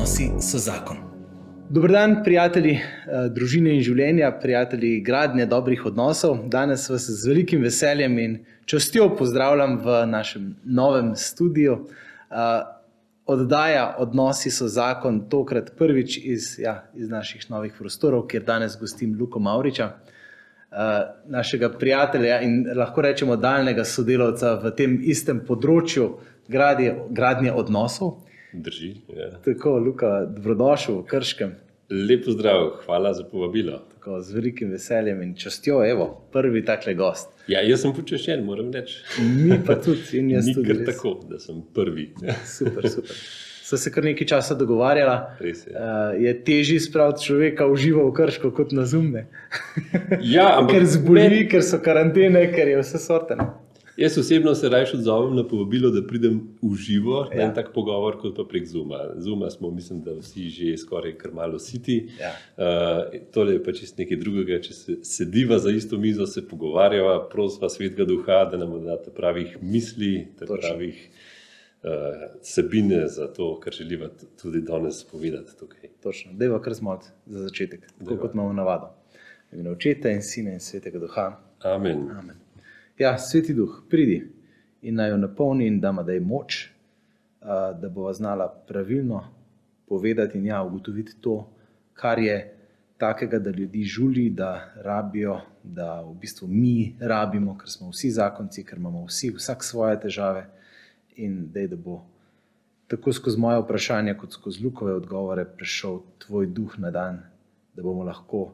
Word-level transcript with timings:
Odnosi 0.00 0.30
so 0.40 0.58
zakon. 0.58 0.96
Dobro 1.68 1.92
dan, 1.92 2.14
prijatelji 2.24 2.72
eh, 2.72 2.84
družine 3.34 3.74
in 3.76 3.82
življenja, 3.84 4.30
prijatelji 4.40 5.02
gradnje 5.04 5.44
dobrih 5.46 5.82
odnosov. 5.90 6.38
Danes 6.48 6.86
vas 6.88 7.04
z 7.04 7.28
velikim 7.28 7.60
veseljem 7.60 8.14
in 8.18 8.38
častjo 8.64 9.10
pozdravljam 9.18 9.74
v 9.84 9.98
našem 10.08 10.46
novem 10.64 11.10
studiu. 11.16 11.74
Eh, 12.30 12.46
oddaja 13.26 13.82
Odnosi 14.00 14.50
so 14.50 14.70
zakon, 14.72 15.20
tokrat 15.28 15.68
prvič 15.76 16.16
iz, 16.16 16.48
ja, 16.58 16.78
iz 16.96 17.12
naših 17.12 17.44
novih 17.50 17.76
prostorov, 17.78 18.24
kjer 18.32 18.48
danes 18.48 18.78
gostim 18.80 19.12
Luko 19.20 19.38
Mauriča, 19.38 19.90
eh, 19.90 21.12
našega 21.28 21.74
prijatelja 21.76 22.40
in 22.40 22.64
lahko 22.76 23.04
rečemo 23.04 23.36
daljnega 23.36 23.84
sodelavca 23.84 24.56
v 24.64 24.74
tem 24.80 24.98
istem 25.02 25.44
področju 25.44 26.14
gradnje, 26.48 26.96
gradnje 27.10 27.52
odnosov. 27.52 28.29
Drži. 28.52 28.94
Ja. 29.10 29.30
Tako, 29.40 29.78
Luka, 29.78 30.24
dobrodošel 30.26 30.94
v 30.96 31.04
Krškem. 31.06 31.52
Lepo 31.90 32.30
zdrav, 32.30 32.70
hvala 32.84 33.12
za 33.14 33.24
povabilo. 33.24 33.80
Tako, 33.90 34.20
z 34.20 34.32
velikim 34.32 34.70
veseljem 34.70 35.22
in 35.22 35.34
častjo, 35.34 35.80
evo, 35.84 36.06
prvi 36.32 36.64
takle 36.64 36.94
gost. 36.94 37.28
Ja, 37.48 37.60
jaz 37.60 37.82
sem 37.82 37.92
počaščen, 37.92 38.44
moram 38.44 38.70
reči. 38.70 39.00
Mi 39.20 39.58
pa 39.60 39.74
tudi, 39.76 40.02
in 40.14 40.30
jaz 40.30 40.46
Ni 40.48 40.54
tudi. 40.54 40.72
res. 40.72 40.86
tako, 40.86 41.16
da 41.26 41.38
sem 41.38 41.62
prvi. 41.74 42.12
Super, 42.48 42.86
super. 42.88 43.16
Sva 43.62 43.78
se 43.78 43.90
kar 43.90 44.02
nekaj 44.02 44.26
časa 44.26 44.54
dogovarjala. 44.54 45.16
Res 45.38 45.60
je. 45.62 45.72
Uh, 45.72 46.14
je 46.18 46.30
težje 46.44 46.80
spraviti 46.80 47.22
človeka 47.22 47.66
v 47.66 47.76
živo 47.76 48.06
v 48.08 48.14
Krško 48.14 48.50
kot 48.50 48.72
na 48.72 48.82
zumne. 48.84 49.26
Ja, 50.20 50.48
ampak 50.58 50.74
ker 50.74 50.86
zboli, 50.88 51.20
meni- 51.20 51.44
ker 51.46 51.62
so 51.62 51.78
karantene, 51.78 52.48
ker 52.50 52.66
je 52.68 52.80
vse 52.80 52.98
sorte. 52.98 53.36
Jaz 54.00 54.18
osebno 54.18 54.54
se 54.54 54.68
raje 54.68 54.86
odzovem 54.94 55.34
na 55.36 55.42
povabilo, 55.48 55.90
da 55.90 56.00
pridem 56.06 56.40
v 56.62 56.74
živo 56.74 57.18
ja. 57.32 57.36
na 57.36 57.42
en 57.42 57.50
tak 57.54 57.66
pogovor, 57.74 58.16
kot 58.16 58.32
pa 58.36 58.46
prek 58.48 58.64
Zuma. 58.66 59.00
Zuma 59.20 59.50
smo, 59.50 59.70
mislim, 59.70 60.00
da 60.00 60.14
vsi 60.16 60.48
že 60.48 60.76
skoraj 60.80 61.18
kar 61.20 61.34
malo 61.36 61.58
siti. 61.58 61.98
Ja. 62.20 62.30
Uh, 62.56 63.20
tole 63.34 63.58
je 63.58 63.62
pa 63.64 63.74
čist 63.76 64.00
nekaj 64.00 64.16
drugega. 64.22 64.60
Če 64.64 64.74
se 64.74 64.96
sediva 65.04 65.58
za 65.60 65.70
isto 65.70 66.00
mizo, 66.00 66.26
se 66.26 66.46
pogovarjava, 66.48 67.28
prosva 67.28 67.68
svetega 67.68 68.08
duha, 68.08 68.40
da 68.48 68.56
nam 68.64 68.72
da 68.88 68.96
pravih 69.16 69.58
misli, 69.60 70.14
pravih 70.48 71.04
uh, 71.84 72.24
sebine 72.40 73.04
za 73.08 73.28
to, 73.28 73.52
kar 73.60 73.76
želiva 73.76 74.08
tudi 74.40 74.64
danes 74.64 75.04
povedati 75.12 75.58
tukaj. 75.60 75.92
Točno, 76.02 76.32
deva 76.32 76.62
kar 76.62 76.74
smot 76.74 77.04
za 77.26 77.48
začetek, 77.50 77.84
tako 77.98 78.16
kot 78.24 78.34
imamo 78.34 78.56
navado. 78.56 78.94
Imenu 79.52 79.76
očeta 79.76 80.08
in 80.08 80.22
sina 80.22 80.56
in 80.56 80.60
svetega 80.60 81.04
duha. 81.04 81.34
Amen. 81.68 82.08
Amen. 82.16 82.39
Ja, 83.00 83.18
sveti 83.18 83.54
duh, 83.54 83.82
pridi. 83.88 84.28
In 84.82 84.94
naj 84.94 85.08
jo 85.10 85.16
napolni 85.16 85.66
in 85.66 85.78
da 85.80 85.88
ima 85.88 86.02
daj 86.04 86.18
moč, 86.20 86.56
a, 87.40 87.72
da 87.72 87.88
bo 87.88 88.12
znala 88.12 88.48
pravilno 88.68 89.22
povedati 89.88 90.38
in 90.38 90.46
ja, 90.46 90.62
ugotoviti 90.62 91.14
to, 91.20 91.48
kar 91.94 92.18
je 92.18 92.34
takega, 92.98 93.38
da 93.38 93.50
ljudi 93.50 93.84
žuli, 93.84 94.30
da 94.30 94.50
rabijo, 94.84 95.38
da 95.62 96.02
v 96.02 96.12
bistvu 96.20 96.48
mi 96.48 96.96
rabimo, 97.00 97.54
ker 97.58 97.70
smo 97.72 97.88
vsi 97.88 98.10
zakonci, 98.10 98.64
ker 98.64 98.78
imamo 98.78 99.06
vsi 99.06 99.30
vsak 99.36 99.64
svoje 99.64 100.00
težave. 100.00 100.42
In 101.16 101.46
dej, 101.54 101.70
da 101.72 101.76
bo 101.76 102.02
tako 102.88 103.14
skozi 103.16 103.40
moje 103.40 103.62
vprašanje, 103.62 104.14
kot 104.20 104.36
skozi 104.36 104.64
Lukove 104.64 104.92
odgovore 104.94 105.46
prišel 105.56 106.02
tvoj 106.26 106.50
duh 106.52 106.76
na 106.78 106.90
dan, 106.90 107.22
da 107.72 107.82
bomo 107.82 108.04
lahko 108.04 108.50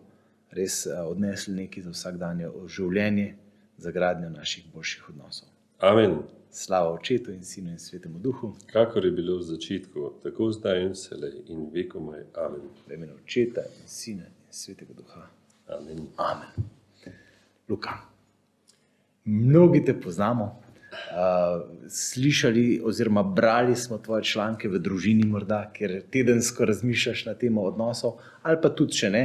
res 0.55 0.85
odnesli 0.87 1.57
nekaj 1.65 1.89
za 1.89 1.97
vsakdanje 1.97 2.53
življenje, 2.71 3.35
za 3.79 3.91
gradnjo 3.91 4.31
naših 4.31 4.65
boljših 4.75 5.09
odnosov. 5.09 5.49
Amen. 5.79 6.19
Slava 6.51 6.93
Očetu 6.93 7.33
in 7.33 7.45
Sinu 7.45 7.71
in 7.71 7.79
Svetemu 7.79 8.19
Duhu, 8.19 8.55
Kakor 8.73 9.05
je 9.05 9.11
bilo 9.13 9.37
v 9.37 9.43
začetku, 9.43 10.13
tako 10.23 10.53
zdaj 10.53 10.83
in 10.83 10.93
vselej 10.93 11.33
in 11.49 11.67
vekomaj. 11.73 12.23
Amen. 12.35 12.61
v 12.89 12.95
imenu 12.95 13.13
Očeta 13.25 13.61
in 13.61 13.89
Sina 13.89 14.25
in 14.25 14.51
Svetega 14.51 14.93
Duha. 14.97 15.29
Amen. 15.69 16.07
Amen. 16.17 16.71
Luka, 17.69 17.91
mnogi 19.25 19.85
te 19.85 20.01
poznamo. 20.01 20.63
Uh, 20.97 21.89
slišali, 21.89 22.81
oziroma 22.85 23.23
brali 23.23 23.77
smo 23.77 23.99
tvoje 23.99 24.25
članke 24.25 24.69
v 24.69 24.79
družini, 24.79 25.27
morda, 25.27 25.71
ker 25.75 26.01
tedensko 26.11 26.65
razmišljaš 26.65 27.25
na 27.27 27.35
temo 27.35 27.63
odnosov, 27.63 28.21
ali 28.43 28.59
pa 28.63 28.71
tudi 28.71 28.97
če 28.97 29.11
ne. 29.11 29.25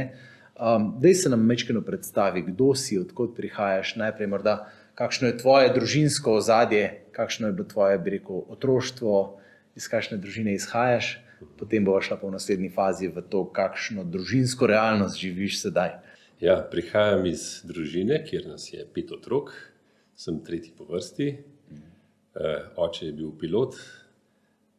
Um, 0.62 0.94
Dej 1.00 1.14
se 1.14 1.28
nam 1.28 1.42
mečkino 1.46 1.80
predstavi, 1.82 2.42
kdo 2.46 2.74
si, 2.74 2.94
odkot 2.98 3.32
prihajaš, 3.34 3.96
najprej 3.98 4.28
morda, 4.30 4.52
kakšno 4.94 5.32
je 5.32 5.38
tvoje 5.40 5.72
družinsko 5.74 6.36
ozadje, 6.38 7.02
kakšno 7.12 7.48
je 7.48 7.52
bilo 7.52 7.66
tvoje, 7.66 7.98
bi 7.98 8.12
rekel, 8.14 8.44
otroštvo, 8.54 9.40
iz 9.74 9.88
kakšne 9.90 10.20
družine 10.22 10.54
izhajaš, 10.54 11.16
potem 11.58 11.82
boš 11.82 12.12
šla 12.12 12.20
pa 12.20 12.30
v 12.30 12.36
naslednji 12.36 12.70
fazi 12.70 13.10
v 13.10 13.24
to, 13.26 13.42
kakšno 13.50 14.04
družinsko 14.06 14.68
realnost 14.70 15.18
živiš 15.18 15.58
sedaj. 15.64 15.96
Ja, 16.38 16.60
prihajam 16.70 17.26
iz 17.26 17.64
družine, 17.66 18.20
kjer 18.22 18.46
nas 18.46 18.68
je 18.70 18.86
pet 18.94 19.10
otrok, 19.10 19.50
sem 20.14 20.38
tretji 20.46 20.76
po 20.78 20.86
vrsti. 20.86 21.28
Eh, 22.38 22.70
Oče 22.78 23.10
je 23.10 23.12
bil 23.18 23.34
pilot, 23.34 23.74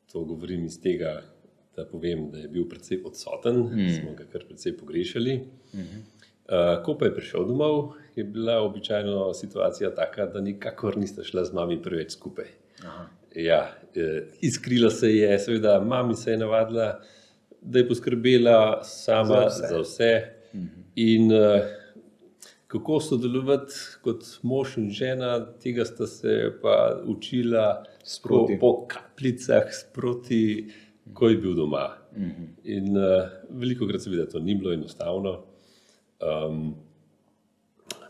to 0.07 0.23
govorim 0.23 0.63
iz 0.63 0.79
tega, 0.79 1.25
da 1.75 1.85
povem, 1.85 2.27
da 2.31 2.37
je 2.37 2.47
bil 2.47 2.67
precej 2.69 3.01
odsoten, 3.05 3.55
mm. 3.55 3.89
smo 3.99 4.13
ga 4.17 4.25
kar 4.31 4.45
precej 4.47 4.77
pogrešali. 4.77 5.39
Uh, 5.73 6.83
ko 6.85 6.97
pa 6.99 7.07
je 7.07 7.15
prišel 7.15 7.47
domov, 7.47 7.93
je 8.15 8.23
bila 8.23 8.59
običajno 8.61 9.33
situacija 9.33 9.93
taka, 9.95 10.25
da 10.25 10.41
nikakor 10.41 10.97
nista 10.97 11.23
šla 11.23 11.45
z 11.45 11.53
mami 11.53 11.81
preveč 11.81 12.17
skupaj. 12.17 12.49
Aha. 12.83 13.05
Ja, 13.35 13.61
eh, 13.95 14.27
iskrila 14.41 14.89
se 14.89 15.09
je, 15.15 15.39
seveda, 15.39 15.79
mami 15.81 16.15
se 16.15 16.31
je 16.31 16.37
navadila, 16.37 16.99
da 17.61 17.79
je 17.79 17.87
poskrbela 17.87 18.83
sama 18.83 19.47
Za 19.47 19.47
vse. 19.47 19.67
za 19.69 19.79
vse. 19.79 20.11
In 20.95 21.31
uh, 21.31 21.63
kako 22.67 22.99
sodelovati 22.99 23.73
kot 24.01 24.23
mož 24.43 24.77
in 24.77 24.89
žena, 24.89 25.39
tega 25.63 25.85
sta 25.85 26.07
se 26.07 26.51
pa 26.61 27.01
učila 27.05 27.83
Sproti. 28.03 28.57
po, 28.59 28.67
po 28.67 28.87
kapljicah, 28.87 29.69
sproti, 29.71 30.73
ko 31.13 31.29
je 31.29 31.37
bil 31.37 31.55
doma. 31.55 31.89
In 32.63 32.95
uh, 32.97 33.27
veliko 33.49 33.87
krat, 33.89 34.01
seveda, 34.05 34.27
to 34.29 34.39
ni 34.39 34.55
bilo 34.55 34.73
enostavno. 34.73 35.41
Um, 36.23 36.75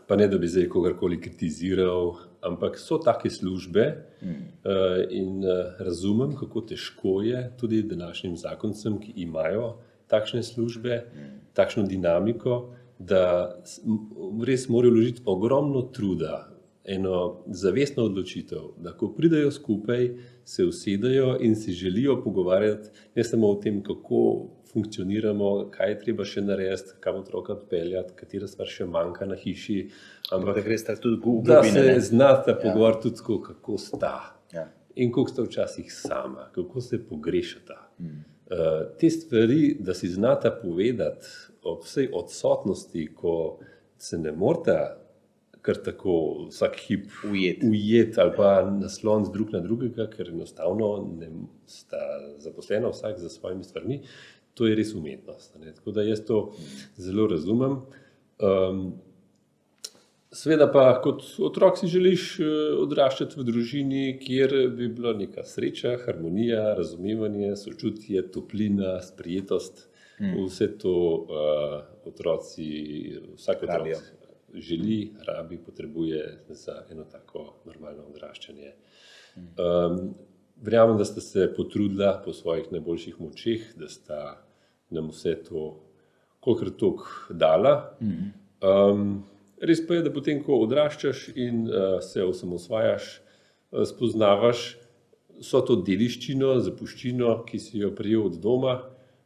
pa 0.06 0.16
ne 0.16 0.28
da 0.28 0.38
bi 0.38 0.48
zdaj 0.48 0.68
kogarkoli 0.68 1.18
kritiziral, 1.20 2.14
ampak 2.44 2.78
so 2.78 2.98
take 3.02 3.30
službe 3.30 3.86
mm. 4.22 4.30
uh, 4.30 5.00
in 5.10 5.42
uh, 5.44 5.74
razumem, 5.78 6.36
kako 6.36 6.60
težko 6.60 7.22
je 7.22 7.50
tudi 7.60 7.82
današnjim 7.82 8.36
zakoncem, 8.36 9.00
ki 9.00 9.12
imajo 9.16 9.74
takšne 10.06 10.42
službe, 10.42 11.02
mm. 11.14 11.36
takšno 11.54 11.86
dinamiko, 11.88 12.74
da 12.98 13.56
res 14.46 14.68
morajo 14.68 14.94
vložiti 14.94 15.22
ogromno 15.26 15.82
truda. 15.82 16.53
Eno 16.84 17.44
zavestno 17.46 18.04
odločitev, 18.04 18.58
da 18.76 18.92
ko 18.92 19.08
pridejo 19.16 19.50
skupaj, 19.50 20.10
se 20.44 20.64
usedejo 20.64 21.38
in 21.40 21.56
si 21.56 21.72
želijo 21.72 22.18
pogovarjati 22.24 22.88
ne 23.14 23.24
samo 23.24 23.48
o 23.48 23.54
tem, 23.54 23.82
kako 23.82 24.46
funkcioniramo, 24.72 25.70
kaj 25.70 25.90
je 25.90 25.98
treba 26.00 26.24
še 26.24 26.42
narediti, 26.42 26.96
kam 27.00 27.16
otroka 27.16 27.52
odpeljati, 27.52 28.12
katera 28.16 28.48
stvar 28.48 28.68
še 28.68 28.84
manjka 28.86 29.26
na 29.26 29.36
hiši, 29.36 29.78
Ampak 30.32 30.54
da 30.54 30.60
greš 30.60 30.84
tudi 31.00 31.16
v 31.16 31.40
da 31.42 31.60
globine. 31.62 31.94
se 31.94 32.00
znata 32.00 32.54
pogovarjati 32.54 33.02
tudi, 33.02 33.16
tako, 33.16 33.40
kako 33.40 33.78
sta 33.78 34.14
Ja. 34.52 34.68
in 34.94 35.12
kako 35.12 35.28
sta 35.28 35.42
včasih 35.42 35.92
sama, 35.92 36.50
kako 36.54 36.80
se 36.80 36.98
pogrešata. 37.08 37.88
Mm. 37.98 38.04
Uh, 38.44 38.58
te 39.00 39.10
stvari, 39.10 39.76
da 39.80 39.94
si 39.94 40.08
znata 40.08 40.50
povedati 40.52 41.26
ob 41.62 41.80
vsej 41.80 42.10
odsotnosti, 42.12 43.06
ko 43.14 43.58
se 43.98 44.18
ne 44.18 44.32
morata 44.32 45.00
kar 45.64 45.78
tako 45.84 46.14
vsak 46.50 46.76
hip 46.86 47.06
Ujeti. 47.30 47.66
ujeti 47.66 48.20
ali 48.20 48.32
pa 48.36 48.48
nasloniti 48.70 49.30
drug 49.32 49.52
na 49.52 49.60
drugega, 49.64 50.06
ker 50.12 50.28
enostavno 50.28 50.90
ne 51.18 51.30
sta 51.66 52.00
zaposlena 52.38 52.90
vsak 52.92 53.18
za 53.18 53.28
svojimi 53.32 53.64
stvarmi, 53.64 54.00
to 54.54 54.68
je 54.68 54.76
res 54.76 54.92
umetnost. 54.94 55.56
Ne? 55.60 55.72
Tako 55.74 55.96
da 55.96 56.04
jaz 56.04 56.20
to 56.28 56.52
zelo 56.96 57.26
razumem. 57.26 57.80
Um, 58.38 58.86
Sveda 60.34 60.66
pa 60.72 60.88
kot 60.98 61.22
otrok 61.46 61.76
si 61.78 61.86
želiš 61.86 62.22
eh, 62.42 62.46
odraščati 62.82 63.38
v 63.38 63.44
družini, 63.46 64.00
kjer 64.18 64.54
bi 64.74 64.88
bila 64.90 65.12
neka 65.14 65.44
sreča, 65.46 65.92
harmonija, 66.02 66.72
razumevanje, 66.74 67.52
sočutje, 67.56 68.24
toplina, 68.34 68.96
sprijetost. 69.02 69.86
Mm. 70.18 70.44
Vse 70.46 70.68
to 70.78 70.90
uh, 70.94 71.78
otroci, 72.06 72.66
vsak 73.38 73.62
otrok. 73.66 74.23
Želi, 74.54 75.12
rabi, 75.26 75.58
potrebuje 75.58 76.38
za 76.48 76.84
eno 76.90 77.04
tako 77.04 77.54
normalno 77.64 78.06
odraščanje. 78.10 78.72
Um, 79.36 80.14
verjamem, 80.62 80.98
da 80.98 81.04
ste 81.04 81.20
se 81.20 81.48
potrudila 81.56 82.22
po 82.24 82.32
svojih 82.32 82.72
najboljših 82.72 83.20
močeh, 83.20 83.66
da 83.76 83.88
sta 83.88 84.20
nam 84.90 85.10
vse 85.10 85.34
to, 85.48 85.80
kolikor 86.40 86.70
tok, 86.78 87.04
dala. 87.30 87.96
Um, 88.62 89.24
res 89.58 89.80
pa 89.86 89.98
je, 89.98 90.04
da 90.06 90.12
potem, 90.12 90.42
ko 90.44 90.60
odraščaš 90.64 91.28
in 91.34 91.64
uh, 91.66 91.98
se 92.04 92.24
osamosvajaš, 92.24 93.10
uh, 93.72 93.82
spoznavaš, 93.88 94.74
so 95.42 95.60
to 95.66 95.80
dediščino, 95.82 96.58
zapuščino, 96.62 97.40
ki 97.48 97.58
si 97.58 97.80
jo 97.82 97.90
prijel 97.96 98.28
od 98.28 98.38
doma, 98.42 98.76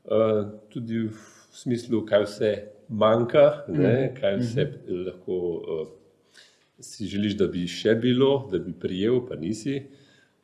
uh, 0.08 0.40
tudi 0.72 1.08
v 1.08 1.28
smislu, 1.52 2.04
kaj 2.08 2.24
vse 2.24 2.52
manjka, 2.88 3.64
ne, 3.68 4.12
kaj 4.20 4.36
vse 4.40 4.66
lahko 4.88 5.38
uh, 5.38 5.86
si 6.80 7.06
želiš, 7.06 7.36
da 7.38 7.48
bi 7.50 7.66
še 7.68 7.94
bilo, 8.00 8.48
da 8.52 8.60
bi 8.62 8.72
prijel, 8.72 9.20
pa 9.28 9.36
nisi. 9.36 9.82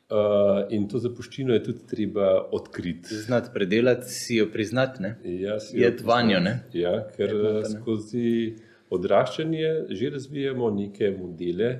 Uh, 0.05 0.67
in 0.69 0.83
to 0.85 0.99
zapuščino 1.01 1.55
je 1.55 1.63
tudi 1.65 1.87
treba 1.89 2.27
odkriti. 2.53 3.15
Znati 3.25 3.49
predelati, 3.53 4.11
si 4.13 4.37
jo 4.37 4.45
priznati, 4.53 5.01
ne? 5.01 5.15
Ja, 5.41 5.57
si 5.59 5.79
Je 5.79 5.87
jo 5.87 5.95
tvanjo? 6.03 6.43
Ja, 6.77 6.93
ker 7.15 7.33
Je 7.33 7.39
notri, 7.39 7.73
ne. 7.73 7.79
skozi 7.79 8.33
odraščanje 8.93 9.71
že 9.89 10.11
razvijamo 10.13 10.69
neke 10.75 11.09
modele 11.15 11.71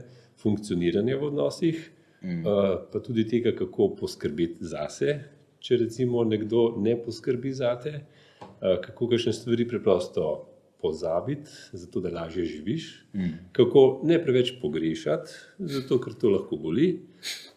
funkcioniranja 0.42 1.20
v 1.22 1.28
odnosih, 1.30 1.84
mm. 2.24 2.42
uh, 2.42 2.72
pa 2.92 3.00
tudi 3.00 3.28
tega, 3.30 3.54
kako 3.54 3.92
poskrbeti 4.00 4.66
zase, 4.66 5.20
če 5.62 5.78
recimo 5.86 6.26
nekdo 6.26 6.72
ne 6.82 6.98
poskrbi 6.98 7.54
zate, 7.54 7.94
uh, 8.42 8.82
kako 8.82 9.14
kakšne 9.14 9.38
stvari 9.38 9.70
preprosto 9.70 10.55
pozabiti, 10.86 11.50
zato 11.74 12.00
da 12.02 12.14
lažje 12.14 12.46
živiš, 12.46 13.08
mm. 13.14 13.32
kako 13.58 14.02
ne 14.06 14.22
preveč 14.22 14.54
pogrešati, 14.62 15.34
zato 15.60 15.98
ker 16.02 16.14
to 16.14 16.30
lahko 16.30 16.60
boli, 16.62 16.92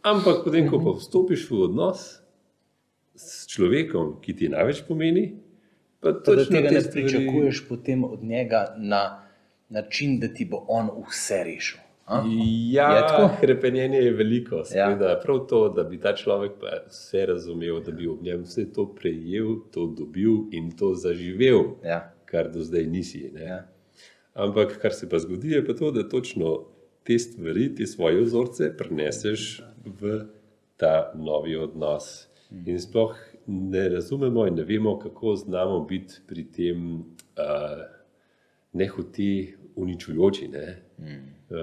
ampak 0.03 0.41
potem, 0.45 0.71
ko 0.71 0.81
pa 0.81 0.97
vstopiš 0.97 1.51
v 1.51 1.61
odnos 1.69 2.07
s 3.19 3.45
človekom, 3.53 4.17
ki 4.25 4.37
ti 4.37 4.49
največ 4.49 4.87
pomeni, 4.89 5.29
pa 6.01 6.13
Pa 6.13 6.35
da 6.39 6.45
tega 6.47 6.71
te 6.71 6.79
ne 6.79 6.91
pričakuješ 6.93 7.65
potem 7.69 8.05
od 8.05 8.25
njega 8.25 8.75
na 8.79 9.29
način, 9.69 10.21
da 10.21 10.29
ti 10.35 10.45
bo 10.45 10.65
on 10.69 10.91
vse 11.09 11.45
rešil. 11.45 11.81
a? 12.09 12.23
Je 12.27 12.73
Ja, 12.73 13.07
tako? 13.07 13.31
krepenjenje 13.41 13.99
je 13.99 14.13
veliko. 14.13 14.63
Ja. 14.75 14.91
Ja. 14.91 15.21
Prav 15.23 15.39
to, 15.47 15.69
da 15.69 15.85
bi 15.85 16.01
ta 16.01 16.15
človek 16.17 16.53
vse 16.89 17.27
razumel, 17.27 17.81
da 17.81 17.93
bi 17.93 18.09
ob 18.09 18.23
njem 18.23 18.43
vse 18.43 18.73
to 18.73 18.87
prejel, 18.95 19.57
to 19.75 19.87
dobil 19.87 20.49
in 20.53 20.71
to 20.77 20.95
zaživel, 20.95 21.77
Ja. 21.85 22.15
Kar 22.31 22.51
do 22.53 22.63
zdaj 22.65 22.87
nisi. 22.87 23.31
Ne? 23.35 23.45
Ja. 23.45 23.61
Ampak 24.39 24.77
kar 24.83 24.95
se 24.95 25.09
pa 25.09 25.19
zgodi, 25.19 25.57
je 25.57 25.65
pa 25.67 25.75
to, 25.75 25.91
da 25.91 26.09
točno 26.09 26.69
te 27.05 27.19
stvari, 27.19 27.75
te 27.75 27.87
svoje 27.87 28.21
vzorce 28.23 28.71
preneseš 28.77 29.63
v 29.85 30.21
ta 30.77 31.13
novi 31.17 31.57
odnos. 31.57 32.29
In 32.67 32.79
sploh 32.81 33.17
ne 33.47 33.89
razumemo 33.89 34.47
in 34.47 34.55
ne 34.55 34.65
vemo, 34.65 34.99
kako 34.99 35.37
znamo 35.37 35.81
biti 35.85 36.21
pri 36.27 36.45
tem 36.53 37.01
uh, 37.01 37.83
nehuti 38.73 39.55
uničujoči. 39.77 40.49
Ne? 40.49 40.83
Mm. 40.99 41.17
Uh, 41.51 41.57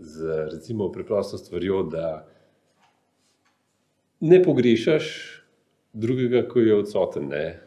z 0.00 0.48
recimo 0.52 0.92
preprosto 0.92 1.38
stvarjo, 1.38 1.82
da 1.82 2.28
ne 4.20 4.42
pogrešaš 4.42 5.06
drugega, 5.92 6.48
ko 6.48 6.60
je 6.60 6.74
odsoten. 6.74 7.28
Ne? 7.28 7.60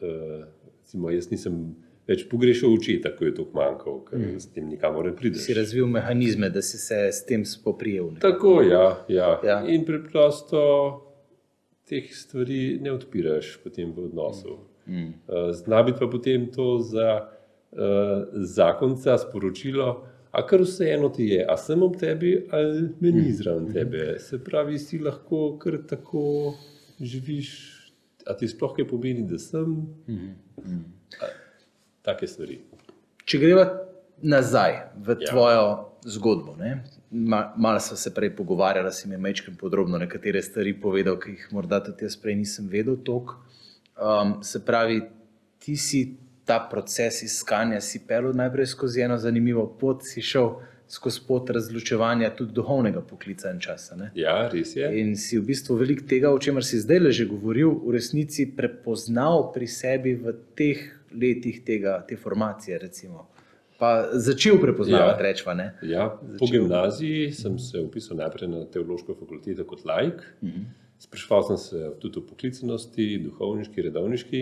Uh, 0.00 0.46
recimo, 0.80 1.10
jaz 1.10 1.30
nisem 1.30 1.76
več 2.08 2.24
pogrešal 2.30 2.72
očeta, 2.72 3.12
ko 3.16 3.26
je 3.28 3.34
to 3.36 3.44
manjkal, 3.54 4.00
ker 4.08 4.18
mm. 4.18 4.38
s 4.40 4.52
tem 4.54 4.68
nikamor 4.70 5.10
ne 5.10 5.14
prideš. 5.16 5.44
Si 5.44 5.56
razvil 5.56 5.88
mehanizme, 5.92 6.48
da 6.50 6.62
si 6.64 6.80
se 6.80 7.02
s 7.12 7.24
tem 7.28 7.44
spoprijel. 7.44 8.14
ne? 8.14 8.22
Tako, 8.24 8.62
ja, 8.64 8.86
ja. 9.12 9.34
Ja. 9.44 9.58
In 9.68 9.84
preprosto 9.88 10.62
teh 11.88 12.08
stvari 12.12 12.78
ne 12.84 12.92
odpiraš 12.92 13.58
potem 13.64 13.92
v 13.96 14.08
odnosu. 14.08 14.58
Mm. 14.88 15.12
Zna 15.52 15.82
biti 15.84 16.00
pa 16.00 16.08
potem 16.08 16.46
to 16.52 16.78
za 16.80 17.08
uh, 17.20 18.24
zakonca 18.32 19.18
sporočilo, 19.20 19.88
a 20.32 20.44
kar 20.46 20.62
vseeno 20.64 21.08
ti 21.12 21.30
je, 21.32 21.44
a 21.48 21.56
sem 21.56 21.82
ob 21.82 21.96
tebi 22.00 22.34
ali 22.52 22.88
me 23.00 23.12
ni 23.12 23.32
zraven 23.32 23.72
tebe. 23.72 24.18
Se 24.20 24.40
pravi, 24.44 24.78
si 24.78 25.00
lahko 25.00 25.58
kar 25.60 25.80
tako 25.88 26.54
živiš, 27.00 27.52
a 28.28 28.36
ti 28.36 28.48
sploh 28.48 28.76
kaj 28.76 28.88
pomeni, 28.88 29.24
da 29.28 29.40
sem. 29.40 29.76
Mm. 30.08 30.32
Take 32.08 32.26
stvari. 32.26 32.56
Če 33.28 33.38
greva 33.42 33.66
nazaj 34.24 34.78
v 34.96 35.18
Ja. 35.20 35.30
tvojo 35.30 35.64
zgodbo, 36.08 36.56
ne? 36.56 36.84
Ma, 37.10 37.52
malo 37.56 37.80
smo 37.80 37.96
se 37.96 38.14
prej 38.14 38.32
pogovarjali, 38.36 38.92
si 38.92 39.08
mi 39.08 39.14
je 39.14 39.18
mečkim 39.18 39.56
podrobno 39.56 39.98
nekatere 39.98 40.42
stvari 40.42 40.72
povedal, 40.80 41.18
ki 41.20 41.30
jih 41.30 41.48
morda 41.52 41.82
tudi 41.84 42.04
jaz 42.04 42.16
prej 42.16 42.36
nisem 42.36 42.68
vedel 42.68 42.96
toliko. 43.04 43.36
Um, 43.98 44.42
se 44.42 44.64
pravi, 44.64 45.02
ti 45.58 45.76
si 45.76 46.16
ta 46.44 46.58
proces 46.70 47.22
iskanja 47.22 47.80
si 47.80 48.00
pelil 48.06 48.32
najprej 48.32 48.66
skozi 48.66 49.02
eno 49.04 49.18
zanimivo 49.18 49.66
pot, 49.80 50.04
si 50.06 50.22
šel 50.22 50.54
skozi 50.88 51.20
pot 51.28 51.50
razločevanja 51.50 52.30
tudi 52.36 52.54
duhovnega 52.56 53.00
poklica 53.04 53.50
in 53.52 53.60
časa. 53.60 53.96
Ne? 53.96 54.10
Ja, 54.14 54.48
res 54.48 54.76
je. 54.76 54.88
In 55.00 55.16
si 55.16 55.36
v 55.38 55.44
bistvu 55.50 55.76
veliko 55.76 56.06
tega, 56.08 56.30
o 56.32 56.38
čemer 56.38 56.64
si 56.64 56.80
zdaj 56.80 57.02
le 57.04 57.12
že 57.12 57.26
govoril, 57.28 57.74
v 57.84 57.92
resnici 57.98 58.46
prepoznal 58.48 59.50
pri 59.52 59.68
sebi 59.68 60.14
v 60.16 60.32
teh 60.56 60.97
letih 61.12 61.62
tega, 61.64 62.04
te 62.08 62.16
formacije. 62.16 62.78
Recimo. 62.78 63.28
Pa 63.78 64.08
začel 64.12 64.58
prepoznavati, 64.60 65.22
Ja. 65.22 65.34
ja. 65.46 65.54
Ne? 65.54 65.74
Ja, 65.82 66.18
po 66.38 66.46
gimnaziji 66.46 67.32
sem 67.32 67.58
se 67.58 67.80
upisal 67.80 68.16
najprej 68.16 68.48
na 68.48 68.64
teološko 68.66 69.14
fakulteto 69.14 69.64
kot 69.64 69.84
laik. 69.84 70.22
Sprašval 70.98 71.42
sem 71.42 71.56
se 71.56 71.90
tudi 72.00 72.18
o 72.18 72.26
poklicanosti, 72.26 73.18
duhovniški, 73.22 73.82
redovniški. 73.82 74.40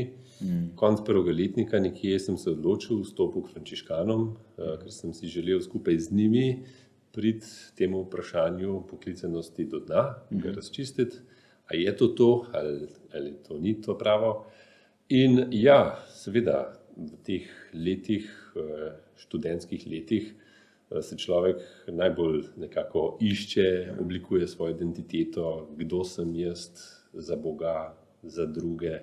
Konec 0.77 1.03
prvega 1.05 1.33
letnika 1.37 1.81
nekje 1.81 2.19
sem 2.19 2.39
se 2.41 2.51
odločil 2.51 3.03
vstopiti 3.03 3.45
k 3.45 3.53
frančiškanom, 3.53 4.25
eh, 4.59 4.77
ker 4.83 4.93
sem 4.93 5.13
si 5.13 5.27
želel 5.29 5.61
skupaj 5.61 5.99
z 5.99 6.13
njimi 6.13 6.65
priti 7.13 7.47
temu 7.77 8.03
vprašanju 8.05 8.83
poklicanosti 8.91 9.65
do 9.65 9.79
dna, 9.81 10.15
ga 10.31 10.53
razčistiti, 10.53 11.17
ali 11.71 11.83
je 11.83 11.97
to 11.97 12.09
to, 12.09 12.47
ali, 12.53 12.89
ali 13.15 13.35
to 13.49 13.59
ni 13.59 13.81
to 13.81 13.99
pravo. 13.99 14.47
In 15.09 15.47
ja, 15.55 15.95
seveda, 16.11 16.73
v 16.97 17.15
teh 17.23 17.47
letih, 17.73 18.27
eh, 18.57 18.97
študentskih 19.17 19.87
letih, 19.87 20.35
eh, 20.91 21.03
se 21.03 21.17
človek 21.17 21.63
najbolj 21.87 22.43
nekako 22.57 23.19
išče, 23.21 23.95
oblikuje 24.01 24.49
svojo 24.49 24.75
identiteto, 24.75 25.69
kdo 25.77 26.05
sem 26.05 26.35
jaz 26.35 26.71
za 27.13 27.37
Boga, 27.37 27.95
za 28.23 28.47
druge, 28.47 28.99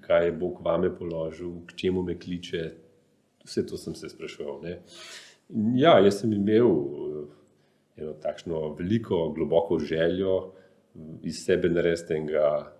kaj 0.00 0.24
je 0.24 0.32
Bog 0.32 0.60
vame 0.64 0.88
položil, 0.96 1.66
k 1.66 1.76
čemu 1.76 2.02
me 2.02 2.18
kliče. 2.18 2.72
Vse 3.44 3.66
to 3.66 3.76
sem 3.76 3.94
se 3.94 4.08
spraševal. 4.08 4.60
Ne. 4.62 4.80
Ja, 5.76 5.98
jaz 5.98 6.20
sem 6.20 6.32
imel 6.32 6.70
eh, 6.70 7.26
eno 7.96 8.12
takšno 8.12 8.74
veliko, 8.78 9.32
globoko 9.36 9.78
željo 9.78 10.52
iz 11.22 11.44
sebe 11.44 11.68
narediti 11.68 12.14
enega 12.14 12.75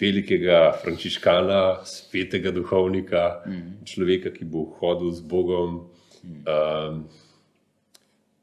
velikega 0.00 0.72
frančiškana, 0.82 1.84
svetega 1.84 2.52
duhovnika, 2.56 3.24
mm. 3.46 3.72
človeka, 3.88 4.32
ki 4.32 4.48
bo 4.48 4.64
hodil 4.80 5.12
z 5.12 5.24
Bogom. 5.28 5.82
Mm. 6.24 6.44
Um, 6.48 7.02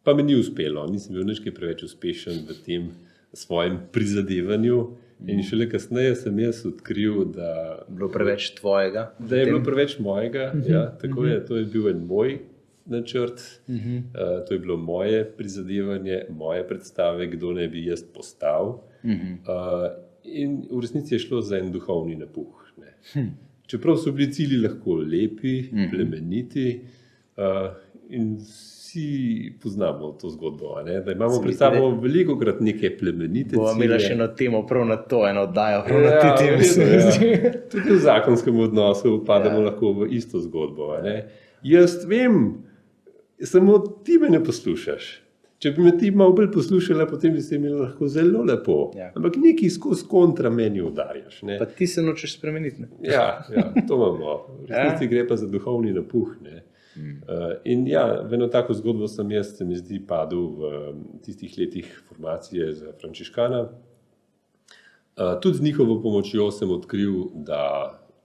pa 0.06 0.14
mi 0.14 0.24
ni 0.24 0.38
uspelo, 0.38 0.86
nisem 0.92 1.18
bil 1.18 1.26
nič 1.26 1.42
kaj 1.42 1.56
preveč 1.56 1.86
uspešen 1.88 2.46
v 2.46 2.60
tem 2.66 2.94
svojem 3.34 3.80
prizadevanju. 3.92 4.80
Mm. 5.16 5.30
In 5.32 5.44
šele 5.48 5.70
kasneje 5.72 6.16
sem 6.20 6.40
jaz 6.44 6.62
odkril, 6.68 7.24
da 7.34 7.82
Bilo 7.88 8.12
preveč 8.12 8.52
tvojega. 8.60 9.16
da 9.20 9.40
je 9.40 9.46
bilo 9.50 9.64
preveč 9.64 9.98
mojega. 10.00 10.52
Ja, 10.68 10.90
tako 11.02 11.26
je, 11.26 11.40
to 11.46 11.58
je 11.58 11.66
bil 11.66 11.90
en 11.90 12.06
moj 12.06 12.40
načrt, 12.86 13.42
uh, 13.66 14.46
to 14.46 14.54
je 14.54 14.60
bilo 14.60 14.78
moje 14.78 15.24
prizadevanje, 15.38 16.26
moje 16.30 16.68
predstave, 16.68 17.26
kdo 17.34 17.56
naj 17.58 17.68
bi 17.74 17.88
jaz 17.88 18.04
postal. 18.14 18.84
Uh, 19.02 20.05
in 20.26 20.64
v 20.72 20.82
resnici 20.82 21.16
je 21.16 21.20
šlo 21.20 21.42
za 21.42 21.58
en 21.58 21.72
duhovni 21.72 22.16
napuh. 22.16 22.66
Ne. 22.78 22.94
Čeprav 23.68 23.98
so 23.98 24.12
bili 24.12 24.34
cilji 24.34 24.58
lahko 24.62 25.00
lepi, 25.02 25.70
plemeniti, 25.92 26.80
uh, 27.38 27.72
in 28.10 28.36
vsi 28.38 29.54
poznamo 29.64 30.12
to 30.22 30.30
zgodbo, 30.30 30.82
ne, 30.86 31.02
da 31.02 31.12
imamo 31.12 31.42
pred 31.42 31.58
sabo 31.58 31.90
veliko 32.02 32.38
krat 32.40 32.60
neke 32.62 32.98
plemenite 32.98 33.56
Bomo 33.58 33.72
imeli 33.72 34.00
še 34.00 34.14
eno 34.14 34.28
temo, 34.28 34.62
prav 34.68 34.86
na 34.88 34.98
to, 34.98 35.24
eno 35.28 35.48
oddajo, 35.50 35.82
prav 35.88 36.02
na 36.02 36.14
Ja, 36.14 36.22
te 36.22 36.46
teme. 36.46 36.94
ja. 36.94 37.52
Tudi 37.72 37.90
v 37.90 38.00
zakonskem 38.00 38.60
odnosu 38.60 39.18
pademo 39.26 39.60
ja. 39.60 39.66
lahko 39.72 39.92
v 39.94 40.08
isto 40.14 40.40
zgodbo. 40.40 40.94
Jaz 41.66 41.98
vem, 42.08 42.54
samo 43.42 43.80
ti 44.06 44.20
me 44.22 44.30
ne 44.30 44.44
poslušaš. 44.44 45.25
Če 45.60 45.72
bi 45.72 45.86
me 45.86 45.94
ti 45.98 46.10
malo 46.12 46.34
bolj 46.36 46.50
poslušala, 46.52 47.06
potem 47.08 47.34
bi 47.34 47.42
se 47.42 47.56
imela 47.56 47.86
lahko 47.86 48.08
zelo 48.12 48.44
lepo. 48.44 48.92
Ja. 48.98 49.08
Ampak 49.16 49.38
neki 49.40 49.70
skozi 49.72 50.04
kontra 50.12 50.50
meni 50.52 50.82
udarjaš. 50.84 51.42
Ne? 51.48 51.56
Pa 51.62 51.66
ti 51.66 51.88
se 51.88 52.04
nočeš 52.04 52.36
spremeniti. 52.38 52.84
Ne? 52.84 52.90
Ja, 53.08 53.28
ja, 53.56 53.70
to 53.88 53.96
imamo. 53.96 54.36
V 54.60 54.68
resnici 54.70 55.08
gre 55.12 55.24
pa 55.28 55.38
za 55.40 55.48
duhovni 55.48 55.94
napuh. 55.96 56.34
Ne? 56.44 56.64
Uh, 56.96 57.56
in 57.68 57.88
ja, 57.88 58.06
v 58.24 58.38
eno 58.38 58.48
tako 58.52 58.76
zgodbo 58.76 59.08
sem 59.12 59.32
jaz, 59.36 59.56
se 59.58 59.68
mi 59.68 59.76
zdi, 59.76 60.00
padel 60.08 60.44
v 60.60 60.70
um, 60.72 61.02
tistih 61.24 61.56
letih 61.60 61.90
formacije 62.08 62.70
za 62.76 62.94
frančiškana. 63.00 63.62
Uh, 65.16 65.34
tudi 65.44 65.60
z 65.60 65.70
njihovo 65.70 65.98
pomočjo 66.04 66.52
sem 66.52 66.72
odkril, 66.72 67.32
da 67.48 67.64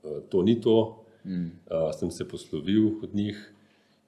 uh, 0.02 0.18
to 0.30 0.42
ni 0.42 0.58
to. 0.60 0.78
Mm. 1.24 1.50
Uh, 1.70 1.90
sem 1.94 2.10
se 2.10 2.28
poslovil 2.28 3.02
od 3.02 3.14
njih 3.14 3.38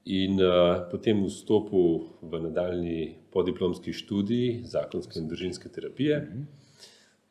in 0.04 0.40
uh, 0.42 0.82
potem 0.90 1.22
vstopil 1.26 2.08
v 2.22 2.40
nadaljni 2.42 3.00
podiplomski 3.30 3.94
študij 3.94 4.62
zakonske 4.66 5.20
in 5.20 5.28
družinske 5.30 5.70
terapije. 5.70 6.18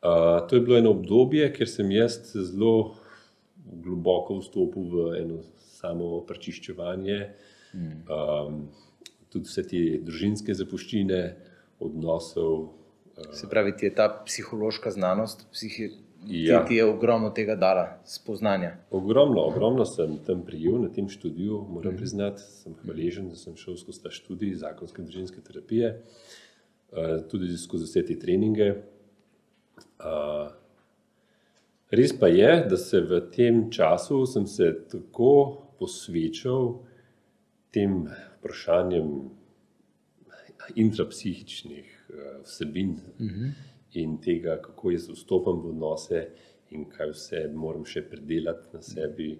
Uh, 0.02 0.40
to 0.48 0.56
je 0.56 0.64
bilo 0.64 0.78
eno 0.78 0.94
obdobje, 0.96 1.50
ker 1.52 1.68
sem 1.68 1.90
jaz 1.92 2.18
zelo 2.32 2.96
globoko 3.62 4.40
vstopil 4.40 4.88
v 4.90 5.08
eno 5.20 5.42
samo 5.82 6.20
prečiščevanje, 6.26 7.18
um, 7.74 8.66
tudi 9.32 9.50
vse 9.50 9.64
te 9.68 9.82
družinske 10.04 10.54
zapuščine, 10.54 11.20
odnosov. 11.82 12.70
Se 13.34 13.48
pravi, 13.50 13.74
ti 13.76 13.88
je 13.88 13.94
ta 13.94 14.08
psihološka 14.26 14.92
znanost, 14.94 15.46
psihi, 15.52 15.90
Ja. 16.26 16.62
ti, 16.62 16.68
ti 16.68 16.74
je 16.74 16.84
ogromno 16.84 17.30
tega 17.30 17.56
dala, 17.56 18.00
spoznanja. 18.04 18.76
Ogromno, 18.90 19.40
ogromno 19.40 19.84
sem 19.84 20.18
tam 20.26 20.44
prijel 20.46 20.78
na 20.82 20.88
tem 20.92 21.08
študiju, 21.08 21.64
moram 21.70 21.96
priznati, 21.96 22.42
sem 22.62 22.74
hvaležen, 22.82 23.28
da 23.28 23.36
sem 23.36 23.56
šel 23.56 23.76
skozi 23.80 24.02
ta 24.04 24.10
študij 24.14 24.54
zakonske 24.62 25.02
in 25.02 25.08
družinske 25.08 25.42
terapije, 25.42 25.92
eh, 26.92 27.16
tudi 27.30 27.56
skozi 27.58 27.90
vse 27.90 28.04
te 28.06 28.18
treninge. 28.18 28.68
Eh, 28.72 30.50
Res 31.92 32.14
pa 32.16 32.30
je, 32.32 32.52
da 32.70 32.76
se 32.80 33.02
v 33.04 33.18
tem 33.34 33.66
času 33.70 34.22
sem 34.26 34.46
se 34.48 34.70
tako 34.88 35.32
posvečal 35.76 36.78
tem 37.68 38.06
vprašanjem 38.38 39.10
intrapsihičnih 40.76 41.84
eh, 42.08 42.38
vsebin 42.46 42.94
in 43.94 44.16
tega, 44.20 44.56
kako 44.62 44.90
jaz 44.90 45.08
vstopam 45.10 45.60
v 45.62 45.72
odnose 45.74 46.26
in 46.72 46.84
kaj 46.88 47.12
vse 47.12 47.42
moram 47.54 47.84
še 47.88 48.04
predelati 48.08 48.72
na 48.72 48.82
sebi. 48.82 49.34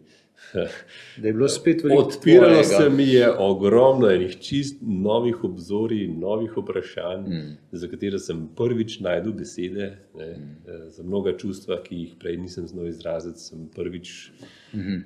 Da 1.22 1.28
je 1.28 1.32
bilo 1.36 1.46
spet 1.48 1.84
veliko 1.84 2.02
Odpiralo 2.02 2.62
tvojega. 2.62 2.78
se 2.78 2.88
mi 2.90 3.04
je 3.06 3.28
ogromno 3.38 4.08
enih 4.10 4.32
čist 4.42 4.80
novih 4.80 5.44
obzorij, 5.44 6.08
novih 6.08 6.56
vprašanj, 6.56 7.28
mm. 7.28 7.52
za 7.78 7.88
katere 7.88 8.18
sem 8.18 8.40
prvič 8.56 8.96
najdel 9.04 9.36
besede. 9.38 9.90
Ne, 10.18 10.30
mm. 10.32 10.88
Za 10.96 11.06
mnoga 11.06 11.36
čustva, 11.38 11.78
ki 11.84 12.00
jih 12.00 12.16
prej 12.18 12.40
nisem 12.42 12.66
znal 12.66 12.88
izraziti, 12.90 13.38
sem 13.40 13.68
prvič 13.76 14.32
mm 14.72 14.80
-hmm. 14.80 15.02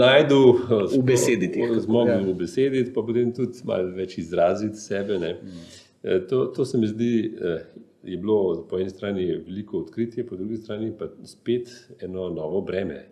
najdel 0.00 0.48
eh, 0.48 0.98
Ubesediti 0.98 1.60
jih, 1.60 1.68
kako, 1.68 1.80
Zmogel 1.80 2.26
ja. 2.26 2.30
ubesediti, 2.30 2.92
pa 2.92 3.02
potem 3.02 3.32
tudi 3.34 3.62
malo 3.64 3.94
več 3.94 4.18
izraziti 4.18 4.76
sebe. 4.76 5.18
Ne. 5.18 5.34
Mm. 5.42 6.26
To, 6.28 6.46
to 6.46 6.64
se 6.64 6.78
mi 6.78 6.86
zdi, 6.86 7.36
eh, 7.40 7.60
je 8.06 8.16
bilo 8.16 8.66
po 8.70 8.78
eni 8.78 8.90
strani 8.90 9.26
veliko 9.46 9.78
odkritje, 9.78 10.26
po 10.26 10.36
drugi 10.36 10.56
strani 10.56 10.92
pa 10.98 11.08
spet 11.24 11.68
eno 12.00 12.28
novo 12.30 12.60
breme. 12.62 13.02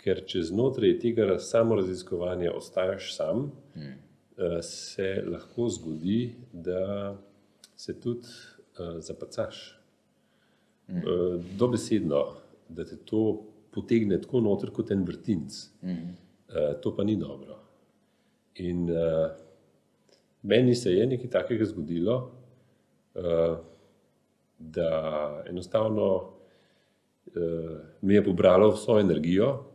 Ker 0.00 0.24
če 0.28 0.42
znotraj 0.50 0.98
tega 1.00 1.38
samoraziskovanja 1.40 2.52
ostaješ 2.52 3.12
sam, 3.16 3.46
hmm. 3.74 3.94
se 4.62 5.08
lahko 5.26 5.68
zgodi, 5.72 6.34
da 6.52 7.14
se 7.76 7.94
tudi 8.00 8.28
uh, 8.78 8.98
zapacaš. 9.00 9.62
Hmm. 10.86 10.98
Uh, 10.98 11.44
dobesedno, 11.58 12.24
da 12.68 12.84
te 12.84 12.96
to 12.96 13.22
potegne 13.72 14.20
tako 14.20 14.40
noter 14.44 14.72
kot 14.72 14.92
en 14.92 15.04
vrtinc. 15.08 15.60
Hmm. 15.80 16.16
Uh, 16.48 16.74
to 16.80 16.92
pa 16.96 17.04
ni 17.04 17.16
dobro. 17.16 17.58
In 18.60 18.90
uh, 18.90 19.30
meni 20.42 20.74
se 20.74 20.92
je 20.92 21.06
nekaj 21.06 21.30
takega 21.30 21.64
zgodilo, 21.64 22.18
uh, 23.14 23.56
da 24.58 25.44
enostavno 25.48 26.08
uh, 26.14 27.78
mi 28.00 28.14
je 28.14 28.24
pobralo 28.24 28.70
vso 28.70 28.98
energijo. 29.00 29.70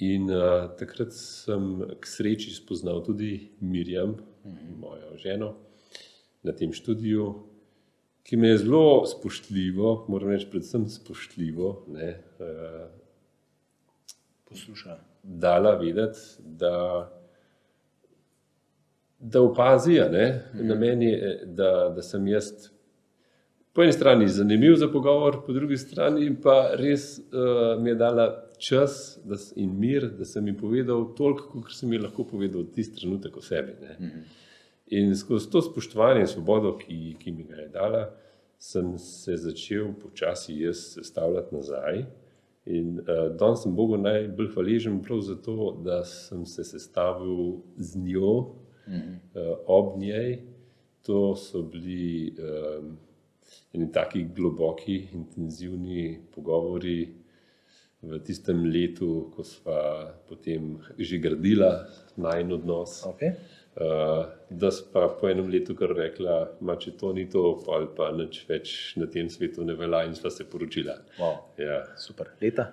In 0.00 0.30
uh, 0.30 0.70
takrat 0.78 1.12
sem 1.12 1.82
k 2.00 2.08
sreči 2.08 2.54
spoznal 2.54 3.02
tudi 3.04 3.50
Mirjam, 3.60 4.16
mojo 4.80 5.16
ženo, 5.20 5.54
na 6.42 6.52
tem 6.56 6.72
študiju, 6.72 7.34
ki 8.24 8.36
me 8.36 8.48
je 8.48 8.58
zelo 8.62 9.06
spoštljivo, 9.06 10.06
moram 10.08 10.30
reči, 10.30 10.48
predvsem 10.50 10.88
spoštljivo, 10.88 11.84
ne, 11.92 12.10
uh, 12.40 12.88
Poslušaj. 14.48 14.96
dala 15.22 15.74
vedeti, 15.76 16.18
da, 16.38 17.10
da 19.18 19.42
opazi, 19.42 20.00
ne, 20.10 20.42
na 20.54 20.74
meni, 20.74 21.12
eh, 21.12 21.42
da, 21.44 21.92
da 21.96 22.02
sem 22.02 22.26
jaz 22.28 22.70
po 23.72 23.82
eni 23.82 23.92
strani 23.92 24.28
zanimiv 24.28 24.74
za 24.76 24.88
pogovor, 24.88 25.42
po 25.46 25.52
drugi 25.52 25.76
strani 25.76 26.30
pa 26.42 26.74
res 26.78 27.18
uh, 27.18 27.82
mi 27.82 27.90
je 27.90 27.94
dala 27.94 28.26
čas 28.58 29.18
da, 29.24 29.36
in 29.56 29.78
mir, 29.78 30.08
da 30.18 30.24
sem 30.24 30.44
mi 30.44 30.56
povedal 30.56 31.06
toliko, 31.16 31.62
kot 31.62 31.72
sem 31.72 31.88
mi 31.88 31.98
lahko 31.98 32.26
povedal 32.28 32.66
tisti 32.74 33.00
trenutek 33.00 33.36
o 33.36 33.42
sebi. 33.42 33.76
Ne. 33.80 34.24
In 34.86 35.14
skozi 35.16 35.50
to 35.50 35.62
spoštovanje 35.62 36.26
in 36.26 36.28
svobodo, 36.28 36.74
ki, 36.78 37.14
ki 37.18 37.32
mi 37.32 37.46
ga 37.46 37.62
je 37.62 37.68
dala, 37.72 38.08
sem 38.58 38.96
se 38.98 39.36
začel 39.38 39.94
počasi 40.02 40.58
jaz 40.60 40.82
sestavljati 40.96 41.54
nazaj. 41.54 42.02
In 42.66 42.98
uh, 43.00 43.30
danes 43.38 43.62
sem 43.62 43.74
Bogu 43.76 43.96
najbolj 43.96 44.50
hvaležen 44.54 44.98
prav 45.02 45.22
zato, 45.24 45.76
da 45.84 46.02
sem 46.04 46.42
se 46.46 46.64
sestavil 46.64 47.62
z 47.76 48.02
njo, 48.02 48.34
uh, 48.34 49.54
ob 49.66 49.94
njej. 49.98 50.40
To 51.06 51.32
so 51.36 51.62
bili 51.62 52.34
um, 52.36 52.98
eni 53.74 53.92
taki 53.92 54.24
globoki, 54.34 55.08
intenzivni 55.14 56.20
pogovori 56.34 57.14
v 58.02 58.18
tistem 58.24 58.64
letu, 58.64 59.28
ko 59.34 59.44
sva 59.44 60.08
potem 60.28 60.78
že 60.98 61.20
gradila 61.20 61.84
najn 62.16 62.52
odnos. 62.56 63.04
Okay. 63.12 63.36
Uh, 63.70 64.26
da 64.50 64.70
pa 64.92 65.08
po 65.20 65.28
enem 65.30 65.48
letu 65.52 65.76
kar 65.78 65.92
rekla, 65.94 66.58
ma 66.60 66.74
če 66.80 66.90
to 66.98 67.12
ni 67.14 67.28
to, 67.30 67.60
ali 67.70 67.86
pa 67.96 68.10
nič 68.12 68.42
več 68.48 68.96
na 68.98 69.06
tem 69.06 69.28
svetu 69.30 69.64
ne 69.64 69.76
velja 69.78 70.04
in 70.08 70.14
sva 70.16 70.30
se 70.32 70.44
poročila. 70.48 70.96
Wow. 71.20 71.36
Ja. 71.60 71.84
Super. 72.00 72.32
Leta? 72.42 72.72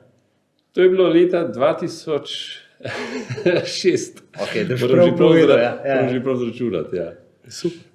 To 0.73 0.81
je 0.81 0.89
bilo 0.89 1.07
leta 1.11 1.43
2006. 1.51 2.63
Okej, 4.43 4.65
da 4.65 4.75
Moram 4.79 4.95
prav 4.95 5.05
že 5.05 5.13
prav 5.13 5.17
povedal, 5.17 5.57
zra- 5.57 5.61
ja, 5.63 5.71
ja. 5.85 5.95
moram 5.95 6.09
že 6.13 6.23
prav 6.23 6.35
zračunati. 6.41 6.95
Ja. 6.97 7.09
Super. 7.47 7.85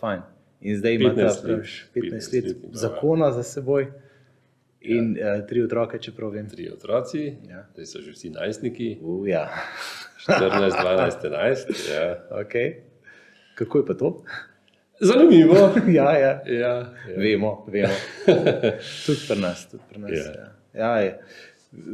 Fajn. 0.00 0.20
In 0.62 0.76
zdaj 0.76 0.94
ima 0.94 1.08
ta 1.08 1.14
15 1.16 1.24
let. 1.24 1.42
praviš, 1.44 1.86
15 1.94 2.00
15 2.04 2.34
let 2.34 2.44
let 2.44 2.56
ja. 2.62 2.68
zakona 2.72 3.32
za 3.32 3.42
seboj 3.42 3.86
in 4.80 5.16
ja. 5.16 5.34
uh, 5.34 5.46
tri 5.46 5.62
otroke, 5.62 5.98
čeprav 5.98 6.30
vem. 6.30 6.48
Tri 6.48 6.70
otroci, 6.70 7.34
Ja. 7.48 7.66
zdaj 7.72 7.86
so 7.86 8.00
že 8.00 8.12
vsi 8.12 8.30
najstniki, 8.30 8.98
Uh, 9.00 9.28
ja. 9.28 9.48
14, 10.20 10.70
12, 10.74 11.22
11. 11.22 11.94
Ja. 11.94 12.24
okay. 12.32 12.74
Kako 13.54 13.78
je 13.78 13.86
pa 13.86 13.94
to? 13.94 14.22
Zanimivo. 15.00 15.54
ja, 15.88 16.12
ja. 16.12 16.42
Ja, 16.46 16.58
ja. 16.68 16.90
Vemo, 17.16 17.66
vemo. 17.68 17.94
Tudi 19.06 19.20
pri 19.28 19.40
nas. 19.40 19.66
Tudi 19.66 19.82
pri 19.88 19.98
nas 19.98 20.10
Ja. 20.12 20.32
ja. 20.32 20.48
Ja, 20.74 20.96
je. 20.96 21.20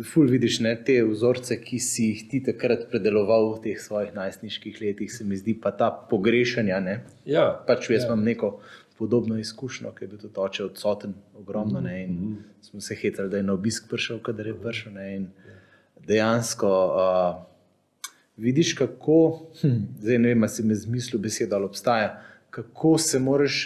Ful 0.03 0.27
vidiš 0.27 0.59
ne, 0.61 0.73
te 0.85 0.97
vzorce, 1.07 1.55
ki 1.63 1.79
si 1.79 2.09
jih 2.11 2.23
ti 2.31 2.41
takrat 2.43 2.89
predeloval 2.91 3.53
v 3.53 3.61
teh 3.69 3.79
svojih 3.79 4.11
najstniških 4.17 4.81
letih, 4.83 5.13
se 5.13 5.25
mi 5.25 5.39
zdi 5.39 5.55
pa 5.55 5.71
ta 5.71 5.91
pogrešanja. 6.11 6.81
Ne? 6.83 6.97
Ja. 7.27 7.53
Pač 7.67 7.87
jaz 7.91 8.03
ja. 8.03 8.09
imam 8.09 8.25
neko 8.27 8.57
podobno 8.99 9.39
izkušnjo, 9.39 9.93
ki 9.95 10.05
je 10.05 10.09
bil 10.09 10.19
tudi 10.19 10.41
oče 10.43 10.65
odsoten, 10.65 11.15
ogromno. 11.39 11.81
Ne, 11.81 12.01
in 12.05 12.17
smo 12.61 12.81
se 12.81 12.97
hiteli, 12.99 13.31
da 13.31 13.39
je 13.39 13.47
na 13.47 13.55
obisk 13.55 13.87
prišel, 13.91 14.19
kadar 14.27 14.51
je 14.51 14.57
prišel. 14.59 14.93
Ne, 14.99 15.07
in 15.17 15.29
dejansko 16.09 16.73
uh, 16.89 17.39
vidiš, 18.37 18.75
kako, 18.75 19.47
hm, 19.61 19.79
zdaj 20.01 20.19
ne 20.19 20.35
vem, 20.35 20.43
ali 20.43 20.55
si 20.57 20.67
mi 20.67 20.75
zmislil 20.75 21.23
besedo 21.23 21.57
ali 21.57 21.71
obstaja, 21.71 22.17
kako 22.51 22.99
se 22.99 23.23
moraš 23.23 23.61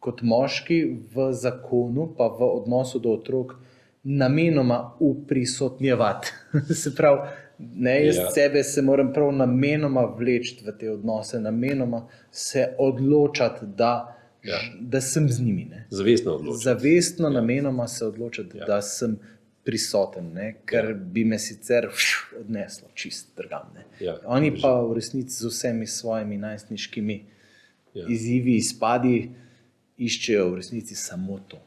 kot 0.00 0.20
moški 0.22 0.84
v 1.14 1.32
zakonu, 1.32 2.10
pa 2.16 2.28
v 2.28 2.52
odnosu 2.60 3.00
do 3.00 3.16
otrok, 3.16 3.56
namenoma 4.02 4.96
uprisotnjevati. 5.00 6.32
se 6.74 6.94
pravi, 6.94 7.18
ne, 7.58 8.06
jaz 8.06 8.16
Ja. 8.16 8.30
sebe 8.30 8.62
se 8.62 8.82
moram 8.82 9.12
prav 9.12 9.32
namenoma 9.32 10.04
vleči 10.08 10.56
v 10.64 10.78
te 10.78 10.90
odnose, 10.90 11.40
namenoma 11.40 12.00
se 12.30 12.74
odločati, 12.78 13.66
da, 13.66 14.16
Ja. 14.42 14.56
da 14.80 15.00
sem 15.00 15.28
z 15.28 15.40
njimi. 15.40 15.64
Ne. 15.64 15.86
Zavestno 15.90 16.32
odločen. 16.32 16.60
Zavestno, 16.62 17.28
ja. 17.28 17.32
namenoma 17.32 17.88
se 17.88 18.06
odločiti, 18.06 18.58
Ja. 18.58 18.64
da 18.66 18.82
sem 18.82 19.18
prisoten, 19.64 20.32
ne, 20.32 20.54
ker 20.64 20.84
ja. 20.84 20.94
bi 20.94 21.24
me 21.24 21.38
sicer 21.38 21.88
fš, 21.90 22.06
odneslo 22.40 22.88
čist 22.94 23.36
drgam. 23.36 23.68
Ne. 23.74 23.84
Ja, 24.00 24.16
Oni 24.24 24.60
pa 24.62 24.80
v 24.80 24.94
resnici 24.94 25.36
z 25.36 25.46
vsemi 25.46 25.86
svojimi 25.86 26.36
najstniškimi 26.38 27.24
ja. 27.94 28.06
izzivi, 28.08 28.56
izpadi, 28.56 29.30
iščejo 29.98 30.48
v 30.50 30.56
resnici 30.56 30.94
samo 30.94 31.38
to. 31.48 31.58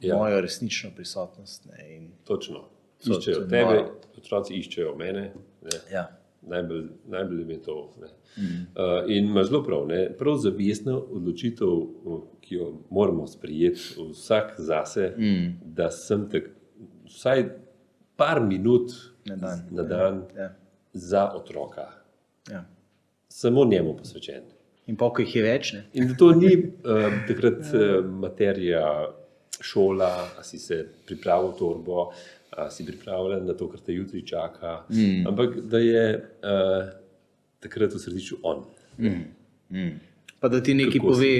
Ja. 0.00 0.16
Mojo 0.16 0.40
resnično 0.40 0.90
prisotnost. 0.96 1.66
Ne, 1.66 1.96
in, 1.96 2.10
Točno. 2.24 2.64
To- 3.04 3.12
Iščejo 3.12 3.40
tebe, 3.40 3.64
noro. 3.64 4.00
otroci 4.18 4.54
iščejo 4.54 4.96
mene. 4.96 5.32
Ne. 5.62 5.76
ja. 5.92 6.06
Najbolj, 6.42 6.84
najbolj 7.06 7.50
je 7.52 7.62
to. 7.62 7.74
Mm. 8.36 8.42
Uh, 8.42 9.10
in 9.10 9.24
ima 9.24 9.44
zelo 9.44 9.62
prav, 9.64 9.86
ne. 9.86 10.16
prav 10.18 10.36
zavestna 10.36 10.94
odločitev, 10.96 11.68
ki 12.40 12.54
jo 12.54 12.68
moramo 12.90 13.26
sprejeti 13.26 13.80
vsak 14.10 14.54
zase, 14.58 15.14
mm. 15.18 15.60
da 15.64 15.90
sem 15.90 16.28
tak, 16.30 16.50
vsaj 17.06 17.44
par 18.16 18.40
minut 18.40 18.90
Na 19.26 19.36
dan. 19.36 19.66
na 19.70 19.82
dan 19.82 20.22
Ja. 20.36 20.48
za 20.92 21.32
otroka, 21.34 21.88
Ja. 22.50 22.64
samo 23.28 23.64
njemu 23.64 23.96
posvečen. 23.96 24.42
In 24.86 24.96
pa, 24.96 25.10
ko 25.12 25.22
jih 25.22 25.36
je 25.36 25.42
več, 25.42 25.72
ne. 25.72 25.84
In 25.92 26.14
to 26.16 26.32
ni 26.32 26.54
uh, 26.56 26.72
takrat 27.28 27.60
uh, 27.74 28.04
materija 28.04 28.86
šola, 29.60 30.30
a 30.38 30.42
si 30.42 30.58
se 30.58 30.84
pripravil 31.06 31.52
torbo, 31.58 32.10
si 32.70 32.86
pripravljen 32.86 33.46
na 33.46 33.54
to, 33.54 33.68
kar 33.70 33.80
te 33.80 33.94
jutri 33.94 34.22
čaka. 34.26 34.84
Mm. 34.90 35.26
Ampak 35.28 35.60
da 35.60 35.78
je 35.78 36.04
uh, 36.18 36.90
takrat 37.60 37.94
v 37.94 38.02
središču 38.02 38.40
on. 38.42 38.64
Mm. 38.98 39.24
Mm. 39.70 40.00
Pa 40.40 40.48
da 40.48 40.62
ti 40.62 40.74
nekaj 40.74 41.00
pove, 41.00 41.32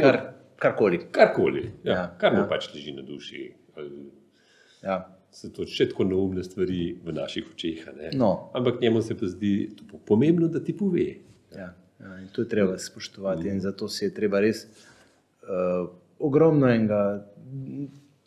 kar, 0.00 0.20
karkoli. 0.58 1.00
Karkoli, 1.10 1.64
ja, 1.84 1.92
ja, 1.92 2.04
kar 2.18 2.34
mu 2.34 2.44
ja. 2.44 2.48
pač 2.50 2.70
leži 2.74 2.94
na 2.96 3.02
duši. 3.02 3.50
Ja. 4.82 5.02
Se 5.30 5.52
to 5.54 5.62
še 5.62 5.86
tako 5.92 6.08
neumne 6.10 6.42
stvari 6.42 6.96
v 7.04 7.12
naših 7.14 7.52
očeh. 7.52 7.84
No. 8.18 8.50
Ampak 8.54 8.80
njemu 8.82 9.02
se 9.02 9.14
pa 9.14 9.28
zdi 9.30 9.70
pomembno, 10.06 10.48
da 10.50 10.62
ti 10.64 10.74
pove. 10.76 11.06
Ja. 11.54 11.68
Ja, 12.00 12.14
in 12.16 12.30
to 12.32 12.42
je 12.42 12.48
treba 12.48 12.78
spoštovati, 12.78 13.44
mm. 13.44 13.52
in 13.52 13.60
zato 13.60 13.88
se 13.88 14.06
je 14.06 14.14
treba 14.14 14.40
res 14.40 14.64
uh, 14.64 15.90
ogromno 16.20 16.68
enega 16.68 17.02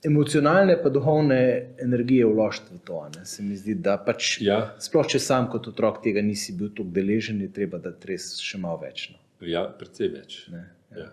emocionalne, 0.03 0.75
pa 0.83 0.89
duhovne 0.89 1.39
energije 1.79 2.25
vložiti 2.27 2.75
v 2.75 2.79
to. 2.83 2.99
Ne. 3.15 3.25
Se 3.25 3.43
mi 3.43 3.55
zdi, 3.55 3.75
da 3.79 3.95
pač, 3.97 4.37
ja. 4.43 4.59
sploh 4.83 5.07
če 5.07 5.21
sam 5.23 5.47
kot 5.51 5.69
otrok 5.71 6.01
tega 6.03 6.21
nisi 6.21 6.55
bil 6.57 6.73
tako 6.75 6.91
deležen, 6.95 7.41
je 7.45 7.51
treba 7.55 7.79
da 7.79 7.93
res 8.07 8.33
še 8.43 8.59
malo 8.59 8.81
več. 8.83 9.09
No. 9.13 9.21
Ja, 9.47 9.65
predvsej 9.79 10.11
več. 10.11 10.39
Ne, 10.51 10.65
ja. 10.91 11.05
Ja. 11.05 11.11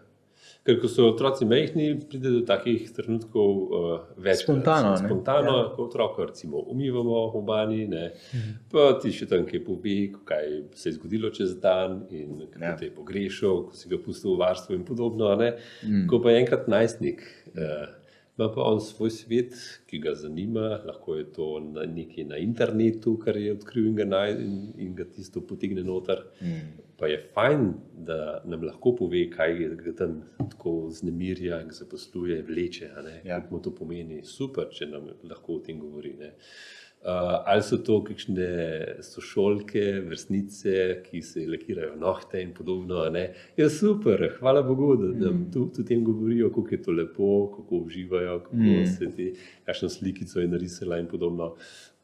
Ker 0.71 0.77
ko 0.79 0.87
so 0.87 1.09
otroci 1.11 1.47
mehni, 1.51 1.89
pride 2.07 2.31
do 2.31 2.41
takih 2.47 2.85
trenutkov 2.95 3.55
uh, 3.75 3.89
več. 4.23 4.45
Spontano. 4.45 4.93
Spontano, 5.01 5.55
ja. 5.57 5.65
kot 5.75 5.89
otrok, 5.89 6.21
recimo, 6.29 6.63
umivamo 6.71 7.25
v 7.35 7.43
bani, 7.49 7.81
mhm. 7.91 8.53
pa 8.71 8.93
ti 9.03 9.11
še 9.15 9.27
tam 9.31 9.43
kaj 9.49 9.65
pove, 9.67 9.97
kaj 10.29 10.47
se 10.79 10.93
je 10.93 10.97
zgodilo 11.01 11.33
čez 11.35 11.57
dan 11.59 12.05
in 12.15 12.45
kako 12.47 12.63
ja. 12.63 12.77
te 12.79 12.87
je 12.87 12.95
pogrešal, 12.95 13.65
ko 13.67 13.75
si 13.75 13.91
ga 13.91 13.99
pustil 13.99 14.37
v 14.37 14.45
varstvu 14.45 14.79
in 14.79 14.87
podobno. 14.87 15.33
Mhm. 15.35 16.07
Ko 16.11 16.23
pa 16.23 16.31
je 16.31 16.45
enkrat 16.45 16.71
najstnik. 16.71 17.27
Uh, 17.51 17.91
ima 18.41 18.53
pa 18.55 18.63
on 18.63 18.81
svoj 18.81 19.11
svet, 19.11 19.55
ki 19.87 19.99
ga 19.99 20.15
zanima, 20.15 20.81
lahko 20.87 21.15
je 21.15 21.25
to 21.33 21.49
na 21.61 21.85
nekaj 21.85 22.25
na 22.25 22.39
internetu, 22.41 23.19
kar 23.19 23.37
je 23.37 23.53
odkril 23.53 23.91
in 23.91 23.97
ga 23.97 24.05
naj 24.05 24.33
in, 24.33 24.55
in 24.79 24.95
ga 24.97 25.05
tisto 25.05 25.43
potegne 25.47 25.85
noter. 25.85 26.23
Mm. 26.41 26.87
Pa 26.97 27.09
je 27.09 27.19
fajn, 27.35 27.67
da 28.07 28.41
nam 28.45 28.65
lahko 28.65 28.95
pove, 28.97 29.27
kaj 29.33 29.59
ga 29.85 29.93
tam 29.97 30.23
tako 30.39 30.89
znemirja 30.93 31.61
in 31.65 31.73
se 31.73 31.89
posluje, 31.89 32.43
vleče. 32.49 32.91
Ja. 33.25 33.41
Kaj 33.41 33.51
mu 33.51 33.61
to 33.61 33.75
pomeni? 33.77 34.23
Super, 34.25 34.69
če 34.73 34.89
nam 34.89 35.13
lahko 35.29 35.61
o 35.61 35.65
tem 35.65 35.81
govori. 35.81 36.15
Ne? 36.21 36.33
Uh, 37.01 37.07
ali 37.47 37.63
so 37.63 37.79
to 37.81 37.95
kakšne 38.05 38.47
sošolke, 39.01 40.03
vrstnice, 40.05 40.73
ki 41.07 41.23
se 41.25 41.47
lekirajo 41.49 41.95
nohte 41.97 42.43
in 42.45 42.51
podobno. 42.53 43.05
Je 43.17 43.23
ja, 43.57 43.69
super, 43.73 44.27
hvala 44.39 44.61
Bogu, 44.63 44.97
da, 44.97 45.09
da 45.09 45.31
mm. 45.33 45.47
tudi 45.53 45.81
o 45.81 45.85
tem 45.89 46.05
govorijo, 46.05 46.51
kako 46.53 46.69
je 46.71 46.83
to 46.83 46.93
lepo, 46.93 47.31
kako 47.57 47.77
uživajo, 47.77 48.41
kako 48.45 48.57
mm. 48.57 48.87
se 48.99 49.11
ti 49.17 49.33
kakšno 49.65 49.89
slikico 49.89 50.41
je 50.41 50.49
narisala 50.49 50.99
in 50.99 51.09
podobno. 51.09 51.55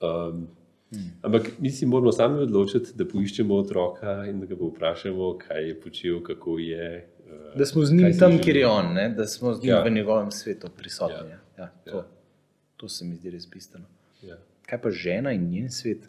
Um, 0.01 0.49
mm. 0.91 1.13
Ampak 1.23 1.53
mi 1.59 1.71
si 1.71 1.87
moramo 1.87 2.13
sami 2.13 2.41
odločiti, 2.49 2.97
da 2.97 3.05
poiščemo 3.05 3.55
otroka 3.55 4.25
in 4.31 4.41
da 4.41 4.47
ga 4.47 4.57
vprašamo, 4.61 5.35
kaj 5.45 5.69
je 5.69 5.81
počel, 5.81 6.23
kako 6.23 6.59
je. 6.59 7.09
Uh, 7.27 7.59
da 7.59 7.67
smo 7.67 7.85
z 7.85 8.01
njim 8.01 8.19
tam, 8.19 8.39
kjer 8.39 8.57
je 8.57 8.67
on, 8.67 8.93
ne? 8.95 9.09
da 9.09 9.27
smo 9.27 9.55
z 9.55 9.63
njim 9.63 9.75
ja. 9.75 9.85
v 9.85 9.91
njegovem 9.91 10.31
svetu 10.31 10.73
prisotni. 10.77 11.37
Ja. 11.37 11.41
Ja, 11.59 11.71
to, 11.85 11.97
ja. 11.97 12.07
to 12.77 12.89
se 12.89 13.05
mi 13.05 13.15
zdi 13.17 13.31
res 13.31 13.51
bistveno. 13.51 13.87
Ja. 14.23 14.37
Kaj 14.67 14.81
pa 14.83 14.91
žena 14.91 15.33
in 15.33 15.49
njen 15.51 15.71
svet? 15.71 16.09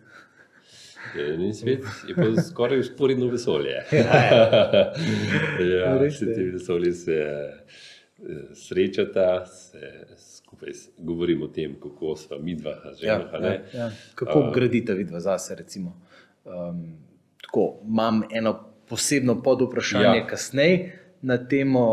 Njen 1.15 1.53
svet 1.53 1.83
je 2.07 2.15
pa 2.15 2.41
skoraj 2.41 2.79
usporedno 2.79 3.27
vesolje. 3.27 3.69
ja, 3.91 4.23
ja. 4.23 5.75
ja 5.77 5.93
vse 6.01 6.33
te 6.33 6.43
vesolje 6.53 6.93
se 6.93 7.13
eh, 7.13 7.53
srečata, 8.53 9.45
se 9.45 9.91
skupaj 10.17 10.69
govorimo 10.97 11.45
o 11.45 11.47
tem, 11.47 11.75
kako 11.81 12.15
smo 12.15 12.37
mi 12.37 12.55
dva, 12.55 12.75
žena. 13.01 13.13
Ja, 13.13 13.53
ja, 13.53 13.61
ja. 13.73 13.91
Kako 14.15 14.39
uh, 14.39 14.53
gradite 14.53 14.93
vidva 14.93 15.19
zase? 15.19 15.57
Um, 15.77 16.97
tako, 17.41 17.79
imam 17.87 18.21
eno 18.33 18.73
posebno 18.89 19.41
podvprašanje 19.43 20.17
ja. 20.17 20.27
kasneje 20.27 21.06
na 21.21 21.37
temo 21.37 21.83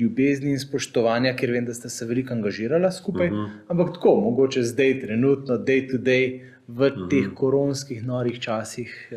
ljubezni 0.00 0.50
in 0.50 0.58
spoštovanja, 0.58 1.36
ker 1.36 1.50
vem, 1.50 1.64
da 1.66 1.74
ste 1.74 1.88
se 1.88 2.06
veliko 2.06 2.34
angažirali 2.34 2.92
skupaj. 2.92 3.26
Uh 3.26 3.32
mhm. 3.32 3.42
-huh. 3.42 3.58
Ampak 3.68 3.94
tako, 3.94 4.20
mogoče 4.20 4.62
zdaj, 4.62 5.00
trenutno, 5.00 5.58
day 5.58 5.90
to 5.90 5.96
day, 5.96 6.40
v 6.68 6.80
uh 6.80 6.92
mhm. 6.92 7.02
-huh. 7.02 7.10
teh 7.10 7.34
koronskih 7.34 8.06
norih 8.06 8.40
časih, 8.40 9.12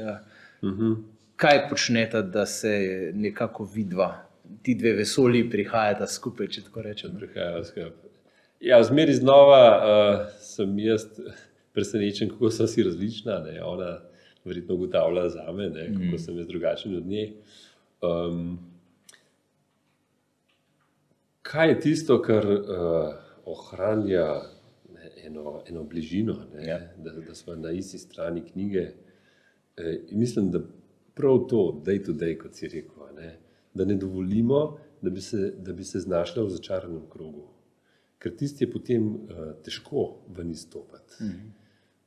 uh 0.61 0.69
-huh. 0.69 0.95
kaj 1.35 1.69
počnete, 1.69 2.21
da 2.21 2.45
se 2.45 3.11
nekako 3.15 3.69
vidva, 3.73 4.25
ti 4.61 4.75
dve 4.75 4.93
vesolji 4.93 5.49
prihajata 5.49 6.07
skupaj, 6.07 6.47
če 6.47 6.61
tako 6.61 6.81
rečem. 6.81 7.11
Prihajajo 7.17 7.63
skupaj. 7.63 8.09
Ja, 8.59 8.83
zmeri 8.83 9.13
znova 9.13 9.65
uh, 9.77 10.25
sem 10.41 10.79
jaz 10.79 11.05
presenečen, 11.73 12.29
kako 12.29 12.51
so 12.51 12.67
si 12.67 12.83
različna. 12.83 13.39
Ne? 13.39 13.63
Ona 13.63 13.99
verjetno 14.45 14.75
ugotavlja 14.75 15.29
za 15.29 15.51
me, 15.51 15.69
ne? 15.69 15.85
kako 15.87 16.15
mm. 16.15 16.17
sem 16.17 16.37
jaz 16.37 16.47
drugačen 16.47 16.95
od 16.95 17.07
nje. 17.07 17.33
Um, 18.01 18.59
kaj 21.49 21.69
je 21.69 21.79
tisto, 21.79 22.21
kar 22.21 22.45
uh, 22.45 23.13
ohranja 23.45 24.27
ne, 24.93 25.11
eno, 25.25 25.61
eno 25.69 25.83
bližino, 25.83 26.35
ne, 26.53 26.67
ja. 26.67 26.79
da, 26.97 27.11
da 27.27 27.35
smo 27.35 27.55
na 27.55 27.71
isti 27.71 27.97
strani 27.97 28.43
knjige. 28.51 28.91
E, 29.77 30.01
mislim, 30.11 30.51
da 30.51 30.59
prav 31.15 31.47
to, 31.49 31.81
da 31.85 31.91
je 31.91 32.03
to, 32.03 32.13
kot 32.41 32.53
si 32.53 32.67
rekel, 32.67 33.15
ne, 33.15 33.37
da 33.73 33.85
ne 33.85 33.95
dovolimo, 33.95 34.77
da 35.01 35.09
bi, 35.09 35.21
se, 35.21 35.53
da 35.57 35.73
bi 35.73 35.83
se 35.83 35.99
znašli 35.99 36.43
v 36.43 36.49
začaranem 36.49 37.07
krogu. 37.09 37.47
Ker 38.19 38.35
tisti 38.35 38.65
je 38.65 38.71
potem 38.71 39.07
uh, 39.15 39.49
težko 39.63 40.09
ven 40.35 40.51
izstopiti. 40.51 41.23
Mhm. 41.23 41.49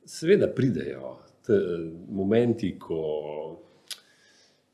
Sveda 0.05 0.47
pridejo 0.55 1.17
te, 1.45 1.57
momenti, 2.09 2.75
ko, 2.79 3.59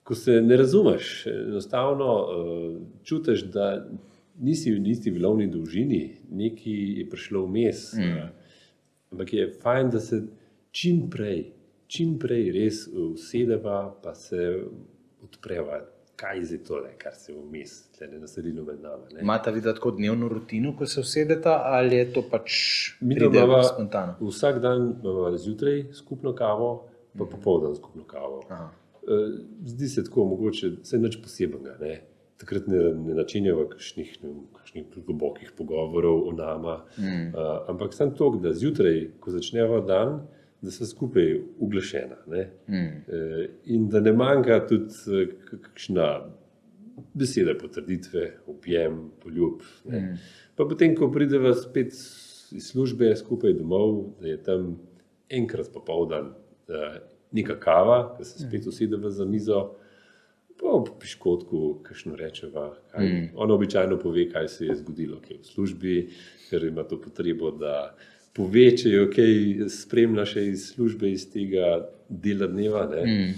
ko 0.03 0.15
se 0.15 0.41
ne 0.41 0.58
razumeš, 0.58 1.25
enostavno 1.27 2.13
uh, 2.19 2.77
čutiš, 3.03 3.45
da 3.53 3.71
nisi 4.39 4.71
v 4.71 4.88
isti 4.88 5.12
vilovni 5.12 5.47
dolžini, 5.47 6.02
nekaj 6.32 6.82
je 6.99 7.06
prišlo 7.10 7.45
vmes. 7.45 7.93
Mm. 7.93 8.30
Ampak 9.12 9.34
je 9.34 9.47
fajn, 9.62 9.89
da 9.89 9.99
se 9.99 10.21
čim 10.71 11.10
prej, 11.10 11.45
čim 11.88 12.17
prej 12.19 12.52
res 12.52 12.84
usedeva, 12.88 13.95
pa 14.04 14.15
se 14.15 14.52
odpreva. 15.23 15.82
Kaj 16.19 16.41
je 16.52 16.58
tole, 16.67 16.89
kar 16.99 17.13
se 17.15 17.32
vmes, 17.32 17.78
ne 18.02 18.19
naselilo 18.19 18.65
med 18.67 18.82
nami? 18.84 19.21
Imate 19.21 19.54
vi 19.56 19.62
tako 19.63 19.93
dnevno 19.95 20.28
rutino, 20.28 20.73
ko 20.75 20.86
se 20.86 20.99
usedete, 20.99 21.49
ali 21.49 21.95
je 21.95 22.10
to 22.13 22.25
pač 22.28 22.52
midva 22.99 23.62
spontano? 23.63 24.17
Vsak 24.19 24.60
dan 24.60 24.93
imamo 24.99 25.38
zjutraj 25.38 25.86
skupno 25.95 26.36
kavo, 26.36 26.89
pa 27.15 27.23
mm. 27.23 27.30
popoldan 27.32 27.75
skupno 27.75 28.04
kavo. 28.04 28.43
Aha. 28.49 28.67
Eh, 29.08 29.39
zdi 29.65 29.88
se 29.88 30.04
tako, 30.04 30.25
mogoče 30.25 30.73
vse 30.84 30.99
nič 30.99 31.21
posebnega 31.23 31.78
takrat 32.39 32.67
ne, 32.67 32.80
ne 32.95 33.15
načenjava 33.17 33.65
kakšnih, 33.69 34.13
kakšnih 34.56 34.86
globokih 35.06 35.52
pogovorov 35.58 36.28
o 36.30 36.34
nama. 36.36 36.80
Mm. 36.97 37.32
Uh, 37.34 37.56
ampak 37.71 37.93
sem 37.93 38.13
to, 38.15 38.32
da 38.43 38.54
zjutraj, 38.56 39.02
ko 39.19 39.34
začneva 39.36 39.82
dan, 39.86 40.21
da 40.62 40.71
se 40.71 40.88
skupaj 40.88 41.34
uglašena. 41.60 42.21
Mm. 42.28 42.86
Uh, 43.08 43.43
in 43.65 43.89
da 43.91 43.99
ne 44.04 44.13
manjka 44.15 44.62
tudi 44.67 45.28
kakšna 45.49 46.10
beseda 47.13 47.56
potrditve, 47.60 48.25
objem, 48.47 49.10
poljub. 49.23 49.63
Mm. 49.88 50.15
Pa 50.56 50.67
potem, 50.67 50.95
ko 50.95 51.12
prideva 51.12 51.54
spet 51.56 51.95
iz 52.56 52.71
službe 52.71 53.12
skupaj 53.19 53.54
domov, 53.60 54.15
da 54.21 54.32
je 54.32 54.39
tam 54.43 54.73
enkrat 55.30 55.73
popoldan. 55.73 56.34
Uh, 56.71 56.99
Neka 57.30 57.60
kava, 57.62 58.15
ki 58.17 58.23
se 58.25 58.39
spet 58.41 58.63
usedeva 58.65 59.12
za 59.13 59.25
mizo, 59.30 59.60
v 60.60 60.93
piškotku, 61.00 61.80
kajšno 61.88 62.15
rečeva. 62.19 62.69
Kaj, 62.91 63.06
mm. 63.06 63.26
Ona 63.36 63.56
običajno 63.56 63.98
pove, 64.02 64.28
kaj 64.32 64.48
se 64.48 64.65
je 64.65 64.76
zgodilo 64.82 65.19
v 65.24 65.39
službi, 65.43 65.98
ker 66.50 66.65
ima 66.67 66.84
to 66.84 67.00
potrebo, 67.02 67.52
da 67.52 67.95
pove, 68.36 68.65
če 68.78 68.91
jo 68.91 69.08
kaj 69.13 69.69
spremlja 69.72 70.26
še 70.26 70.45
iz 70.52 70.69
službe, 70.74 71.12
iz 71.12 71.26
tega 71.32 71.89
dela 72.10 72.50
dneva. 72.52 72.86
Mm. 72.91 73.34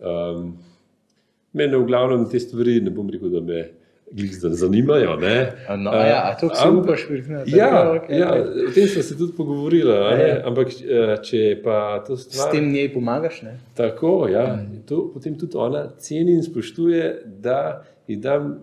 Um, 0.00 0.54
mene 1.52 1.76
v 1.76 1.86
glavnem 1.90 2.28
te 2.30 2.40
stvari, 2.40 2.80
ne 2.80 2.94
bom 2.94 3.10
rekel, 3.10 3.32
da 3.34 3.42
me 3.44 3.64
zanimajo. 4.50 5.18
No, 5.78 5.92
ja, 5.92 6.36
to 6.40 6.48
si 6.54 6.68
upaš 6.68 7.06
priznati. 7.08 7.50
Ja, 7.50 7.92
okay, 7.94 8.18
ja, 8.18 8.44
o 8.68 8.72
tem 8.74 8.88
smo 8.88 9.02
se 9.02 9.18
tudi 9.18 9.32
pogovorili. 9.36 9.90
Ja. 9.90 10.42
Ampak 10.44 10.68
eh, 10.68 11.16
če 11.22 11.60
pa 11.64 12.04
to 12.06 12.16
stvar. 12.16 12.48
S 12.48 12.52
tem 12.52 12.72
njej 12.72 12.92
pomagaš? 12.94 13.42
Ne? 13.42 13.58
Tako, 13.74 14.28
ja. 14.32 14.56
Mm. 14.56 14.82
To, 14.88 15.10
potem 15.14 15.38
tudi 15.38 15.56
ona 15.56 15.86
ceni 15.98 16.32
in 16.32 16.42
spoštuje, 16.42 17.22
da 17.26 17.84
ji 18.08 18.16
dam 18.16 18.58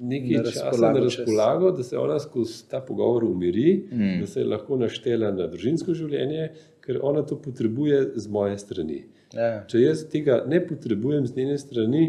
nekaj 0.00 0.36
na 0.36 0.50
časa 0.50 0.92
na 0.92 1.00
razpolago, 1.00 1.70
da 1.70 1.82
se 1.82 1.98
ona 1.98 2.18
skozi 2.20 2.68
ta 2.70 2.80
pogovor 2.80 3.24
umiri, 3.24 3.84
mm. 3.92 4.20
da 4.20 4.26
se 4.26 4.44
lahko 4.44 4.76
naštela 4.76 5.30
na 5.32 5.46
družinsko 5.46 5.94
življenje, 5.94 6.50
ker 6.80 6.98
ona 7.02 7.22
to 7.22 7.36
potrebuje 7.38 8.06
z 8.16 8.28
moje 8.28 8.58
strani. 8.58 9.04
Ja. 9.34 9.50
Če 9.68 9.84
jaz 9.84 10.04
tega 10.10 10.40
ne 10.48 10.62
potrebujem 10.66 11.26
z 11.26 11.36
njene 11.36 11.58
strani, 11.58 12.04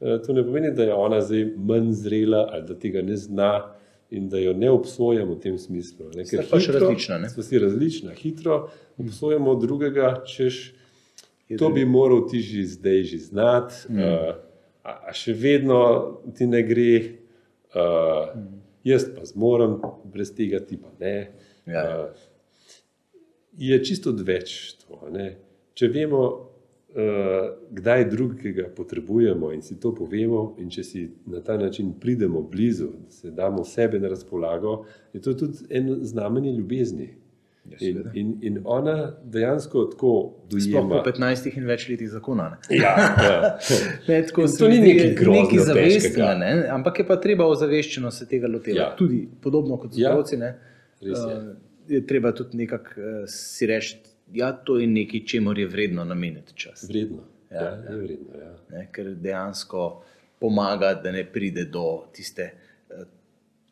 to 0.00 0.32
ne 0.32 0.44
pomeni, 0.44 0.70
da 0.74 0.84
je 0.84 0.94
ona 0.94 1.20
zdaj 1.20 1.44
manj 1.56 1.92
zrela 1.92 2.48
ali 2.52 2.66
da 2.66 2.74
tega 2.78 3.02
ne 3.02 3.16
zna. 3.16 3.52
in 4.10 4.28
da 4.28 4.38
jo 4.38 4.50
ne 4.52 4.66
obsojamo 4.70 5.34
v 5.34 5.40
tem 5.40 5.58
smislu. 5.58 6.08
Ne? 6.16 6.24
Sta 6.26 6.42
pač 6.50 6.64
različna, 6.68 7.18
ne? 7.18 7.28
Smo 7.30 7.42
si 7.46 7.58
različna, 7.58 8.10
hitro 8.10 8.56
obsojamo 8.98 9.54
drugega, 9.54 10.24
češ 10.26 10.74
to 11.58 11.68
bi 11.70 11.84
moral 11.86 12.24
ti 12.26 12.40
že 12.42 12.64
zdaj 12.66 13.02
že 13.06 13.18
znati, 13.18 13.74
Mm. 13.88 13.98
uh, 14.02 14.34
a, 14.82 14.90
a 15.08 15.12
še 15.14 15.30
vedno 15.32 15.78
ti 16.34 16.46
ne 16.46 16.62
gre, 16.62 17.22
uh, 17.70 18.34
Mm. 18.34 18.58
jaz 18.84 19.06
pa 19.14 19.22
zmorem, 19.24 19.78
brez 20.10 20.34
tega 20.34 20.58
ti 20.58 20.74
pa 20.76 20.90
ne. 20.98 21.30
Ja. 21.70 22.10
Uh, 22.10 22.10
je 23.58 23.78
čisto 23.84 24.10
odveč 24.10 24.74
to. 24.82 25.06
Ne? 25.12 25.36
Če 25.74 25.86
vemo, 25.86 26.49
kdaj 27.70 28.04
drugega 28.04 28.68
potrebujemo 28.76 29.52
in 29.52 29.62
si 29.62 29.80
to 29.80 29.94
povemo, 29.94 30.56
in 30.58 30.70
če 30.70 30.82
si 30.84 31.02
na 31.26 31.40
ta 31.40 31.56
način 31.56 31.92
pridemo 32.00 32.42
blizu, 32.42 32.88
da 32.98 33.10
se 33.10 33.30
damo 33.30 33.64
sebe 33.64 33.98
na 33.98 34.08
razpolago, 34.08 34.84
je 35.12 35.20
to 35.20 35.34
tudi 35.34 35.58
en 35.70 35.98
znamenje 36.02 36.52
ljubezni. 36.52 37.14
Ja, 37.62 37.76
In, 37.80 38.02
in, 38.14 38.38
in 38.42 38.60
ona 38.64 39.12
dejansko 39.24 39.84
tako 39.84 40.32
Sploh 40.48 40.62
dojema. 40.64 41.02
po 41.04 41.10
15 41.10 41.58
in 41.58 41.66
več 41.66 41.88
letih 41.88 42.08
zakona. 42.10 42.48
Ne? 42.50 42.76
Ja, 42.76 42.94
ja. 43.22 43.58
Ne, 44.08 44.22
tako 44.26 44.46
to 44.48 44.68
ni 44.68 44.78
nekaj 44.78 45.14
grozno 45.14 45.42
nekaj 45.42 45.74
težkega. 45.84 46.34
ne? 46.34 46.68
ampak 46.68 46.98
je 46.98 47.06
pa 47.06 47.16
treba 47.16 47.46
ozaveščeno 47.46 48.10
se 48.10 48.26
tega 48.28 48.48
lotevati. 48.48 48.80
Ja. 48.80 48.96
Tudi 48.96 49.28
podobno 49.42 49.76
kot 49.76 49.92
Ja. 49.94 50.10
otroci. 50.10 50.36
Ja. 50.36 50.54
Res 51.02 51.18
je. 51.20 51.36
je 51.88 52.06
treba 52.06 52.32
tudi 52.32 52.56
nekako 52.56 52.90
uh, 52.96 53.04
si 53.26 53.66
reči, 53.66 53.98
ja, 54.34 54.52
to 54.52 54.78
je 54.78 54.86
nekaj, 54.86 55.24
čemu 55.26 55.52
je 55.58 55.66
vredno 55.66 56.04
nameniti 56.04 56.54
čas. 56.54 56.84
Vredno. 56.88 57.22
Ja, 57.50 57.62
Ja, 57.62 57.70
ja, 57.70 57.90
je 57.90 57.96
vredno. 57.96 58.38
Ja. 58.40 58.54
Ne? 58.70 58.88
Ker 58.92 59.14
dejansko 59.14 60.02
pomaga, 60.38 60.94
da 60.94 61.12
ne 61.12 61.24
pride 61.24 61.64
do 61.64 62.04
tiste 62.14 62.42
eh, 62.90 63.04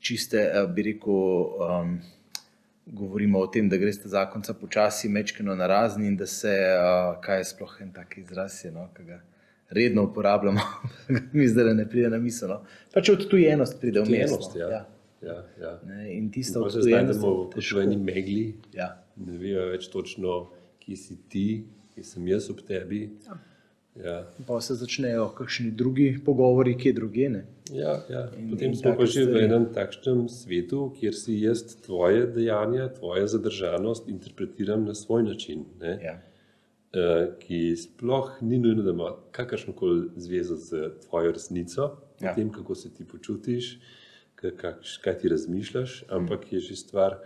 čiste, 0.00 0.38
eh, 0.54 0.66
bi 0.74 0.82
rekel. 0.82 1.12
Um, 1.12 1.98
Govorimo 2.90 3.38
o 3.38 3.46
tem, 3.46 3.68
da 3.68 3.76
gre 3.76 3.92
sta 3.92 4.08
zakonca 4.08 4.54
počasi, 4.54 5.08
mečkino 5.12 5.52
na 5.54 5.66
razni 5.66 6.06
in 6.08 6.14
da 6.16 6.26
se, 6.26 6.48
uh, 6.48 7.18
kaj 7.20 7.38
je 7.38 7.44
sploh 7.44 7.74
en 7.84 7.90
tak 7.92 8.14
izraz, 8.18 8.64
je, 8.64 8.70
no, 8.72 8.86
ki 8.96 9.04
ga 9.04 9.18
redno 9.68 10.06
uporabljamo, 10.08 10.60
mi 11.36 11.48
zdaj 11.48 11.74
ne 11.74 11.84
pride 11.88 12.08
na 12.08 12.16
misel. 12.18 12.48
No. 12.48 12.62
Pač 12.94 13.10
odtujenost 13.12 13.76
pride 13.80 14.00
v 14.00 14.08
mesto. 14.10 14.38
Odtujenost, 14.40 14.56
ja. 14.56 14.86
Ja, 15.22 15.44
ja. 15.60 15.74
Ne, 15.84 16.14
in 16.16 16.30
tista 16.32 16.62
Pa 16.62 16.70
se 16.70 16.78
odtujenost 16.78 17.18
znajdemo 17.20 17.42
je 17.42 17.46
v 17.46 17.52
težko. 17.54 17.80
eni 17.80 17.96
megli, 17.96 18.54
Ja. 18.72 18.88
Ne 19.18 19.38
vejo 19.38 19.66
več 19.66 19.88
točno, 19.88 20.48
kje 20.78 20.96
si 20.96 21.16
ti, 21.28 21.46
kje 21.90 22.04
sem 22.04 22.26
jaz 22.26 22.50
ob 22.50 22.60
tebi. 22.62 23.10
Ja, 23.96 24.30
Pa 24.46 24.60
se 24.60 24.74
začnejo 24.74 25.28
kakšni 25.30 25.72
drugi 25.72 26.20
pogovori, 26.20 26.76
kje 26.76 26.92
druge. 26.92 27.28
Ne? 27.28 27.44
ja, 27.72 27.96
ja. 28.08 28.20
In- 28.32 28.50
Potem 28.50 28.68
in 28.68 28.76
smo 28.76 28.92
pa 28.94 29.04
že 29.04 29.24
v 29.24 29.40
enem 29.40 29.66
takšnem 29.68 30.28
svetu, 30.28 30.92
kjer 30.92 31.12
si 31.12 31.34
jaz 31.36 31.64
tvoje 31.76 32.26
dejanja, 32.28 32.88
tvojo 32.90 33.26
zadržanost 33.26 34.08
interpretiram 34.08 34.84
na 34.84 34.94
svoj 34.94 35.22
način. 35.24 35.64
Ne? 35.78 35.98
Ja. 36.00 36.14
eh, 36.90 37.34
ki 37.38 37.76
sploh 37.76 38.38
ni 38.40 38.58
nujno, 38.58 38.82
da 38.82 38.90
ima 38.90 39.10
kakršno 39.30 39.72
koli 39.74 40.08
zvezo 40.16 40.56
z 40.56 40.70
tvojo 41.00 41.32
resnico, 41.32 41.82
Ja. 42.16 42.28
ja. 42.28 42.34
tem, 42.34 42.48
kako 42.50 42.74
se 42.74 42.88
ti 42.90 43.04
počutiš, 43.04 43.78
ka- 44.36 44.50
kakš, 44.52 44.96
kaj 44.98 45.18
ti 45.18 45.28
razmišljaš, 45.28 46.04
ampak 46.08 46.52
je 46.52 46.60
že 46.60 46.76
stvar 46.76 47.18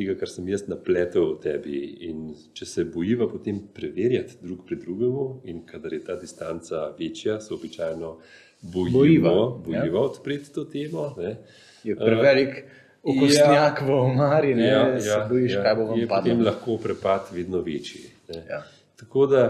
tega, 0.00 0.16
kar 0.18 0.30
sem 0.32 0.48
jaz 0.48 0.64
napletel 0.70 1.34
v 1.34 1.38
tebi. 1.44 1.80
In 2.08 2.30
če 2.56 2.66
se 2.66 2.84
bojiva 2.88 3.28
potem 3.30 3.60
preverjati 3.74 4.40
drug 4.42 4.64
pri 4.68 4.80
drugemu, 4.80 5.26
in 5.52 5.64
kadar 5.68 5.94
je 5.96 6.04
ta 6.08 6.16
distanca 6.20 6.88
večja, 6.98 7.40
se 7.40 7.54
običajno 7.54 8.14
bojimo, 8.62 8.98
Bojiva, 8.98 9.34
bojiva, 9.64 9.86
ja. 9.86 10.04
odpreti 10.04 10.52
to 10.52 10.64
temo. 10.64 11.10
Ne? 11.18 11.36
Je 11.84 11.96
prevelik 11.96 12.64
okostnjak 13.02 13.82
v 13.86 13.90
omari, 13.96 14.54
ne 14.54 14.66
ja, 14.66 15.00
se 15.00 15.20
bojiš, 15.28 15.54
kaj 15.62 15.76
bo 15.76 15.86
vam 15.92 16.00
je 16.00 16.08
potem 16.08 16.36
padlo. 16.36 16.50
lahko 16.50 16.76
prepad 16.82 17.30
vedno 17.32 17.62
večji. 17.64 18.02
Ne? 18.28 18.42
Ja. 18.50 18.62
Tako 19.00 19.26
da, 19.26 19.44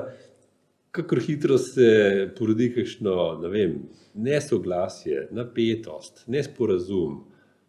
kako 0.91 1.19
hitro 1.27 1.59
se 1.59 2.31
porodi 2.39 2.71
kakšno 2.75 3.17
ne 3.43 3.51
vem, 3.51 3.75
nesoglasje, 4.15 5.29
napetost, 5.35 6.25
nesporazum, 6.27 7.21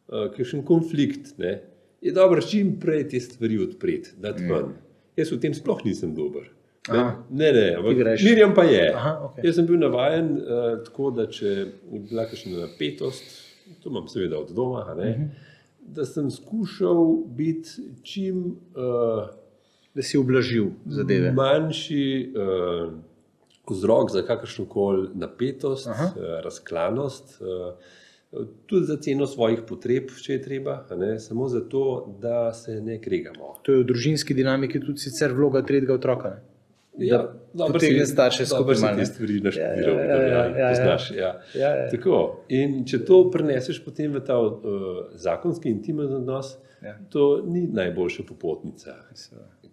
uh, 0.08 0.30
kakšen 0.38 0.66
konflikt, 0.66 1.34
ne, 1.42 1.60
je 2.02 2.12
dobro 2.12 2.42
čim 2.42 2.80
prej 2.80 3.10
te 3.10 3.20
stvari 3.20 3.60
odpreti, 3.64 4.16
dati 4.18 4.44
ven. 4.44 4.74
Jaz 5.18 5.32
v 5.32 5.40
tem 5.44 5.54
sploh 5.54 5.84
nisem 5.86 6.16
dober. 6.16 6.50
Ne, 6.90 7.04
ne, 7.30 7.52
ne 7.54 7.68
Ti 7.70 7.76
ampak. 7.78 8.24
Mirjam 8.24 8.54
pa 8.56 8.64
je. 8.64 8.88
Aha, 8.96 9.12
okej. 9.26 9.46
Jaz 9.46 9.56
sem 9.60 9.68
bil 9.70 9.78
navaden 9.78 10.32
uh, 10.40 10.80
tako, 10.86 11.12
da 11.14 11.28
če 11.30 11.46
je 11.46 11.66
bila 12.10 12.26
kakšna 12.26 12.64
napetost, 12.64 13.28
to 13.84 13.92
imam 13.92 14.08
seveda 14.10 14.40
od 14.40 14.50
doma, 14.58 14.88
ne, 14.98 15.30
da 15.82 16.06
sem 16.06 16.32
skušal 16.32 17.22
biti 17.38 17.86
čim 18.04 18.58
uh, 18.74 19.30
Da 19.94 20.02
si 20.02 20.16
ublažil 20.18 20.70
zadeve. 20.88 21.34
manjši 21.36 22.32
uh, 22.32 22.94
vzrok 23.68 24.12
za 24.12 24.22
kakršno 24.24 24.66
koli 24.66 25.10
napetost, 25.14 25.88
Aha. 25.88 26.06
uh, 26.16 26.40
razklanost, 26.44 27.42
uh, 27.42 27.74
tudi 28.66 28.86
za 28.86 28.98
ceno 28.98 29.28
svojih 29.28 29.66
potreb, 29.68 30.12
če 30.24 30.34
je 30.34 30.42
treba, 30.42 30.78
ne, 30.98 31.20
samo 31.20 31.50
zato, 31.52 32.16
da 32.22 32.54
se 32.54 32.78
ne 32.82 33.02
kregamo. 33.02 33.58
To 33.66 33.76
je 33.76 33.84
v 33.84 33.90
družinski 33.92 34.34
dinamiki 34.34 34.80
tudi 34.80 35.04
sicer 35.04 35.34
vloga 35.36 35.62
tretjega 35.68 35.94
otroka. 35.94 36.30
Ne? 36.30 37.06
Ja, 37.08 37.22
potegne 37.58 38.06
starše 38.06 38.46
skupaj 38.46 38.76
malo. 38.76 38.82
malo, 38.82 38.98
ne? 38.98 39.04
Te 39.04 39.12
stvari 39.12 39.40
naštudiral, 39.40 39.96
Ja, 39.96 40.06
ja, 40.06 40.16
ja, 40.16 40.22
ja, 40.22 40.28
ja, 40.28 40.46
ja, 40.46 40.58
ja, 40.58 40.58
ja. 40.60 40.70
poznaš. 40.70 41.12
Ja. 41.12 41.32
Ja, 41.56 41.70
ja. 41.76 41.90
Tako. 41.92 42.18
In 42.50 42.82
če 42.88 43.00
to 43.08 43.22
preneseš 43.32 43.80
potem 43.86 44.12
v 44.16 44.24
ta 44.28 44.38
uh, 44.40 44.60
zakonski 45.16 45.72
intimen 45.72 46.12
odnos, 46.22 46.58
Ja. 46.82 46.96
to 47.14 47.44
ni 47.46 47.68
najboljša 47.70 48.24
popotnica. 48.26 48.96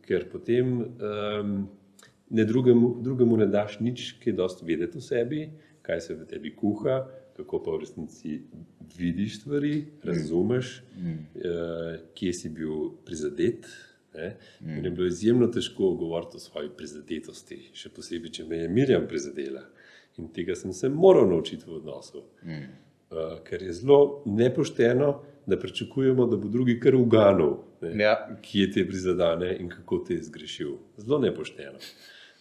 Ker 0.04 0.26
potem 0.32 0.74
um, 0.80 1.54
ne 2.30 2.44
drugemu, 2.44 2.90
drugemu 3.02 3.36
ne 3.36 3.46
daš 3.46 3.78
nič, 3.80 4.10
ki 4.20 4.30
je 4.30 4.34
dosti 4.36 4.66
vedeti 4.68 4.98
o 4.98 5.00
sebi, 5.00 5.46
kaj 5.82 6.00
se 6.04 6.14
v 6.14 6.26
tebi 6.28 6.52
kuha, 6.56 7.06
kako 7.38 7.60
pa 7.62 7.76
v 7.76 7.80
resnici 7.84 8.40
vidiš 8.98 9.40
stvari, 9.40 9.84
razumeš, 10.04 10.82
mm. 10.98 11.10
uh, 11.10 12.00
kje 12.14 12.32
si 12.34 12.50
bil 12.50 12.90
prizadet. 13.06 13.66
Ne? 14.14 14.34
Mm. 14.60 14.84
Je 14.84 14.90
bilo 14.90 15.06
izjemno 15.06 15.46
težko 15.46 15.92
govoriti 15.94 16.36
o 16.36 16.42
svoji 16.42 16.70
prizadetosti, 16.76 17.60
še 17.76 17.92
posebej, 17.94 18.32
če 18.34 18.44
me 18.48 18.62
je 18.64 18.68
Mirjam 18.68 19.06
prizadela. 19.08 19.62
In 20.18 20.32
tega 20.34 20.56
sem 20.58 20.72
se 20.74 20.88
moral 20.90 21.28
naučiti 21.30 21.68
v 21.68 21.76
odnosu. 21.78 22.24
Mm. 22.42 22.68
Uh, 23.08 23.38
ker 23.46 23.62
je 23.62 23.72
zelo 23.72 24.22
nepošteno, 24.26 25.12
da 25.48 25.56
pričakujemo, 25.56 26.26
da 26.26 26.36
bo 26.36 26.48
drugi 26.48 26.80
kar 26.80 26.96
uganil, 26.98 27.54
Ja. 27.94 28.16
kje 28.42 28.72
te 28.74 28.82
prizadene 28.88 29.52
in 29.60 29.68
kako 29.70 29.98
te 30.08 30.14
je 30.14 30.22
zgrešil. 30.26 30.72
Zelo 30.98 31.18
nepošteno. 31.22 31.78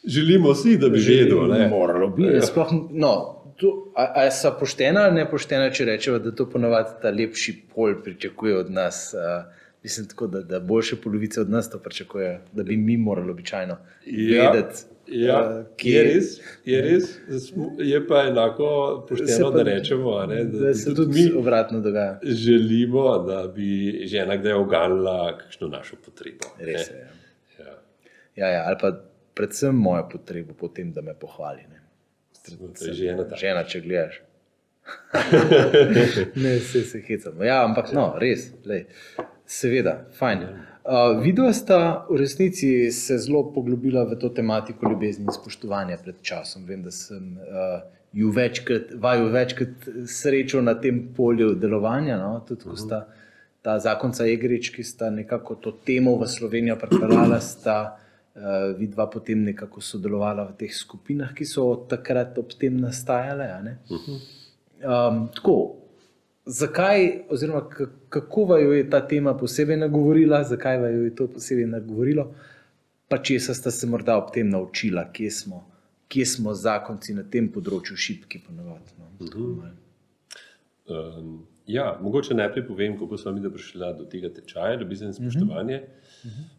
Želimo 0.08 0.56
si, 0.56 0.78
da 0.78 0.90
bi 0.90 1.00
vedel. 1.00 1.48
ne. 1.48 1.68
Moralo 1.70 2.10
bi. 2.10 2.24
Ja. 2.24 2.42
Sploh, 2.42 2.72
no, 2.92 3.14
to, 3.58 3.92
a, 3.96 4.12
a 4.18 4.32
so 4.32 4.52
poštena 4.54 5.02
ali 5.02 5.16
nepoštena, 5.16 5.70
če 5.70 5.86
rečemo, 5.86 6.20
da 6.20 6.32
to 6.32 6.46
ponovadi 6.48 6.90
ta 7.02 7.10
lepši 7.12 7.62
pol 7.76 7.96
pričakuje 8.04 8.58
od 8.58 8.72
nas. 8.72 9.14
A, 9.14 9.52
mislim, 9.84 10.06
tako, 10.08 10.28
da, 10.28 10.42
da 10.42 10.60
boljše 10.62 10.96
polovice 10.96 11.42
od 11.42 11.50
nas 11.50 11.70
to 11.70 11.80
pričakuje, 11.80 12.42
da 12.52 12.64
bi 12.64 12.78
mi 12.78 12.98
morali 12.98 13.32
običajno 13.32 13.78
Ja, 14.06 14.52
vedeti. 14.52 14.84
Ja, 15.10 15.38
a, 15.38 15.64
je 15.82 16.04
res, 16.04 16.26
je 16.66 16.82
res, 16.82 17.04
je 17.80 18.08
pa 18.08 18.24
enako 18.24 18.66
pošteno, 19.10 19.52
pa- 19.52 19.58
da 19.58 19.64
rečemo, 19.64 20.26
ne, 20.26 20.44
da, 20.44 20.60
da 20.60 20.74
se 20.74 20.96
tudi 20.96 21.14
mi 21.16 21.32
obratno 21.34 21.80
dogaja. 21.80 22.20
želimo, 22.24 23.18
da 23.20 23.48
bi 23.48 23.68
žena 24.06 24.36
kdaj 24.36 24.54
oganila 24.54 25.38
kakšno 25.38 25.68
našo 25.70 25.96
potrebo. 25.98 26.52
ne. 26.60 26.66
Res 26.66 26.90
je. 26.90 27.08
Ja. 27.60 27.66
Ja. 27.66 27.74
Ja, 28.38 28.48
ja, 28.50 28.64
ali 28.68 28.76
pa 28.82 28.92
predvsem 29.34 29.76
mojo 29.78 30.10
potrebo 30.10 30.54
po 30.54 30.68
tem, 30.68 30.92
da 30.92 31.02
me 31.02 31.14
pohvali. 31.16 31.62
Ne. 31.64 31.77
To 32.56 32.86
je 32.86 32.94
žena. 32.94 33.26
Žena, 33.36 33.64
če 33.68 33.82
gledaš. 33.82 34.22
ne, 36.44 36.60
se, 36.60 36.84
se 36.84 37.02
hecamo. 37.08 37.44
Ja, 37.44 37.64
ampak 37.66 37.92
no, 37.94 38.14
res, 38.20 38.52
lej. 38.66 38.86
seveda, 39.46 40.06
fajn. 40.16 40.46
Uh, 40.88 41.20
Videla 41.20 41.52
sta 41.54 42.06
v 42.08 42.22
resnici 42.22 42.92
se 42.96 43.18
zelo 43.20 43.44
poglobila 43.52 44.06
v 44.08 44.16
to 44.20 44.30
tematiko 44.32 44.88
ljubezni 44.88 45.28
in 45.28 45.36
spoštovanja 45.36 46.00
pred 46.04 46.22
časom. 46.24 46.64
Vem, 46.68 46.84
da 46.84 46.92
sem 46.96 47.36
uh, 47.36 47.82
ju 48.16 48.32
večkrat, 48.32 48.96
vaju 48.96 49.28
večkrat 49.34 49.90
srečal 50.08 50.64
na 50.64 50.78
tem 50.80 51.10
polju 51.16 51.56
delovanja. 51.60 52.16
No? 52.22 52.40
Tudi 52.48 52.70
ko 52.70 52.80
sta 52.80 53.04
ta 53.62 53.80
zakonca 53.84 54.24
Egrič, 54.24 54.72
ki 54.72 54.84
sta 54.84 55.10
nekako 55.12 55.60
to 55.60 55.76
temo 55.84 56.16
v 56.16 56.28
Slovenijo 56.32 56.80
pripeljala, 56.80 57.42
sta 57.44 57.80
uh, 57.84 58.07
vidva 58.78 59.10
potem 59.10 59.44
nekako 59.44 59.82
sodelovala 59.82 60.46
v 60.52 60.58
teh 60.58 60.74
skupinah, 60.74 61.34
ki 61.34 61.46
so 61.46 61.86
takrat 61.90 62.38
ob 62.38 62.54
tem 62.54 62.78
nastajale. 62.78 63.50
a 63.52 63.62
ne. 63.62 63.78
Um, 64.78 65.28
tako, 65.34 65.76
zakaj, 66.46 67.26
oziroma 67.30 67.64
kako 68.10 68.46
vaju 68.46 68.74
je 68.74 68.90
ta 68.90 69.02
tema 69.08 69.34
posebej 69.38 69.78
nagovorila, 69.78 70.44
zakaj 70.44 70.78
vaju 70.78 71.04
je 71.06 71.16
to 71.16 71.28
posebej 71.28 71.66
nagovorilo, 71.66 72.34
pa 73.08 73.18
česa 73.18 73.54
ste 73.54 73.72
se 73.72 73.88
morda 73.88 74.18
ob 74.18 74.32
tem 74.34 74.50
naučila, 74.50 75.10
kje 75.14 75.32
smo, 75.32 75.66
kje 76.08 76.26
smo 76.26 76.54
zakonci 76.54 77.14
na 77.14 77.24
tem 77.24 77.50
področju 77.52 77.98
šipki 77.98 78.44
ponovadi. 78.46 78.94
No? 79.00 79.10
Um, 80.88 81.48
ja, 81.68 81.98
mogoče 82.02 82.38
najprej 82.38 82.68
povem, 82.68 83.00
kako 83.00 83.18
sem 83.18 83.36
mi 83.36 83.50
prišla 83.50 83.94
do 83.98 84.06
tega 84.06 84.30
tečaja, 84.30 84.78
ljubezen 84.80 85.08
in 85.08 85.14
spoštovanje. 85.14 85.82
Uh 85.82 85.82
-huh. 85.82 86.07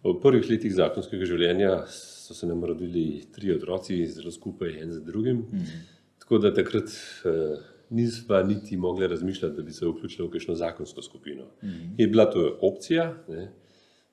V 0.04 0.14
prvih 0.22 0.46
letih 0.50 0.74
zakonskega 0.74 1.26
življenja 1.28 1.72
so 2.28 2.34
se 2.34 2.46
nam 2.46 2.64
rodili 2.64 3.24
tri 3.32 3.52
otroci, 3.54 4.06
zelo 4.06 4.30
skupaj, 4.30 4.76
en 4.82 4.92
za 4.92 5.00
drugim. 5.00 5.38
Uh 5.38 5.58
-huh. 5.58 5.80
Tako 6.18 6.38
da 6.38 6.54
takrat 6.54 6.88
uh, 7.24 7.58
nisva 7.90 8.42
niti 8.42 8.76
mogla 8.76 9.06
razmišljati, 9.06 9.56
da 9.56 9.62
bi 9.62 9.72
se 9.72 9.86
vključila 9.86 10.28
v 10.28 10.30
kakšno 10.30 10.54
zakonsko 10.54 11.02
skupino. 11.02 11.44
Uh 11.44 11.68
-huh. 11.68 11.90
Je 11.98 12.06
bila 12.06 12.30
to 12.30 12.58
opcija, 12.62 13.16
ne, 13.28 13.52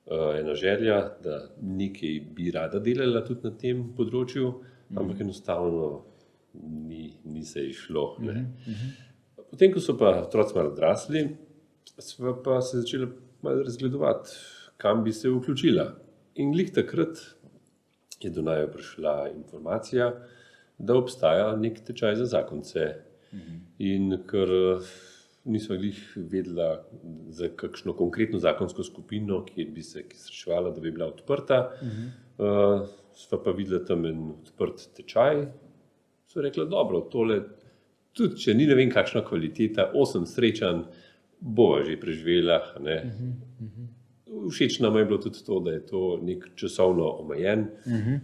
uh, 0.06 0.40
ena 0.40 0.56
želja, 0.56 1.18
da 1.24 1.50
nekaj 1.62 2.20
bi 2.36 2.52
rada 2.52 2.80
delala 2.80 3.26
tudi 3.26 3.40
na 3.44 3.58
tem 3.58 3.94
področju, 3.98 4.48
uh 4.48 4.56
-huh. 4.56 5.00
ampak 5.00 5.22
enostavno 5.22 6.06
ni, 6.64 7.14
ni 7.24 7.46
se 7.46 7.68
išlo. 7.68 8.16
Uh 8.20 8.26
-huh. 8.26 8.46
Potem, 9.50 9.74
ko 9.74 9.80
so 9.80 9.98
pa 9.98 10.22
otroci 10.22 10.56
malo 10.56 10.70
odrasli, 10.70 11.38
smo 12.00 12.42
pa 12.44 12.62
se 12.62 12.78
začeli 12.78 13.08
razgledovati, 13.44 14.30
kam 14.78 15.04
bi 15.04 15.14
se 15.14 15.30
vključila. 15.30 15.88
In 16.36 16.52
glih 16.52 16.72
takrat 16.74 17.22
je 18.22 18.30
do 18.30 18.42
naju 18.42 18.72
prišla 18.74 19.30
informacija, 19.36 20.14
da 20.78 20.98
obstaja 20.98 21.56
nek 21.56 21.80
tečaj 21.88 22.16
za 22.16 22.26
zakonce. 22.26 22.88
In 23.80 24.18
ker 24.28 24.50
nismo 25.46 25.76
jih 25.76 26.00
vedela 26.16 26.86
za 27.30 27.50
kakšno 27.56 27.94
konkretno 27.94 28.40
zakonsko 28.40 28.84
skupino, 28.84 29.44
ki 29.46 29.66
bi 29.66 29.84
se 29.84 30.04
srečevala, 30.16 30.72
da 30.72 30.82
bi 30.82 30.92
bila 30.92 31.08
odprta, 31.08 31.60
uh, 32.38 32.88
smo 33.16 33.42
pa 33.44 33.52
videli 33.52 33.86
tam 33.86 34.06
en 34.06 34.32
odprt 34.32 34.88
tečaj. 34.98 35.46
So 36.28 36.42
rekli, 36.42 36.66
dobro, 36.70 37.02
tole, 37.12 37.42
tudi 38.14 38.40
če 38.42 38.54
ni 38.54 38.66
ne 38.68 38.76
vem, 38.76 38.90
kakšna 38.92 39.22
kvaliteta, 39.28 39.92
osem 39.94 40.26
srečanj, 40.26 40.84
bova 41.40 41.84
že 41.84 42.00
preživela. 42.00 42.62
Ne? 42.82 42.98
Všeč 44.50 44.80
nam 44.80 44.98
je 44.98 45.06
bilo 45.06 45.18
tudi 45.22 45.44
to, 45.46 45.60
da 45.60 45.72
je 45.72 45.86
to 45.86 46.20
nek 46.24 46.48
časovno 46.56 47.10
omejen 47.24 47.68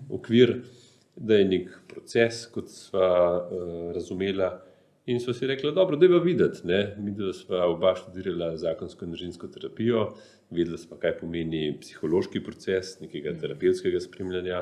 okvir, 0.09 0.61
da 1.15 1.35
je 1.35 1.45
nek 1.45 1.71
proces, 1.87 2.45
kot 2.51 2.69
sva 2.69 3.07
uh, 3.37 3.91
razumela. 3.95 4.61
In 5.05 5.19
so 5.19 5.33
si 5.33 5.47
rekli, 5.47 5.73
dobro, 5.75 5.97
da 5.97 6.05
je 6.05 6.19
videti. 6.19 6.67
Ne? 6.67 6.95
Mi, 6.99 7.11
da 7.11 7.33
smo 7.33 7.57
oba 7.57 7.95
študirali 7.95 8.57
zakonsko 8.57 9.05
in 9.05 9.11
družinsko 9.11 9.47
terapijo, 9.47 10.05
vedeli 10.49 10.77
smo, 10.77 10.97
kaj 11.01 11.17
pomeni 11.19 11.71
psihološki 11.81 12.43
proces 12.43 12.99
nekega 13.01 13.33
terapevtskega 13.41 13.99
spremljanja. 13.99 14.61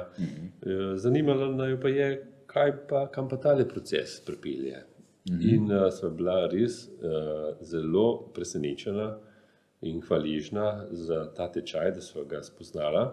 Zanimalo 0.95 1.52
nas 1.54 1.76
pa 1.82 1.91
je, 1.91 2.10
kaj 2.48 2.74
pa, 2.89 3.08
kam 3.12 3.28
pa 3.30 3.38
tale 3.38 3.67
proces 3.67 4.19
pripelje. 4.26 4.86
In 5.30 5.67
uh, 5.69 5.89
sva 5.93 6.10
bila 6.10 6.48
res 6.50 6.88
uh, 6.88 7.52
zelo 7.62 8.32
presenečena 8.34 9.12
in 9.82 10.02
hvaležna 10.02 10.86
za 10.92 11.26
ta 11.34 11.48
tečaj, 11.52 11.92
da 11.92 12.02
smo 12.02 12.24
ga 12.24 12.44
spoznala. 12.44 13.04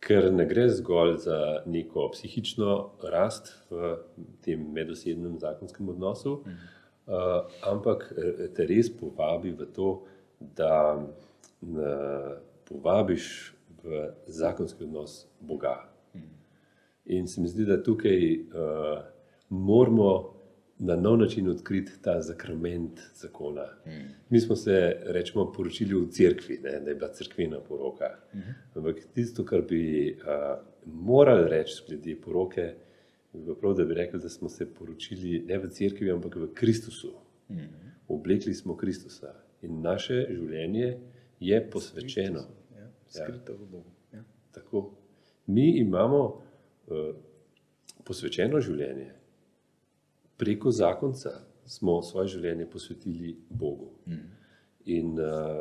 Ker 0.00 0.30
ne 0.32 0.46
gre 0.48 0.68
zgolj 0.72 1.16
za 1.26 1.62
neko 1.66 2.08
psihično 2.14 2.90
rast 3.12 3.52
v 3.70 3.96
tem 4.40 4.62
medosebnem 4.72 5.36
zakonskem 5.38 5.88
odnosu, 5.88 6.38
uh, 6.40 7.50
ampak 7.68 8.06
te 8.56 8.66
res 8.66 8.88
povabi 8.88 9.52
v 9.52 9.66
to, 9.76 9.90
da 10.40 10.96
uh, 10.96 12.32
povabiš 12.68 13.52
v 13.84 14.08
zakonski 14.26 14.84
odnos 14.84 15.26
Boga. 15.40 15.90
In 17.04 17.28
se 17.28 17.40
mi 17.40 17.48
zdi, 17.48 17.66
da 17.68 17.82
tukaj 17.82 18.20
uh, 18.40 19.02
moramo 19.48 20.39
na 20.80 20.96
nov 20.96 21.18
način 21.18 21.48
odkriti 21.48 21.92
ta 22.02 22.20
zakrament 22.20 23.00
zakona. 23.14 23.66
Mm. 23.86 23.90
Mi 24.28 24.40
smo 24.40 24.56
se, 24.56 24.96
rečemo, 25.06 25.52
poročili 25.52 25.94
v 25.94 26.08
cerkvi, 26.10 26.58
ne, 26.62 26.80
da 26.80 26.90
je 26.90 26.94
bila 26.94 27.12
crkvena 27.12 27.60
poroka. 27.60 28.04
Mm 28.34 28.38
-hmm. 28.38 28.54
Ampak 28.74 28.96
tisto, 29.14 29.44
kar 29.44 29.62
bi 29.68 30.16
uh, 30.18 30.58
morali 30.86 31.48
reči 31.48 31.82
glede 31.88 32.16
poroke, 32.20 32.74
bi 33.32 33.54
prav, 33.60 33.74
da 33.74 33.84
bi 33.84 33.94
rekli, 33.94 34.20
da 34.20 34.28
smo 34.28 34.48
se 34.48 34.74
poročili 34.74 35.44
ne 35.46 35.58
v 35.58 35.68
cerkvi, 35.68 36.10
ampak 36.10 36.36
v 36.36 36.54
Kristusu. 36.54 37.12
Mm 37.48 37.56
-hmm. 37.56 37.90
Oblekli 38.08 38.54
smo 38.54 38.76
Kristusa 38.76 39.34
in 39.62 39.80
naše 39.80 40.26
življenje 40.30 40.98
je 41.40 41.70
posvečeno. 41.70 42.40
Ja, 42.76 42.90
skrito 43.06 43.52
v 43.52 43.66
Bogu. 43.70 43.90
Ja. 44.12 44.24
Tako. 44.52 44.94
Mi 45.46 45.78
imamo 45.78 46.42
uh, 46.86 47.14
posvečeno 48.04 48.60
življenje 48.60 49.19
preko 50.40 50.72
zakonca 50.72 51.30
smo 51.68 52.00
svoje 52.02 52.34
življenje 52.34 52.66
posvetili 52.72 53.34
Bogu. 53.50 53.90
Mm. 54.08 54.22
In 54.90 55.18
uh, 55.20 55.60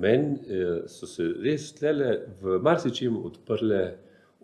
meni 0.00 0.38
uh, 0.38 0.84
so 0.88 1.08
se 1.10 1.26
res 1.42 1.72
tlele 1.76 2.12
v 2.40 2.60
marsičem 2.62 3.18
odprle 3.18 3.82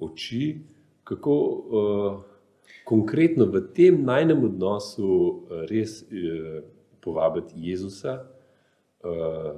oči, 0.05 0.59
kako 1.07 1.37
uh, 1.39 2.19
konkretno 2.89 3.47
v 3.49 3.63
tem 3.77 4.03
najnem 4.05 4.43
odnosu 4.51 5.09
uh, 5.09 5.63
res 5.71 6.03
uh, 6.03 6.59
povabiti 7.05 7.71
Jezusa 7.71 8.19
uh, 8.21 9.53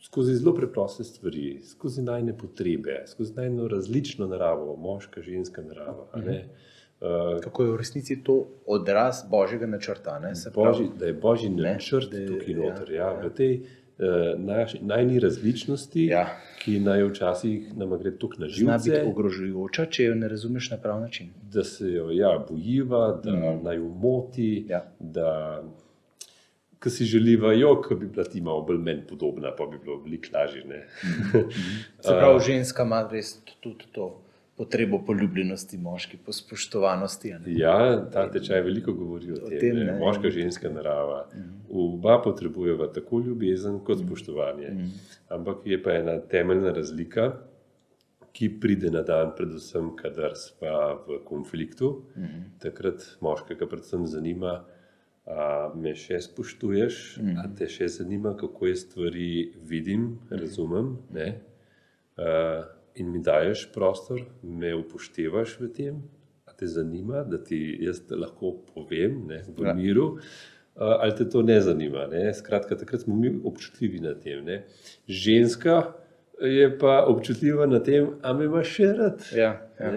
skozi 0.00 0.36
zelo 0.36 0.54
preproste 0.54 1.04
stvari, 1.04 1.60
skozi 1.64 2.02
najne 2.02 2.36
potrebe, 2.38 3.02
skozi 3.08 3.34
najno 3.36 3.68
različno 3.68 4.28
naravo, 4.30 4.76
moška, 4.76 5.22
ženska 5.22 5.62
narava. 5.62 6.06
Mm 6.16 6.20
-hmm. 6.20 6.42
Uh, 7.00 7.40
Kako 7.40 7.64
je 7.64 7.70
v 7.70 7.76
resnici 7.76 8.22
to 8.24 8.46
odraz 8.66 9.22
božjega 9.30 9.66
načrta? 9.66 10.20
Boži, 10.54 10.84
da 10.98 11.06
je 11.06 11.12
božji 11.12 11.48
načrt 11.48 12.12
ne, 12.12 12.26
tukaj 12.26 12.54
noter. 12.54 12.90
Ja, 12.92 13.06
ja. 13.06 13.22
V 13.24 13.30
tej 13.32 13.54
uh, 13.56 14.80
najni 14.80 15.16
različnosti, 15.18 16.04
ja. 16.06 16.26
ki 16.60 16.76
naj 16.84 17.06
včasih 17.08 17.72
nam 17.76 17.96
gre 17.96 18.12
tukaj 18.12 18.44
na 18.44 18.52
živce. 18.52 18.64
Zna 18.68 18.78
biti 18.84 19.08
ogrožujoča, 19.08 19.86
če 19.86 20.10
jo 20.10 20.20
ne 20.20 20.28
razumeš 20.28 20.70
na 20.76 20.76
prav 20.76 21.00
način. 21.00 21.32
Da 21.52 21.64
se 21.64 21.88
jo 21.88 22.10
ja, 22.12 22.36
bojiva, 22.50 23.16
da 23.24 23.32
mm. 23.32 23.64
naj 23.64 23.80
umoti. 23.80 24.52
Ja. 24.68 24.84
Ki 26.80 26.90
si 26.90 27.04
želiva, 27.04 27.56
da 27.56 27.96
bi 27.96 28.06
bila 28.06 28.24
ti 28.24 28.40
malo 28.40 28.60
bolj 28.62 28.78
meni 28.78 29.06
podobna, 29.08 29.56
pa 29.56 29.64
bi 29.66 29.80
bilo 29.80 30.02
veliko 30.04 30.36
lažje. 30.36 30.64
Mhm. 30.64 31.46
Se 32.00 32.12
pravi, 32.12 32.40
ženska 32.52 32.84
ima 32.84 33.08
res 33.12 33.38
tudi 33.60 33.88
to 33.92 34.18
potrebo 34.60 34.98
po 35.06 35.14
ljubljenosti, 35.14 35.78
moški, 35.78 36.18
po 36.24 36.32
spoštovanosti. 36.36 37.30
Ja, 37.56 37.76
ta 38.12 38.26
tečaj 38.28 38.60
veliko 38.60 38.92
govori 38.92 39.30
o, 39.32 39.36
o 39.46 39.48
tem, 39.48 39.78
da 39.78 39.86
je 39.86 39.94
moška 39.96 40.28
in 40.28 40.34
ženska 40.34 40.68
narava. 40.68 41.22
Uh 41.32 41.38
mhm. 41.38 41.48
-huh. 41.48 41.94
Oba 41.94 42.18
potrebujeva 42.24 42.90
tako 42.92 43.22
ljubezen 43.26 43.78
kot 43.84 43.98
mhm. 43.98 44.06
spoštovanje. 44.06 44.66
Uh 44.66 44.74
mhm. 44.74 44.84
-huh. 44.84 45.16
Ampak 45.28 45.56
je 45.64 45.82
pa 45.82 45.92
ena 45.92 46.18
temeljna 46.20 46.72
razlika, 46.72 47.32
ki 48.32 48.60
pride 48.60 48.90
na 48.90 49.02
dan, 49.02 49.32
predvsem, 49.36 49.96
kadar 49.96 50.36
smo 50.36 51.00
v 51.08 51.24
konfliktu. 51.24 51.88
Uh 51.88 52.22
-huh. 52.22 52.42
Takrat 52.58 53.16
moškega 53.20 53.66
predvsem 53.66 54.06
zanima. 54.06 54.64
A 55.26 55.72
me 55.74 55.94
še 55.94 56.20
spoštuješ, 56.20 57.18
mm. 57.22 57.38
a 57.38 57.54
te 57.58 57.68
še 57.68 57.88
zanima, 57.88 58.36
kako 58.36 58.66
jaz 58.66 58.78
stvari 58.78 59.52
vidim, 59.62 60.18
razumem. 60.30 60.96
Uh, 62.16 62.79
in 62.94 63.10
mi 63.12 63.22
daješ 63.22 63.68
prostor, 63.74 64.22
me 64.42 64.74
upoštevaš 64.74 65.58
v 65.60 65.68
tem, 65.74 66.00
da 66.46 66.52
te 66.52 66.66
zanima, 66.66 67.24
da 67.24 67.38
ti 67.44 67.58
jaz 67.80 68.02
lahko 68.10 68.56
povem 68.74 69.22
ne, 69.28 69.42
v 69.56 69.66
ja. 69.66 69.74
miru. 69.74 70.08
Ali 70.80 71.12
te 71.16 71.26
to 71.28 71.42
ne 71.42 71.58
zanima? 71.60 72.06
Ne? 72.08 72.30
Skratka, 72.34 72.76
takrat 72.78 73.02
smo 73.04 73.16
mi 73.16 73.32
občutljivi 73.44 74.00
na 74.00 74.14
tem. 74.14 74.44
Ne? 74.44 74.62
Ženska 75.08 75.82
je 76.40 76.70
pa 76.78 77.04
občutljiva 77.08 77.66
na 77.66 77.82
tem, 77.84 78.14
a 78.22 78.32
me 78.32 78.46
imaš 78.48 78.74
še 78.76 78.92
rad. 78.96 79.26
Ja, 79.36 79.50
ja. 79.80 79.90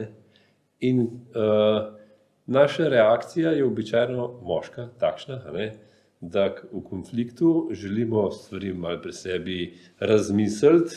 In 0.83 1.05
uh, 1.05 1.93
naša 2.45 2.89
reakcija 2.91 3.53
je 3.55 3.63
običajno 3.65 4.27
moška, 4.43 4.89
takšna. 4.99 5.39
Ne? 5.55 5.69
Da 6.23 6.55
v 6.71 6.83
konfliktu 6.83 7.69
želimo 7.71 8.31
stvari 8.31 8.73
malo 8.73 9.01
pri 9.01 9.13
sebi 9.13 9.73
razmisliti, 9.99 10.95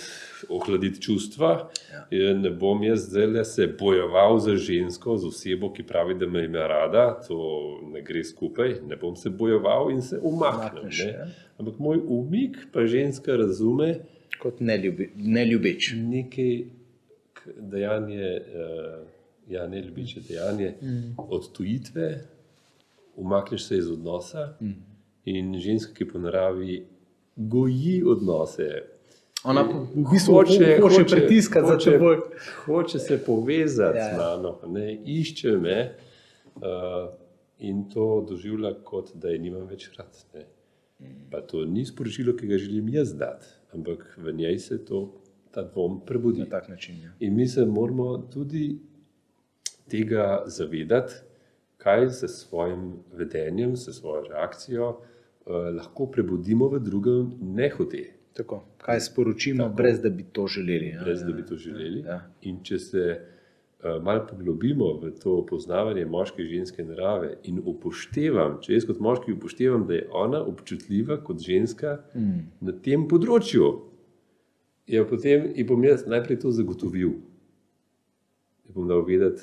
ohladiti 0.48 1.02
čustva. 1.02 1.70
Ja. 2.10 2.34
Ne 2.34 2.50
bom 2.50 2.82
jaz 2.82 3.08
zdaj 3.08 3.26
le 3.26 3.44
se 3.44 3.66
bojeval 3.78 4.38
za 4.38 4.56
žensko, 4.56 5.16
za 5.16 5.28
osebo, 5.28 5.72
ki 5.72 5.82
pravi, 5.82 6.14
da 6.14 6.26
me 6.26 6.44
ima 6.44 6.66
rada, 6.66 7.20
to 7.28 7.38
ne 7.92 8.02
gre 8.02 8.24
skupaj. 8.24 8.74
Ne 8.86 8.96
bom 8.96 9.16
se 9.16 9.30
bojeval 9.30 9.90
in 9.90 10.02
se 10.02 10.18
umaknil. 10.22 10.84
Ne? 10.84 11.10
Ja. 11.10 11.26
Ampak 11.58 11.78
moj 11.78 12.00
umik 12.06 12.56
pa 12.72 12.86
ženska 12.86 13.36
razume 13.36 13.94
kot 14.38 14.60
neljubeč. 15.16 15.92
Nekaj 15.96 16.64
dejanje. 17.56 18.40
Uh, 18.54 19.06
Ja, 19.46 19.66
ne 19.66 19.78
ljubiče 19.80 20.20
dejanje, 20.28 20.72
mm. 20.82 21.14
odtujitve, 21.18 22.24
umakneš 23.16 23.64
se 23.68 23.78
iz 23.78 23.90
odnosa, 23.90 24.56
mm 24.60 24.95
in 25.26 25.54
ženska, 25.60 25.94
ki 25.94 26.08
po 26.08 26.18
naravi 26.18 26.86
goji 27.36 28.02
odnose. 28.06 28.68
Ona 29.44 29.62
v 29.62 30.04
bistvu 30.10 30.34
hoče, 30.34 30.78
hoče 30.82 31.04
pritiskati 31.04 31.66
za 31.66 31.80
seboj. 31.80 32.16
Hoče 32.64 32.98
se 32.98 33.18
povezati 33.26 33.98
ja. 33.98 34.14
z 34.14 34.18
mano, 34.18 34.58
ne, 34.66 34.94
išče 35.04 35.52
me 35.58 35.78
uh, 36.56 36.62
in 37.58 37.84
to 37.90 38.26
doživlja 38.28 38.74
kot 38.84 39.12
da 39.14 39.28
je 39.28 39.38
nimam 39.38 39.66
več 39.70 39.90
rad. 39.98 40.24
Ne. 40.34 40.46
Pa 41.30 41.42
to 41.44 41.64
ni 41.64 41.84
sporočilo, 41.84 42.32
ki 42.36 42.46
ga 42.46 42.58
želim 42.58 42.88
jaz 42.88 43.12
dati, 43.14 43.46
ampak 43.74 44.06
v 44.16 44.32
njej 44.32 44.58
se 44.58 44.78
to, 44.84 45.08
ta 45.50 45.62
dvom 45.62 46.00
prebudi. 46.06 46.40
Na 46.40 46.46
tak 46.50 46.68
način. 46.68 47.02
Ja. 47.02 47.12
In 47.20 47.36
mi 47.36 47.48
se 47.48 47.64
moramo 47.64 48.18
tudi 48.32 48.78
tega 49.90 50.44
zavedati, 50.46 51.14
kaj 51.76 52.08
s 52.10 52.24
svojim 52.40 52.96
vedenjem, 53.12 53.76
s 53.76 53.92
svojo 53.98 54.24
reakcijo 54.30 54.88
eh, 54.88 55.15
lahko 55.46 56.10
prebudimo 56.10 56.68
v 56.68 56.80
drugem 56.80 57.32
nehote. 57.40 58.12
Tako. 58.36 58.64
Kaj 58.78 59.00
sporočimo, 59.00 59.64
Tako. 59.64 59.76
brez 59.76 60.00
da 60.00 60.10
bi 60.10 60.24
to 60.32 60.46
želeli. 60.46 60.88
Ja, 60.88 61.04
brez 61.04 61.22
da 61.22 61.32
bi 61.32 61.46
to 61.46 61.56
želeli. 61.56 62.00
Ja. 62.00 62.20
In 62.42 62.58
če 62.64 62.78
se 62.78 63.04
uh, 63.16 64.02
malo 64.02 64.26
poglobimo 64.30 64.92
v 65.00 65.10
to 65.22 65.38
poznavanje 65.46 66.04
moške 66.04 66.42
in 66.42 66.48
ženske 66.48 66.84
narave 66.84 67.36
in 67.44 67.62
upoštevam, 67.64 68.58
če 68.62 68.74
jaz 68.74 68.86
kot 68.86 69.00
moški 69.00 69.32
upoštevam, 69.32 69.86
da 69.86 69.94
je 69.94 70.08
ona 70.12 70.42
občutljiva 70.44 71.22
kot 71.24 71.40
ženska 71.40 71.98
mm. 72.14 72.42
na 72.60 72.76
tem 72.84 73.08
področju, 73.08 73.70
je 74.86 75.06
potem 75.08 75.50
in 75.54 75.66
bom 75.66 75.84
jaz 75.84 76.04
najprej 76.06 76.42
to 76.44 76.52
zagotovil. 76.52 77.16
Je 78.66 78.74
bom 78.74 78.88
dal 78.88 79.06
vedeti. 79.06 79.42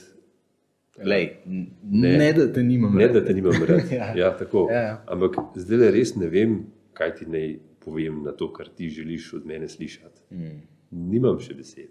Lej, 1.02 1.30
ne, 1.46 2.18
ne, 2.18 2.34
da 2.34 2.46
te 2.54 2.64
nimam 2.64 2.98
rad. 2.98 3.02
Ne, 3.02 3.20
da 3.20 3.26
te 3.26 3.34
nimam 3.34 3.64
rad. 3.68 3.92
ja. 4.00 4.12
Ja, 4.18 4.38
ja, 4.70 4.82
ja. 4.82 4.98
Ampak 5.08 5.40
zdaj 5.56 5.90
res 5.96 6.14
ne 6.16 6.30
vem, 6.30 6.60
kaj 6.94 7.16
ti 7.18 7.26
naj 7.30 7.56
povem 7.84 8.22
na 8.24 8.32
to, 8.38 8.52
kar 8.54 8.70
ti 8.70 8.90
želiš 8.90 9.34
od 9.40 9.48
mene 9.50 9.68
slišati. 9.70 10.22
Mm. 10.32 10.62
Nimam 11.10 11.40
še 11.42 11.58
besed. 11.58 11.90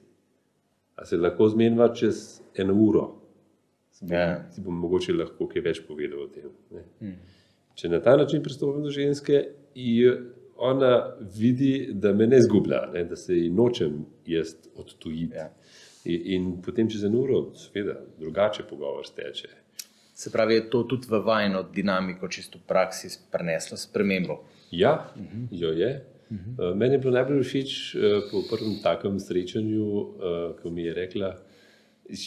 A 0.97 1.05
se 1.09 1.19
lahko 1.19 1.49
zmenjava 1.51 1.91
čez 1.99 2.41
eno 2.59 2.77
uro. 2.79 3.07
Ja. 4.09 4.43
Ti 4.55 4.63
bom 4.63 4.79
mogoče 4.83 5.15
lahko 5.17 5.49
kaj 5.51 5.65
več 5.67 5.83
povedal 5.89 6.23
o 6.25 6.29
tem. 6.31 6.53
Mm. 7.03 7.19
Če 7.75 7.91
na 7.91 8.01
ta 8.05 8.17
način 8.17 8.43
pristopim 8.45 8.85
do 8.85 8.93
ženske, 8.93 9.43
ona 10.63 10.93
vidi, 11.35 11.91
da 11.93 12.13
me 12.15 12.27
ne 12.27 12.39
zgublja, 12.43 12.85
ne? 12.95 13.05
da 13.09 13.17
se 13.17 13.35
ji 13.35 13.51
nočem 13.51 14.05
jaz 14.27 14.55
odtujiti. 14.77 15.35
Ja. 15.35 15.49
In, 16.05 16.21
in 16.25 16.63
potem 16.63 16.89
čez 16.91 17.05
eno 17.05 17.23
uro, 17.23 17.43
seveda, 17.55 18.01
drugače 18.19 18.65
pogovor 18.71 19.07
steče. 19.07 19.49
Se 20.15 20.31
pravi, 20.31 20.55
je 20.55 20.71
to 20.71 20.83
tudi 20.83 21.09
v 21.11 21.21
vajno 21.25 21.63
dinamiko, 21.75 22.29
čisto 22.29 22.59
v 22.59 22.67
praksi, 22.69 23.09
preneslo 23.33 23.77
spremembo. 23.77 24.43
Ja, 24.71 25.13
uh 25.17 25.23
-huh. 25.23 25.47
jo 25.51 25.73
je. 25.73 26.05
Uh 26.31 26.37
-huh. 26.37 26.75
Meni 26.75 26.95
je 26.95 26.99
bilo 26.99 27.13
najbolj 27.13 27.43
všeč 27.43 27.95
uh, 27.95 28.03
po 28.31 28.43
prvem 28.51 28.79
takem 28.83 29.21
srečanju, 29.21 29.85
uh, 29.85 30.17
ko 30.63 30.71
mi 30.71 30.83
je 30.83 30.95
rekla, 30.95 31.39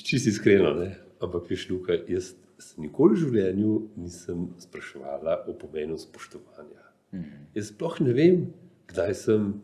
čisto 0.03 0.29
iskreno, 0.29 0.73
ne? 0.73 0.95
ampak 1.19 1.49
veš, 1.49 1.69
Luka, 1.69 1.93
jaz 2.07 2.33
nikoli 2.77 3.15
v 3.15 3.19
življenju 3.19 3.89
nisem 3.95 4.47
spraševala 4.59 5.45
o 5.47 5.53
pomenu 5.53 5.97
spoštovanja. 5.97 6.83
Uh 7.11 7.19
-huh. 7.19 7.25
Jaz 7.55 7.67
sploh 7.67 8.01
ne 8.01 8.13
vem, 8.13 8.53
kdaj 8.87 9.13
sem 9.13 9.61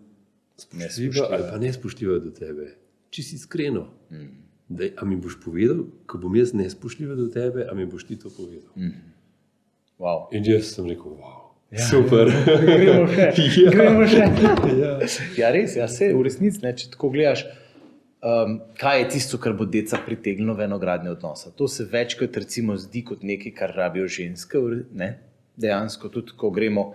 spoštljiva 0.58 1.28
ali 1.32 1.44
pa 1.52 1.58
ne 1.58 1.74
spoštljiva 1.74 2.20
do 2.20 2.32
tebe. 2.32 2.76
Čisto 3.12 3.36
iskreno. 3.36 3.88
-huh. 4.12 4.28
Da, 4.72 4.88
a 4.98 5.06
mi 5.06 5.16
boš 5.20 5.36
povedal, 5.44 5.84
ko 6.08 6.18
bom 6.18 6.36
jaz 6.36 6.54
nespoštljiva 6.54 7.16
do 7.16 7.28
tebe, 7.28 7.68
a 7.72 7.76
mi 7.76 7.86
boš 7.86 8.08
ti 8.08 8.16
to 8.20 8.30
povedal. 8.30 8.72
-huh. 8.76 8.92
wow. 10.00 10.28
In 10.32 10.44
jaz 10.46 10.72
sem 10.76 10.88
rekel, 10.88 11.12
wow. 11.12 11.42
Ja, 11.72 11.88
Super. 11.88 12.32
Gremo 12.66 13.08
še. 13.08 13.32
ja. 13.64 13.72
Gremo 13.72 14.08
še. 14.08 14.26
ja. 14.84 14.98
ja, 15.38 15.52
res, 15.52 15.76
ja, 15.76 15.88
se, 15.88 16.14
v 16.14 16.24
resnici, 16.28 16.60
ne, 16.64 16.74
če 16.76 16.90
tako 16.92 17.10
gledaš, 17.14 17.46
um, 18.20 18.58
kaj 18.80 19.00
je 19.00 19.10
tisto, 19.16 19.40
kar 19.40 19.56
bo 19.56 19.66
deca 19.66 20.00
pritegnilo 20.06 20.56
v 20.58 20.68
enogradne 20.68 21.12
odnose. 21.12 21.54
To 21.56 21.68
se 21.72 21.88
večkrat 21.88 22.38
recimo 22.44 22.76
zdi 22.78 23.06
kot 23.08 23.24
nekaj, 23.24 23.54
kar 23.56 23.76
rabijo 23.76 24.08
ženske, 24.08 24.60
ne? 24.92 25.14
dejansko 25.62 26.10
tudi, 26.10 26.36
ko 26.38 26.50
gremo 26.52 26.94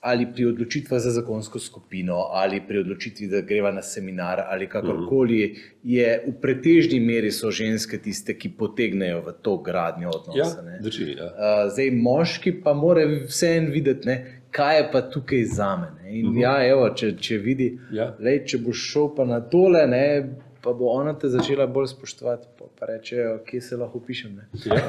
ali 0.00 0.26
pri 0.34 0.46
odločitvah 0.46 1.00
za 1.00 1.10
zakonsko 1.10 1.58
skupino, 1.58 2.14
ali 2.32 2.60
pri 2.68 2.78
odločitvi, 2.78 3.26
da 3.28 3.40
greva 3.40 3.72
na 3.72 3.82
seminar, 3.82 4.40
ali 4.48 4.68
kakorkoli, 4.68 5.56
je 5.84 6.14
v 6.26 6.32
pretežni 6.40 7.00
meri 7.00 7.32
so 7.32 7.50
ženske 7.52 7.98
tiste, 8.00 8.34
ki 8.38 8.54
potegnejo 8.58 9.20
v 9.26 9.34
to 9.42 9.58
gradnjo 9.60 10.10
odnosa. 10.14 10.64
Ja, 10.64 10.80
drži, 10.80 11.10
ja. 11.18 11.28
uh, 11.28 11.64
zdaj, 11.72 11.90
moški 11.90 12.54
pa 12.64 12.72
mora 12.74 13.04
vse 13.26 13.52
en 13.58 13.68
videti, 13.74 14.08
ne, 14.08 14.16
kaj 14.50 14.78
je 14.78 14.86
pa 14.92 15.02
tukaj 15.02 15.44
za 15.44 15.74
me. 15.76 15.90
In 16.10 16.26
uh 16.26 16.32
mhm. 16.32 16.38
-huh. 16.38 16.42
ja, 16.42 16.68
evo, 16.68 16.88
če, 16.90 17.16
če 17.16 17.38
vidi, 17.38 17.78
ja. 17.92 18.14
lej, 18.20 18.44
če 18.46 18.58
boš 18.58 18.86
šel 18.92 19.14
pa 19.16 19.24
na 19.24 19.40
tole, 19.40 19.86
ne, 19.86 20.32
pa 20.62 20.72
bo 20.72 20.92
ona 20.92 21.12
te 21.18 21.28
začela 21.28 21.66
bolj 21.66 21.86
spoštovati. 21.86 22.48
Pa 22.80 22.86
rečejo, 22.86 23.38
kje 23.44 23.60
se 23.60 23.76
lahko 23.76 24.00
pišem. 24.00 24.38
Ja, 24.64 24.80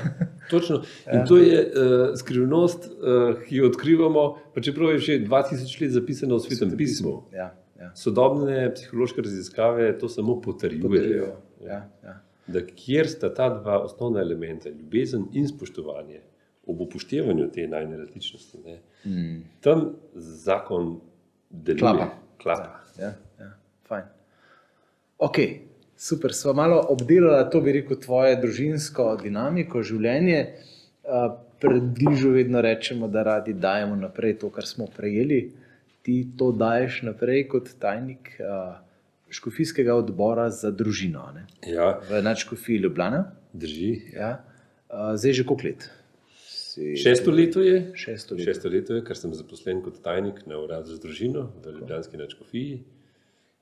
točno. 0.49 0.77
In 1.13 1.19
ja. 1.19 1.25
to 1.27 1.37
je 1.37 1.59
uh, 1.59 2.15
skrivnost, 2.15 2.87
uh, 2.87 3.41
ki 3.43 3.55
jo 3.55 3.67
odkrivamo, 3.67 4.23
pa 4.55 4.61
čeprav 4.61 4.93
je 4.95 4.99
že 4.99 5.17
2000 5.25 5.81
let 5.81 5.91
zapisano 5.91 6.37
v 6.39 6.45
svetem 6.45 6.77
pismu. 6.77 7.23
Ja, 7.35 7.51
ja. 7.79 7.91
Sodobne 7.95 8.69
psihološke 8.73 9.21
raziskave 9.21 9.91
to 9.99 10.09
samo 10.09 10.41
potrjujejo. 10.41 11.33
Ja, 11.65 11.81
ja. 12.03 12.15
Da, 12.47 12.63
kjer 12.65 13.09
sta 13.09 13.33
ta 13.33 13.49
dva 13.49 13.81
osnovna 13.83 14.21
elementa, 14.21 14.69
ljubezen 14.69 15.27
in 15.33 15.47
spoštovanje, 15.47 16.21
ob 16.67 16.81
upoštevanju 16.81 17.49
te 17.51 17.67
najnerazličnosti, 17.67 18.57
mm. 19.03 19.43
tam 19.61 19.89
zakon 20.15 20.99
deluje. 21.49 21.79
Klapa. 21.79 22.09
Klapa. 22.41 22.79
Ja, 22.99 23.13
ja, 23.39 23.51
ja. 23.89 24.07
Ok, 25.17 25.37
super. 26.01 26.33
Sva 26.33 26.53
malo 26.57 26.81
obdelala 26.89 27.45
to, 27.49 27.61
bi 27.61 27.77
rekel, 27.77 27.99
tvoje 28.01 28.35
družinsko 28.41 29.11
dinamiko, 29.21 29.83
življenje. 29.85 30.41
Približno 31.61 32.31
vedno 32.33 32.61
rečemo, 32.65 33.07
da 33.07 33.21
radi 33.27 33.53
dajemo 33.53 33.95
naprej 33.95 34.39
to, 34.41 34.49
kar 34.49 34.65
smo 34.65 34.87
prejeli. 34.89 35.51
Ti 36.01 36.15
to 36.37 36.49
daješ 36.57 37.03
naprej 37.05 37.45
kot 37.51 37.69
tajnik 37.79 38.33
škofijskega 39.31 39.93
odbora 39.95 40.49
za 40.49 40.71
družino. 40.73 41.27
Ja. 41.69 41.99
V 42.09 42.21
Načkofiji 42.25 42.81
Ljubljana. 42.81 43.23
Drži. 43.53 43.91
Ja. 44.15 44.39
Zdaj 44.89 45.33
že 45.37 45.45
koliko 45.45 45.67
let? 45.67 45.85
Si... 46.47 46.95
Šesto 46.97 47.31
leto 47.31 47.61
je. 47.61 47.91
Šesto 47.99 48.35
leto. 48.35 48.47
Šesto 48.47 48.69
leto 48.71 48.95
je, 48.97 49.03
ker 49.05 49.19
sem 49.19 49.33
zaposlen 49.35 49.83
kot 49.85 50.01
tajnik 50.03 50.41
na 50.47 50.57
uradu 50.59 50.95
za 50.95 50.97
družino 51.03 51.49
v 51.61 51.77
Ljubljanski 51.77 52.17
Načkofiji. 52.17 52.81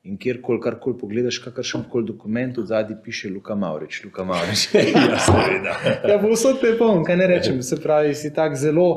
In 0.08 0.16
kjerkoli, 0.18 0.62
karkoli 0.64 0.96
pogledaš, 0.98 1.42
kakršen 1.44 1.84
koli 1.92 2.08
dokument, 2.08 2.58
od 2.58 2.70
zadaj 2.70 2.96
piše 3.04 3.30
Luka 3.30 3.56
Maurič. 3.56 4.04
Luka 4.06 4.24
Maurič. 4.24 4.70
ja, 4.74 5.20
seveda. 5.20 5.76
ja, 6.08 6.16
vse 6.24 6.54
te 6.62 6.72
pom, 6.80 7.04
kaj 7.04 7.18
ne 7.20 7.28
rečem. 7.28 7.60
Se 7.64 7.76
pravi, 7.84 8.16
si 8.16 8.32
tako 8.34 8.56
zelo 8.56 8.88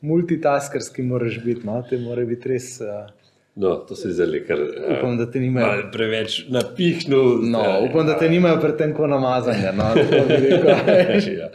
multitaskerski, 0.00 1.02
moraš 1.06 1.38
biti, 1.44 1.66
no, 1.66 1.78
te 1.86 1.98
mora 2.02 2.24
biti 2.26 2.50
res. 2.50 2.72
Uh, 2.82 3.19
No, 3.60 3.74
to 3.76 3.96
se 3.96 4.08
zdaj 4.12 4.26
le, 4.26 4.38
ker 4.46 4.60
upam, 4.96 5.18
da 5.18 5.26
te 5.30 5.40
nimajo 5.40 5.82
preveč 5.92 6.36
napihnil. 6.48 7.42
No, 7.52 7.60
upam, 7.84 8.06
da 8.08 8.14
te 8.18 8.28
nimajo 8.32 8.56
pretenko 8.60 9.06
namazanja. 9.06 9.72
No, 9.76 9.88
ja. 11.40 11.48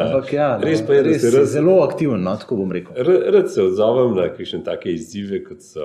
Ampak 0.00 0.32
ja, 0.32 0.48
no, 0.58 0.66
res 0.66 0.82
pa 0.86 0.96
je, 0.96 1.02
res 1.06 1.22
da 1.22 1.30
si 1.30 1.36
raz... 1.36 1.52
zelo 1.52 1.76
aktiven, 1.84 2.24
no, 2.26 2.32
tako 2.42 2.58
bom 2.64 2.72
rekel. 2.74 2.98
Rad 3.06 3.52
se 3.54 3.62
odzovem 3.62 4.16
na 4.18 4.24
kakšne 4.34 4.64
take 4.66 4.90
izzive, 4.96 5.38
kot 5.46 5.62
so, 5.62 5.84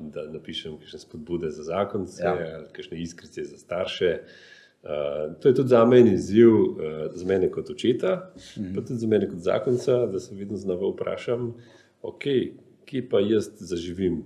da 0.00 0.24
napišem 0.32 0.78
kakšne 0.80 1.02
spodbude 1.02 1.50
za 1.52 1.66
zakonce, 1.68 2.22
ja. 2.24 2.62
kakšne 2.72 3.00
iskrice 3.04 3.44
za 3.44 3.60
starše. 3.60 4.14
Uh, 4.78 5.34
to 5.42 5.50
je 5.50 5.58
tudi 5.58 5.68
za 5.74 5.82
mene 5.84 6.14
izziv, 6.14 6.54
uh, 6.54 6.94
za 7.12 7.26
mene 7.28 7.50
kot 7.52 7.68
očeta, 7.70 8.14
mm 8.14 8.62
-hmm. 8.62 8.72
pa 8.74 8.80
tudi 8.80 9.02
za 9.04 9.10
mene 9.10 9.28
kot 9.28 9.44
zakonca, 9.44 10.06
da 10.06 10.20
se 10.20 10.34
vedno 10.34 10.56
znova 10.56 10.88
vprašam, 10.94 11.52
okay, 12.02 12.50
kje 12.88 13.08
pa 13.08 13.20
jaz 13.20 13.50
zaživim, 13.60 14.22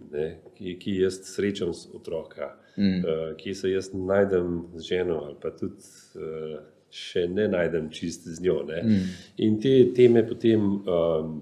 kje, 0.56 0.78
kje 0.78 1.00
jaz 1.02 1.18
srečam 1.26 1.72
otroka, 1.94 2.54
mm. 2.76 2.98
uh, 2.98 3.36
kje 3.36 3.54
se 3.54 3.70
jaz 3.70 3.90
najdem 3.94 4.62
z 4.74 4.82
ženo, 4.88 5.18
ali 5.26 5.36
pa 5.42 5.50
tudi 5.50 5.82
uh, 6.14 6.60
še 6.92 7.26
ne 7.28 7.48
najdem 7.48 7.90
čist 7.90 8.28
z 8.28 8.42
njo. 8.44 8.60
Mm. 8.68 9.08
In 9.46 9.58
te 9.60 9.74
teme 9.96 10.22
potem 10.28 10.62
um, 10.62 11.34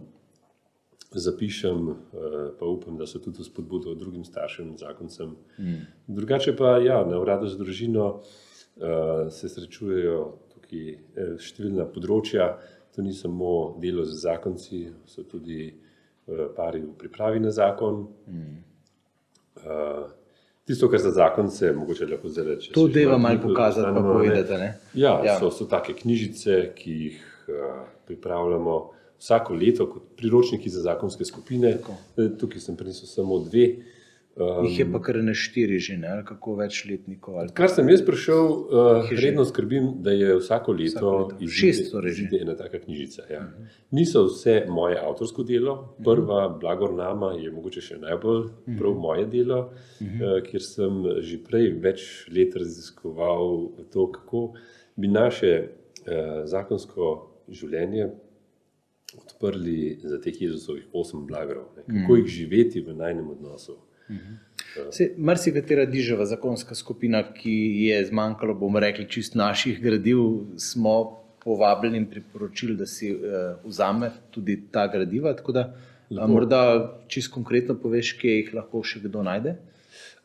zapišem, 1.10 1.88
uh, 1.90 2.38
pa 2.58 2.66
upam, 2.66 2.96
da 2.96 3.06
so 3.06 3.20
tudi 3.20 3.44
spodbudo 3.44 3.94
drugim 3.98 4.24
staršem 4.24 4.76
zakoncem. 4.78 5.36
Mm. 5.58 5.84
Drugače 6.06 6.56
pa 6.56 6.78
ja, 6.78 7.02
na 7.04 7.20
uradu 7.20 7.50
za 7.50 7.58
družino 7.60 8.08
uh, 8.16 9.28
se 9.34 9.52
srečujejo 9.52 10.20
tukaj 10.54 11.38
številna 11.42 11.90
področja. 11.92 12.54
To 12.94 13.04
ni 13.06 13.12
samo 13.14 13.76
delo 13.78 14.02
z 14.02 14.16
zakonci, 14.18 14.88
so 15.06 15.22
tudi 15.22 15.68
Eh, 15.70 15.79
pari 16.56 16.80
v 16.80 16.94
pripravi 16.98 17.40
na 17.40 17.50
zakon. 17.50 18.06
Mm. 18.28 18.62
Uh, 19.60 20.10
tisto, 20.64 20.88
kar 20.90 21.00
za 21.00 21.10
zakon 21.10 21.50
se 21.50 21.72
mogoče 21.72 22.06
lahko 22.06 22.28
zdaj 22.28 22.44
reče. 22.44 22.72
To 22.72 22.88
deva 22.88 23.18
malo 23.18 23.38
pokazati, 23.42 23.94
pa 23.94 24.02
povedati. 24.02 24.52
Ja, 24.94 25.20
ja. 25.24 25.38
So, 25.38 25.50
so 25.50 25.66
take 25.68 25.94
knjižice, 25.94 26.72
ki 26.74 26.90
jih 26.90 27.46
uh, 27.48 27.82
pripravljamo 28.06 28.90
vsako 29.20 29.54
leto 29.54 29.86
kot 29.90 30.02
priročniki 30.16 30.70
za 30.70 30.82
zakonske 30.82 31.24
skupine. 31.24 31.76
Tako. 31.76 31.96
Tukaj 32.40 32.60
sem 32.60 32.76
prinesel 32.76 33.08
samo 33.08 33.38
dve. 33.38 33.66
Um, 34.36 34.64
Jih 34.64 34.78
je 34.78 34.84
pa 34.92 35.00
kar 35.02 35.16
na 35.26 35.32
štiri 35.34 35.80
že, 35.82 35.96
ne? 35.98 36.08
ali 36.08 36.24
kako 36.24 36.54
večletnikov. 36.60 37.38
Ali... 37.42 37.50
Kar 37.54 37.68
sem 37.68 37.88
jaz 37.90 38.04
prišel, 38.06 38.44
uh, 38.46 39.10
redno 39.10 39.44
skrbim, 39.44 39.88
da 40.06 40.14
je 40.14 40.36
vsako 40.38 40.72
leto, 40.78 41.10
leto. 41.32 41.48
šest, 41.50 41.90
torej 41.90 42.14
izide 42.14 42.38
ena 42.46 42.54
taka 42.56 42.78
knjižica. 42.78 43.22
Ja. 43.30 43.40
Uh 43.40 43.44
-huh. 43.44 43.66
Niso 43.90 44.24
vse 44.24 44.64
moje 44.68 45.00
avtorsko 45.02 45.42
delo, 45.42 45.96
prva, 46.04 46.46
uh 46.46 46.52
-huh. 46.52 46.60
Blagor 46.60 46.94
Nama, 46.94 47.32
je 47.32 47.50
mogoče 47.50 47.80
še 47.80 47.98
najbolj 47.98 48.48
prav 48.78 48.90
uh 48.90 48.96
-huh. 48.96 49.02
moje 49.02 49.26
delo, 49.26 49.60
uh 49.60 50.06
-huh. 50.06 50.38
uh, 50.38 50.42
kjer 50.46 50.62
sem 50.62 51.04
že 51.18 51.38
prej 51.44 51.70
več 51.70 52.26
let 52.30 52.56
raziskoval 52.56 53.68
to, 53.92 54.12
kako 54.12 54.52
bi 54.96 55.08
naše 55.08 55.68
uh, 56.06 56.44
zakonsko 56.44 57.30
življenje 57.48 58.10
odprli 59.18 59.98
za 60.02 60.20
teh 60.20 60.42
Jezusovih 60.42 60.86
osem 60.92 61.26
blagrov, 61.26 61.64
ne? 61.76 61.82
kako 61.82 62.12
uh 62.12 62.18
-huh. 62.18 62.22
jih 62.22 62.26
živeti 62.26 62.80
v 62.80 62.94
najnem 62.94 63.30
odnosu. 63.30 63.89
Mrsi, 65.18 65.52
katera 65.52 65.84
dižava 65.86 66.26
zakonska 66.26 66.74
skupina, 66.74 67.22
ki 67.34 67.54
je 67.86 68.04
zmanjkalo, 68.06 68.54
bomo 68.54 68.80
rekli, 68.80 69.08
čist 69.10 69.34
naših 69.34 69.80
gradiv, 69.82 70.20
smo 70.56 71.20
povabljeni 71.44 71.98
in 71.98 72.06
priporočili, 72.10 72.76
da 72.76 72.86
si 72.86 73.14
uh, 73.14 73.56
vzame 73.64 74.10
tudi 74.30 74.58
ta 74.70 74.86
gradiva. 74.92 75.32
Tako 75.36 75.52
da, 75.52 75.64
a, 76.18 76.26
morda 76.26 76.62
čist 77.08 77.32
konkretno 77.32 77.74
poveš, 77.80 78.12
kje 78.20 78.36
jih 78.36 78.54
lahko 78.54 78.82
še 78.84 79.00
kdo 79.06 79.24
najde. 79.26 79.56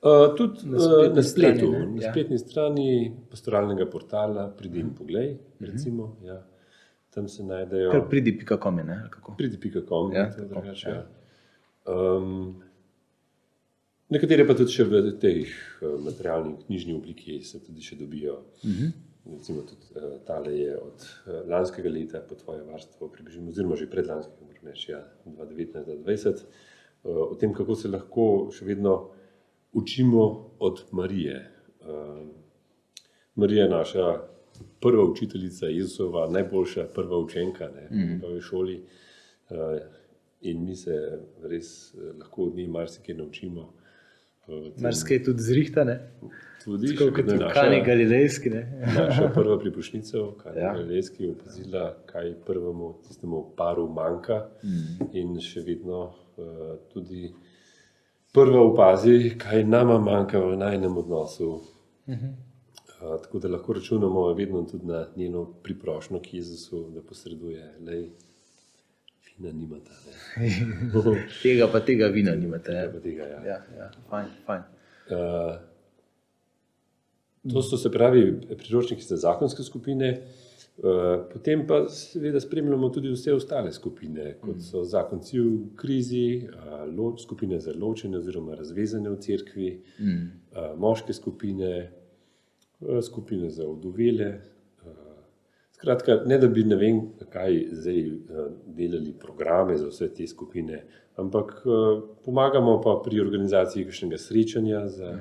Uh, 0.06 0.36
tudi 0.38 0.68
na, 0.70 0.82
na 1.16 1.24
spletu, 1.24 1.70
strani, 1.72 1.96
na 1.96 2.04
ja. 2.04 2.12
spletni 2.12 2.38
strani 2.38 2.90
pastoralnega 3.32 3.88
portala, 3.90 4.50
pridi 4.58 4.84
in 4.84 4.92
poglej. 4.98 5.38
Recimo, 5.60 6.04
uh 6.04 6.10
-huh. 6.22 6.28
ja. 6.28 6.44
Tam 7.16 7.28
se 7.28 7.44
najdejo. 7.44 8.06
Pridi.com 8.10 8.80
je. 8.80 8.86
Pridi.com 9.38 10.12
je. 10.12 10.20
Ja, 10.20 10.74
ja. 10.92 11.06
um, 11.88 12.62
Nekatere 14.10 14.46
pa 14.46 14.54
tudi 14.54 14.84
v 14.84 15.18
tej 15.18 15.42
eh, 15.42 15.98
materialni 15.98 16.56
knjižni 16.66 16.94
obliki 16.94 17.40
se 17.42 17.60
tudi 17.60 17.82
še 17.82 17.96
dobijo. 17.96 18.44
Uh 18.64 18.70
mhm. 18.70 18.86
-huh. 18.86 18.92
Recimo, 19.26 19.62
tudi 19.62 19.88
uh, 19.96 20.22
tale 20.26 20.54
je 20.54 20.78
od 20.78 21.02
uh, 21.02 21.50
lanskega 21.50 21.90
leta, 21.90 22.20
po 22.30 22.36
tvoje 22.36 22.62
varstvo, 22.64 23.10
približno, 23.10 23.50
oziroma 23.50 23.76
že 23.76 23.90
pred 23.90 24.06
lanskim, 24.06 24.48
reči, 24.64 24.92
ja, 24.92 25.02
2019-2020, 25.26 26.44
uh, 27.04 27.32
o 27.32 27.36
tem, 27.36 27.54
kako 27.54 27.76
se 27.76 27.88
lahko 27.88 28.52
še 28.54 28.66
vedno 28.66 29.10
učimo 29.74 30.52
od 30.60 30.84
Marije. 30.92 31.52
Uh, 31.82 32.22
Marija 33.36 33.64
je 33.64 33.70
naša 33.70 34.22
prva 34.80 35.04
učiteljica, 35.04 35.66
Jezusova, 35.66 36.30
najboljša 36.30 36.86
prva 36.94 37.18
učenka 37.18 37.66
ne, 37.66 37.90
-huh. 37.90 38.06
v 38.06 38.14
njegovi 38.14 38.42
šoli. 38.42 38.84
Uh, 39.50 39.58
in 40.42 40.66
mi 40.66 40.76
se 40.76 41.20
res 41.44 41.96
lahko 42.20 42.44
od 42.44 42.56
nje 42.56 42.68
marsikaj 42.68 43.16
naučimo. 43.16 43.74
Marsikaj 44.82 45.24
tudi 45.24 45.44
zrihtane. 45.44 46.00
Tudi 46.64 46.96
kot 46.98 47.14
Kani 47.54 47.82
Galilejski. 47.86 48.50
Ne? 48.50 48.84
Naša 48.96 49.30
prva 49.34 49.60
pripušnica, 49.60 50.18
Kani 50.44 50.62
ja. 50.62 50.74
Galilejski, 50.74 51.24
je 51.24 51.32
opazila, 51.32 51.98
kaj 52.06 52.34
prvemu 52.46 52.94
tistemu 53.08 53.44
paru 53.58 53.88
manjka 53.90 54.48
mm. 54.64 55.10
in 55.14 55.36
še 55.42 55.62
vedno 55.66 56.02
uh, 56.10 56.78
tudi 56.94 57.30
prva 58.34 58.62
opazi, 58.66 59.36
kaj 59.38 59.64
nama 59.64 60.00
manjka 60.00 60.42
v 60.42 60.58
najnem 60.58 60.98
odnosu. 60.98 61.62
Mm 62.08 62.14
-hmm. 62.14 62.34
uh, 62.34 63.22
tako 63.22 63.40
da 63.40 63.48
lahko 63.48 63.74
računamo 63.74 64.34
vedno 64.34 64.64
tudi 64.64 64.86
na 64.86 65.08
njeno 65.16 65.46
priprošnjo 65.64 66.20
k 66.20 66.34
Jezusu, 66.34 66.90
da 66.96 67.02
posreduje. 67.02 67.74
Lej, 67.86 68.10
vina 69.38 69.52
nimate. 69.54 69.92
tega 71.44 71.68
pa 71.72 71.80
tega 71.80 72.08
vina 72.08 72.36
nimate. 72.36 72.72
Tega 72.72 72.92
pa 72.94 73.00
tega, 73.04 73.24
ja. 73.24 73.40
Ja, 73.46 73.62
ja. 73.78 73.92
Fajn, 74.10 74.28
fajn. 74.46 74.62
Uh, 75.12 75.56
to 77.54 77.62
so 77.62 77.78
se 77.78 77.92
pravi 77.92 78.26
priročniki 78.58 79.04
za 79.04 79.18
zakonske 79.18 79.64
skupine. 79.64 80.22
Uh, 80.78 81.24
potem 81.32 81.68
pa 81.68 81.86
seveda 81.90 82.40
spremljamo 82.40 82.90
tudi 82.90 83.12
vse 83.14 83.34
ostale 83.34 83.72
skupine, 83.72 84.34
kot 84.42 84.60
so 84.60 84.84
zakonci 84.84 85.40
v 85.40 85.52
krizi, 85.80 86.26
uh, 86.50 86.82
loč, 86.98 87.24
skupine 87.24 87.60
za 87.64 87.72
ločene 87.80 88.18
oziroma 88.20 88.58
razvezane 88.60 89.10
v 89.10 89.20
cerkvi, 89.24 89.70
mm. 90.00 90.26
uh, 90.52 90.74
moške 90.80 91.16
skupine, 91.16 91.72
uh, 92.82 93.00
skupine 93.04 93.50
za 93.50 93.68
oduvele, 93.68 94.34
Skratka, 95.76 96.22
ne 96.26 96.38
da 96.38 96.48
bi 96.48 96.64
ne 96.64 96.76
vem, 96.80 97.00
kaj 97.34 97.58
zdaj 97.72 97.98
eh, 98.00 98.46
delali 98.78 99.12
programe 99.20 99.76
za 99.78 99.90
vse 99.90 100.08
te 100.16 100.28
skupine, 100.28 100.86
ampak 101.20 101.52
eh, 101.52 102.00
pomagamo 102.24 102.78
pa 102.82 102.94
pri 103.04 103.20
organizaciji 103.20 103.84
kakšnega 103.90 104.18
srečanja 104.18 104.86
za 104.88 105.12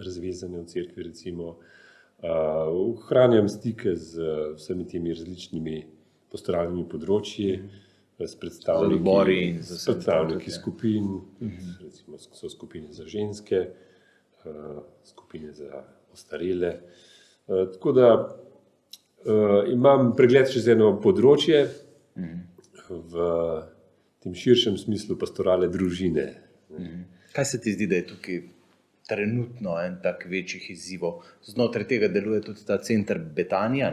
razvezanje 0.00 0.62
v 0.62 0.64
cerkvi, 0.72 1.04
recimo, 1.10 1.52
eh, 1.52 2.32
ohranjam 2.32 3.52
stike 3.52 3.92
z 3.96 4.32
vsemi 4.56 4.88
temi 4.88 5.12
različnimi 5.12 5.76
postoralnimi 6.32 6.88
področji, 6.88 7.52
s 8.20 8.34
predstavniki, 8.40 9.60
s 9.64 9.84
predstavniki 9.84 10.50
skupin, 10.52 11.14
mhm. 11.44 11.76
recimo 11.84 12.16
so 12.20 12.48
skupine 12.52 12.92
za 12.92 13.04
ženske, 13.08 13.66
skupine 15.04 15.52
za 15.56 15.84
ostarele. 16.12 16.74
Tako 17.48 17.92
da 17.96 18.10
Uh, 19.20 19.72
imam 19.72 20.14
pregled 20.16 20.48
čez 20.48 20.64
eno 20.72 20.94
področje, 21.02 21.66
mm. 22.16 22.38
v 22.88 23.26
tem 24.24 24.36
širšem 24.36 24.78
smislu 24.80 25.16
pastorale 25.20 25.68
družine. 25.68 26.24
Mm. 26.72 27.02
Kaj 27.36 27.44
se 27.52 27.60
ti 27.60 27.74
zdi, 27.74 27.88
da 27.90 27.98
je 28.00 28.06
tukaj 28.14 28.40
trenutno 29.10 29.76
en 29.82 29.98
tak 30.00 30.24
večjih 30.30 30.70
izzivov? 30.72 31.20
Znotraj 31.44 31.84
tega 31.90 32.08
deluje 32.08 32.40
tudi 32.48 32.64
ta 32.64 32.78
center 32.80 33.20
Betanija. 33.20 33.92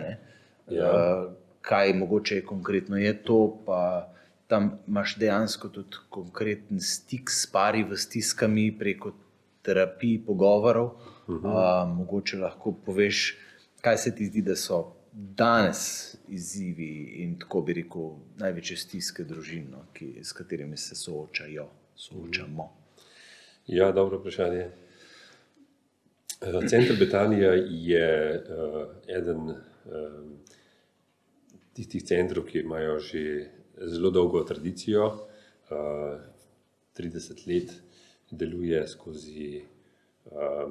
Ja. 0.71 0.88
Uh, 0.88 1.36
kaj 1.67 1.93
mogoče 1.99 2.41
konkretno 2.47 2.97
je 2.97 3.11
to, 3.28 3.39
pa 3.65 4.07
tam 4.47 4.78
imaš 4.88 5.17
dejansko 5.19 5.69
tudi 5.75 5.99
konkreten 6.09 6.80
stik 6.80 7.28
s 7.30 7.49
pari 7.51 7.84
v 7.84 7.99
stiskami 7.99 8.69
preko 8.80 9.11
terapij, 9.61 10.21
pogovorov. 10.25 10.95
Uh 11.28 11.36
-huh. 11.36 11.51
uh, 11.51 11.97
mogoče 11.97 12.38
lahko 12.38 12.71
poveš, 12.86 13.36
kaj 13.82 13.97
se 13.97 14.15
ti 14.15 14.25
zdi, 14.25 14.41
da 14.41 14.55
so 14.55 14.97
danes 15.18 16.15
izzivi 16.28 17.22
in 17.24 17.39
tako 17.39 17.61
bi 17.61 17.74
rekel, 17.74 18.11
največje 18.38 18.78
stiske 18.78 19.24
družin, 19.26 19.72
no, 19.72 19.88
ki, 19.93 20.11
s 20.22 20.36
katerimi 20.38 20.78
se 20.78 20.95
soočajo, 20.95 21.65
soočamo? 21.97 22.68
Ja, 23.68 23.91
dobro 23.91 24.20
vprašanje. 24.20 24.68
Eh, 26.41 26.68
Center 26.70 26.95
Betanija 26.99 27.55
je 27.65 28.09
uh, 28.38 28.84
eden 29.09 29.49
uh, 29.49 29.57
tistih 31.74 32.03
centrov, 32.05 32.45
ki 32.45 32.61
imajo 32.61 32.99
že 32.99 33.24
zelo 33.89 34.13
dolgo 34.13 34.43
tradicijo, 34.45 35.07
uh, 35.07 36.20
30 36.97 37.47
let 37.49 37.74
deluje 38.32 38.88
skozi 38.88 39.63
uh, 40.26 40.70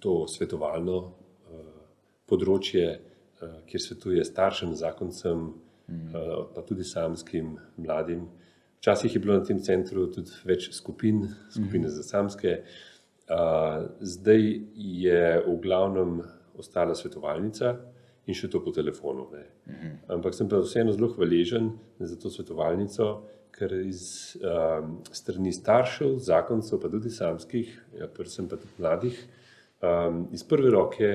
to 0.00 0.28
svetovalno 0.28 1.21
področje, 2.32 2.86
eh, 2.96 3.58
kjer 3.68 3.84
svetuje 3.86 4.24
staršem, 4.24 4.74
zakoncem, 4.78 5.52
eh, 5.88 6.32
pa 6.54 6.64
tudi 6.68 6.84
samskim 6.84 7.58
mladim. 7.76 8.28
Včasih 8.80 9.14
je 9.14 9.20
bilo 9.20 9.38
na 9.38 9.44
tem 9.44 9.60
centru 9.62 10.08
tudi 10.10 10.32
več 10.44 10.72
skupin, 10.74 11.28
skupine 11.50 11.88
za 11.88 12.02
samske, 12.02 12.62
zdaj 14.00 14.42
je 14.74 15.20
v 15.46 15.52
glavnem 15.62 16.16
ostala 16.58 16.94
svetovalnica 16.94 17.76
in 18.26 18.34
še 18.34 18.50
to 18.50 18.60
po 18.60 18.72
telefonu. 18.74 19.28
Ne. 19.32 19.44
Ampak 20.10 20.34
sem 20.34 20.48
pa 20.50 20.60
vseeno 20.62 20.92
zelo 20.92 21.12
hvaležen 21.14 21.70
za 22.00 22.18
to 22.18 22.30
svetovalnico, 22.30 23.22
ker 23.52 23.74
iz 23.84 24.34
um, 24.40 24.96
strani 25.12 25.52
staršev, 25.52 26.16
zakoncev, 26.24 26.80
pa 26.80 26.90
tudi 26.92 27.12
samskih, 27.12 27.70
ja, 28.00 28.08
predvsem 28.08 28.48
pa 28.48 28.58
tudi 28.58 28.80
mladih, 28.80 29.18
um, 29.84 30.24
iz 30.32 30.44
prve 30.48 30.72
roke 30.72 31.10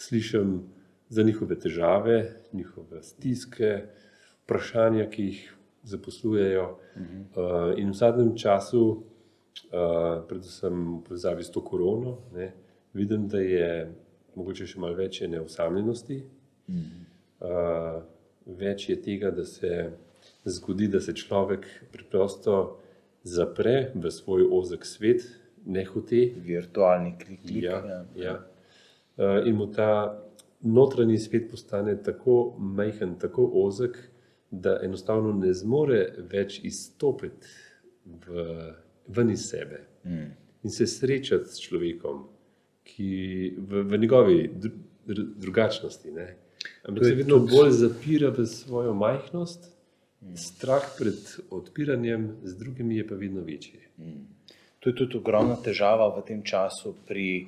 slišim 0.00 0.62
za 1.08 1.22
njihove 1.22 1.58
težave, 1.58 2.36
njihove 2.52 3.02
stiske, 3.02 3.82
vprašanja, 4.44 5.08
ki 5.10 5.24
jih 5.24 5.40
zaposlujejo. 5.82 6.78
Uh 6.96 7.02
-huh. 7.02 7.72
uh, 7.72 7.78
in 7.78 7.90
v 7.90 7.94
zadnjem 7.94 8.36
času, 8.36 8.82
uh, 8.90 10.26
predvsem 10.28 10.98
v 10.98 11.04
povezavi 11.04 11.44
s 11.44 11.50
to 11.50 11.64
korono, 11.64 12.18
ne, 12.34 12.52
vidim, 12.92 13.28
da 13.28 13.40
je 13.40 13.92
mogoče 14.34 14.66
še 14.66 14.80
malo 14.80 14.94
več 14.94 15.20
neosamljenosti, 15.20 16.22
uh 16.68 16.74
-huh. 16.74 17.96
uh, 17.96 18.02
več 18.46 18.88
je 18.88 19.02
tega, 19.02 19.30
da 19.30 19.44
se 19.44 19.90
zgodi, 20.44 20.88
da 20.88 21.00
se 21.00 21.14
človek 21.14 21.66
preprosto 21.92 22.78
zapre 23.22 23.92
v 23.94 24.10
svoj 24.10 24.48
ozek 24.50 24.86
svet, 24.86 25.22
ne 25.66 25.84
hote. 25.84 26.32
Virtualni 26.36 27.14
klik. 27.18 27.62
Ja, 27.62 27.84
ja. 27.86 28.04
Ja. 28.16 28.46
Eh, 29.20 29.48
in 29.48 29.56
mu 29.56 29.66
ta 29.72 30.22
notranji 30.60 31.18
svet 31.18 31.50
postane 31.50 32.02
tako 32.02 32.54
majhen, 32.58 33.18
tako 33.18 33.50
ozek, 33.54 33.98
da 34.50 34.80
enostavno 34.82 35.32
ne 35.32 35.52
zmore 35.54 36.14
več 36.30 36.60
izstopiti 36.64 37.46
v, 38.26 38.46
ven 39.06 39.30
iz 39.30 39.44
sebe. 39.48 39.86
Mm. 40.04 40.30
in 40.62 40.70
se 40.70 40.86
srečati 40.86 41.48
s 41.48 41.60
človekom, 41.60 42.24
ki 42.84 43.10
v, 43.58 43.82
v 43.88 43.98
njegovi 43.98 44.50
dru, 44.54 44.70
dru, 45.06 45.24
drugačnosti. 45.36 46.12
Ne? 46.12 46.26
Ampak 46.88 47.04
se 47.04 47.14
vedno 47.14 47.38
bolj 47.38 47.70
zapira 47.70 48.28
v 48.36 48.46
svojo 48.46 48.94
majhnost, 48.94 49.70
mm. 50.20 50.36
strah 50.36 50.84
pred 50.98 51.20
odpiranjem 51.50 52.28
z 52.44 52.56
drugimi 52.58 52.96
je 52.96 53.06
pa 53.08 53.14
vedno 53.14 53.44
večji. 53.44 53.80
Mm. 53.98 54.26
To 54.80 54.90
je 54.90 54.96
tudi 54.96 55.16
ogromna 55.16 55.56
težava 55.60 56.08
v 56.16 56.24
tem 56.28 56.42
času, 56.44 56.94
pri 57.08 57.46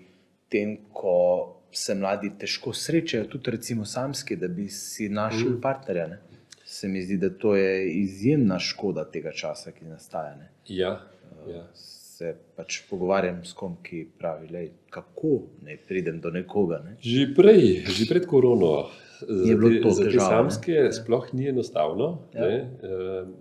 tem, 0.52 0.76
ko 0.92 1.61
se 1.72 1.94
mladi 1.94 2.30
težko 2.38 2.72
srečajo, 2.72 3.24
tudi 3.32 3.50
recimo 3.50 3.84
samski, 3.84 4.36
da 4.36 4.48
bi 4.48 4.68
si 4.68 5.08
našli 5.08 5.50
mm. 5.50 5.60
partnerja. 5.60 6.06
Ne? 6.06 6.18
Se 6.64 6.88
mi 6.88 7.02
zdi, 7.02 7.16
da 7.16 7.30
to 7.30 7.56
je 7.56 7.90
izjemna 7.92 8.58
škoda 8.58 9.04
tega 9.10 9.32
časa, 9.32 9.72
ki 9.72 9.84
nastaja. 9.84 10.36
Ne? 10.36 10.50
Ja, 10.68 11.00
ja. 11.48 11.66
Se 11.74 12.34
pač 12.56 12.82
pogovarjam 12.90 13.40
s 13.44 13.56
kom, 13.56 13.76
ki 13.82 14.04
pravi, 14.18 14.48
lej, 14.52 14.68
kako 14.90 15.38
naj 15.66 15.80
pridem 15.88 16.20
do 16.20 16.30
nekoga. 16.30 16.82
Ne? 16.84 16.96
Že 17.02 17.32
prej, 17.36 17.64
že 17.88 18.06
pred 18.08 18.28
korono, 18.30 18.90
je 19.26 19.56
bilo 19.56 19.72
to 19.82 19.94
za 19.96 20.10
te 20.10 20.20
samske, 20.20 20.76
ne? 20.86 20.92
sploh 20.92 21.32
ni 21.32 21.48
enostavno. 21.50 22.12
Ja. 22.34 22.46
Ne? 22.46 22.60
Uh, 22.82 23.32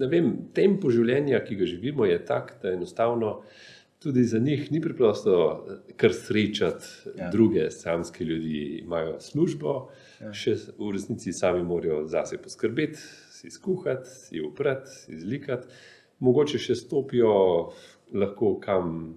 ne 0.00 0.08
vem, 0.10 0.32
tempo 0.54 0.90
življenja, 0.92 1.42
ki 1.44 1.58
ga 1.60 1.68
živimo, 1.68 2.06
je 2.08 2.18
tak, 2.26 2.56
da 2.62 2.74
enostavno 2.74 3.40
tudi 4.02 4.24
za 4.24 4.38
njih 4.38 4.72
ni 4.72 4.80
preprosto 4.80 5.64
eh, 5.70 5.92
kar 5.96 6.12
srečati 6.12 6.84
ja. 7.18 7.30
druge 7.30 7.70
samske 7.70 8.24
ljudi. 8.24 8.80
Imajo 8.82 9.20
službo, 9.20 9.90
ja. 10.20 10.32
še 10.32 10.56
v 10.78 10.92
resnici 10.96 11.32
sami 11.32 11.62
morajo 11.62 12.06
zase 12.08 12.38
poskrbeti, 12.40 12.98
si 13.30 13.50
skuhati, 13.50 14.08
si 14.10 14.40
uprati, 14.40 14.90
si 14.90 15.12
izlikati. 15.12 15.68
Mogoče 16.20 16.58
še 16.58 16.76
stopijo 16.76 17.32
lahko 18.12 18.56
kam. 18.60 19.16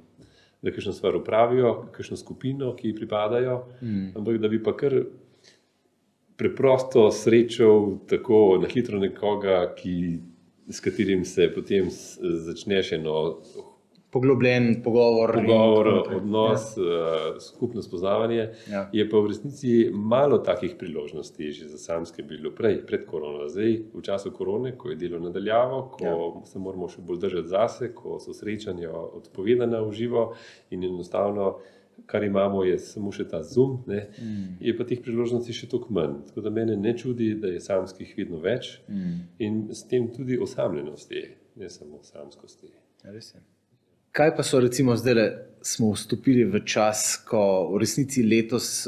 Da 0.63 0.71
kakšno 0.71 0.93
stvar 0.95 1.17
upravijo, 1.19 1.89
kakšno 1.91 2.15
skupino, 2.15 2.69
ki 2.71 2.87
ji 2.87 2.95
pripadajo, 2.95 3.57
mm. 3.81 4.05
ampak 4.15 4.37
da 4.39 4.47
bi 4.47 4.61
pa 4.63 4.71
kar 4.79 4.93
preprosto 6.39 7.09
srečal 7.11 7.97
tako 8.07 8.61
na 8.61 8.69
hitro 8.71 8.99
nekoga, 8.99 9.57
ki 9.75 9.95
s 10.71 10.79
katerim 10.79 11.25
se 11.27 11.49
potem 11.51 11.89
začneš 11.91 12.93
eno 12.95 13.17
poglobljen 14.13 14.81
pogovor, 14.83 15.33
pogovor 15.33 15.87
odnos, 16.15 16.77
ja. 16.77 17.39
skupno 17.41 17.81
spoznavanje. 17.81 18.49
Ja. 18.71 18.85
Je 18.93 19.09
pa 19.09 19.17
v 19.17 19.31
resnici 19.33 19.89
malo 19.93 20.37
takih 20.37 20.75
priložnosti, 20.79 21.51
že 21.51 21.67
za 21.67 21.77
samske 21.81 22.23
bilo 22.23 22.53
prej, 22.55 22.83
pred 22.87 23.05
korono. 23.09 23.49
Zdaj, 23.49 23.77
v 23.93 24.01
času 24.05 24.31
korone, 24.31 24.75
ko 24.77 24.93
je 24.93 24.99
delo 25.01 25.19
nadaljavo, 25.19 25.83
ko 25.97 26.05
ja. 26.05 26.45
se 26.45 26.61
moramo 26.61 26.89
še 26.89 27.01
bolj 27.01 27.23
držati 27.25 27.53
zase, 27.53 27.93
ko 27.95 28.19
so 28.21 28.35
srečanja 28.37 28.91
odpovedana 28.93 29.81
v 29.81 29.95
živo 29.97 30.27
in 30.69 30.85
enostavno 30.85 31.55
kar 32.05 32.23
imamo, 32.23 32.63
je 32.63 32.77
samo 32.79 33.11
še 33.15 33.25
ta 33.29 33.43
zoom, 33.45 33.77
mm. 33.87 34.57
je 34.61 34.73
pa 34.77 34.85
teh 34.89 35.01
priložnosti 35.01 35.55
še 35.55 35.69
toliko 35.71 35.93
manj. 35.93 36.19
Tako 36.29 36.45
da 36.45 36.53
mene 36.53 36.77
ne 36.77 36.95
čudi, 36.97 37.33
da 37.39 37.53
je 37.53 37.63
samskih 37.63 38.13
vedno 38.17 38.41
več 38.43 38.75
mm. 38.89 39.17
in 39.45 39.63
s 39.73 39.85
tem 39.89 40.09
tudi 40.13 40.39
osamljenosti, 40.41 41.25
ne 41.61 41.69
samo 41.69 42.03
samskosti. 42.03 42.73
Ja, 43.05 43.13
Kaj 44.13 44.35
pa 44.35 44.43
so, 44.43 44.59
recimo, 44.59 44.95
zdaj, 44.95 45.15
da 45.15 45.29
smo 45.61 45.91
vstopili 45.91 46.43
v 46.45 46.59
čas, 46.65 47.17
ko 47.25 47.71
v 47.73 47.79
resnici 47.81 48.21
letos 48.23 48.87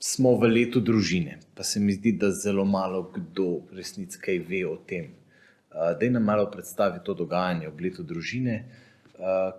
smo 0.00 0.34
v 0.36 0.50
letu 0.52 0.80
družine, 0.84 1.38
pa 1.56 1.64
se 1.64 1.80
mi 1.80 1.96
zdi, 1.96 2.12
da 2.12 2.28
zelo 2.30 2.64
malo 2.64 3.06
kdo 3.14 3.62
resnici 3.72 4.20
kaj 4.20 4.38
ve 4.48 4.60
o 4.68 4.76
tem. 4.76 5.14
Da 5.72 5.96
je 6.00 6.10
nam 6.10 6.24
malo 6.24 6.50
predstaviti 6.50 7.04
to 7.04 7.14
dogajanje 7.14 7.72
v 7.72 7.86
letu 7.86 8.04
družine, 8.04 8.64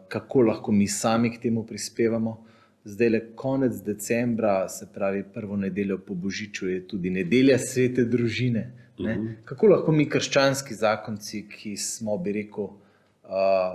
kako 0.07 0.45
lahko 0.51 0.71
mi 0.71 0.87
sami 0.87 1.33
k 1.33 1.41
temu 1.47 1.65
prispevamo 1.65 2.37
zdaj 2.83 3.09
le 3.09 3.21
konec 3.35 3.81
decembra, 3.85 4.69
se 4.69 4.87
pravi 4.93 5.23
prvo 5.33 5.57
nedeljo 5.57 5.97
po 5.97 6.13
Božiču, 6.13 6.69
je 6.69 6.87
tudi 6.87 7.09
nedelja 7.09 7.57
svete 7.59 8.05
družine. 8.05 8.71
Uh 8.97 9.09
mhm. 9.09 9.19
-huh. 9.19 9.33
Kako 9.45 9.67
lahko 9.67 9.91
mi, 9.91 10.09
krščanski 10.09 10.73
zakonci, 10.73 11.47
ki 11.49 11.77
smo, 11.77 12.17
bi 12.17 12.31
rekel, 12.31 12.67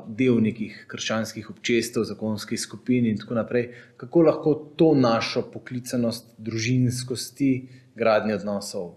del 0.07 0.40
nekih 0.44 0.84
krščanskih 0.90 1.50
občestev, 1.50 2.04
zakonskih 2.04 2.61
skupin 2.61 3.07
in 3.07 3.16
tako 3.16 3.38
naprej, 3.38 3.70
kako 3.96 4.26
lahko 4.28 4.54
to 4.76 4.92
našo 4.94 5.46
poklicanost, 5.52 6.34
družinskosti, 6.38 7.50
gradnje 7.96 8.36
odnosov 8.36 8.94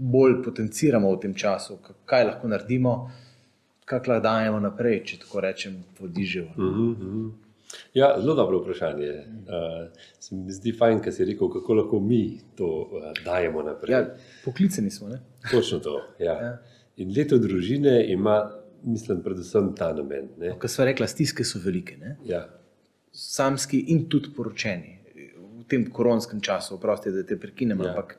bolj 0.00 0.40
potenciramo 0.42 1.12
v 1.12 1.20
tem 1.20 1.34
času, 1.34 1.76
kaj 2.08 2.24
lahko 2.24 2.48
naredimo, 2.48 2.94
kaj 3.84 4.00
lahko 4.08 4.24
dajemo 4.24 4.60
naprej, 4.64 5.02
če 5.04 5.20
tako 5.26 5.44
rečem, 5.44 5.84
vodiževo. 6.00 6.50
Uh 6.56 6.64
-huh. 6.64 6.90
Mhm. 6.96 7.28
Ja, 7.94 8.16
zelo 8.18 8.34
dobro 8.34 8.58
vprašanje. 8.58 9.10
Uh, 9.10 9.98
se 10.18 10.34
mi 10.34 10.52
zdi 10.52 10.72
fajn, 10.72 11.00
kar 11.00 11.12
si 11.12 11.24
rekel, 11.24 11.48
kako 11.48 11.74
lahko 11.74 12.00
mi 12.00 12.40
to 12.56 12.66
uh, 12.66 13.12
dajemo 13.24 13.62
naprej. 13.62 13.92
Ja, 13.94 14.06
poklicani 14.44 14.90
smo. 14.90 15.08
Ne? 15.08 15.20
Točno 15.50 15.78
to. 15.78 16.02
Ja. 16.18 16.32
Ja. 16.32 16.58
In 16.96 17.14
leto 17.16 17.38
družine 17.38 18.12
ima, 18.12 18.50
mislim, 18.82 19.22
predvsem 19.22 19.74
ta 19.76 19.92
namen. 19.92 20.28
Kot 20.58 20.70
smo 20.70 20.84
rekli, 20.84 21.08
stiske 21.08 21.44
so 21.44 21.60
velike. 21.64 21.96
Ja. 22.24 22.46
Samski 23.12 23.84
in 23.94 24.06
tudi 24.08 24.30
poročeni 24.36 24.98
v 25.60 25.64
tem 25.68 25.84
koronskem 25.90 26.40
času, 26.40 26.74
oprosti, 26.74 27.12
da 27.12 27.24
te 27.26 27.38
prekinem. 27.38 27.80
Ja. 27.80 27.90
Ampak 27.90 28.16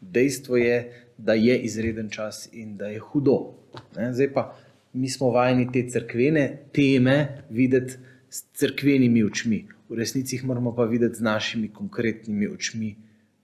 dejstvo 0.00 0.56
je, 0.56 0.78
da 1.18 1.34
je 1.34 1.58
izreden 1.66 2.10
čas 2.10 2.48
in 2.52 2.76
da 2.76 2.86
je 2.92 2.98
hudo. 2.98 3.54
Ne? 3.96 4.12
Zdaj 4.12 4.32
pa 4.32 4.48
mi 4.92 5.08
smo 5.10 5.30
vajeni 5.30 5.68
te 5.72 5.86
crkvene 5.90 6.44
teme 6.72 7.44
videti 7.50 7.98
s 8.30 8.44
crkvenimi 8.58 9.24
očmi, 9.24 9.60
v 9.88 9.96
resnici 9.98 10.36
jih 10.36 10.44
moramo 10.44 10.74
pa 10.74 10.84
videti 10.84 11.20
z 11.20 11.22
našimi 11.22 11.68
konkretnimi 11.72 12.48
očmi, 12.48 12.94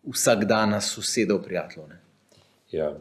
vsak 0.03 0.45
dan, 0.51 0.75
sosedov, 0.83 1.43
prijateljev. 1.45 1.93
Ja. 2.73 2.95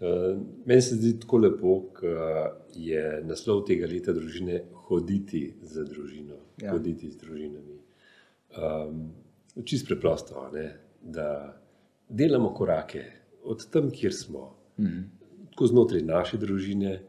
Uh, 0.00 0.40
meni 0.66 0.82
se 0.82 0.96
zdi 0.96 1.20
tako 1.20 1.38
lepo, 1.38 1.74
da 2.02 2.64
je 2.74 3.22
naslov 3.24 3.62
tega 3.68 3.86
leta 3.86 4.12
družine 4.12 4.64
hoditi 4.88 5.54
za 5.62 5.84
družino, 5.84 6.36
ja. 6.62 6.72
hoditi 6.72 7.10
z 7.10 7.20
družinami. 7.20 7.78
Um, 8.58 9.04
čist 9.64 9.86
preprosto, 9.86 10.48
ne? 10.52 10.66
da 11.04 11.54
delamo 12.08 12.50
korake 12.54 13.04
od 13.44 13.66
tam, 13.70 13.90
kjer 13.90 14.14
smo, 14.14 14.56
-hmm. 14.78 15.02
tako 15.50 15.66
znotraj 15.66 16.02
naše 16.02 16.38
družine, 16.38 17.02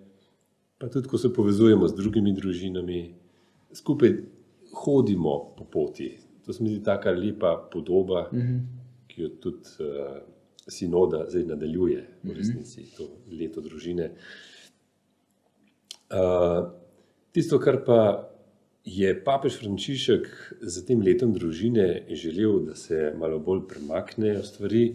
pa 0.78 0.90
tudi, 0.90 1.08
ko 1.08 1.18
se 1.18 1.34
povezujemo 1.34 1.88
z 1.88 1.96
drugimi 1.96 2.34
družinami 2.34 3.16
skupaj 3.74 4.14
hodimo 4.74 5.56
po 5.58 5.66
poti. 5.66 6.18
To 6.46 6.54
se 6.54 6.64
mi 6.64 6.70
zdi 6.70 6.84
tako 6.84 7.10
lepa 7.10 7.70
podoba, 7.72 8.30
-hmm. 8.32 8.60
ki 9.08 9.22
jo 9.22 9.30
tudi 9.30 9.66
uh, 9.80 10.35
sinoda 10.68 11.26
zdaj 11.30 11.44
nadaljuje, 11.46 12.06
v 12.24 12.28
mhm. 12.28 12.38
resnici, 12.38 12.86
to 12.98 13.10
leto 13.32 13.62
družine. 13.62 14.12
Uh, 16.06 16.70
tisto, 17.34 17.60
kar 17.60 17.82
pa 17.86 18.00
je 18.86 19.10
papež 19.26 19.58
Frančišek 19.60 20.28
za 20.62 20.86
tem 20.86 21.02
letom 21.02 21.34
družine 21.34 22.06
želel, 22.14 22.60
da 22.68 22.76
se 22.78 23.10
malo 23.18 23.40
bolj 23.40 23.66
premaknejo 23.70 24.44
stvari, 24.46 24.86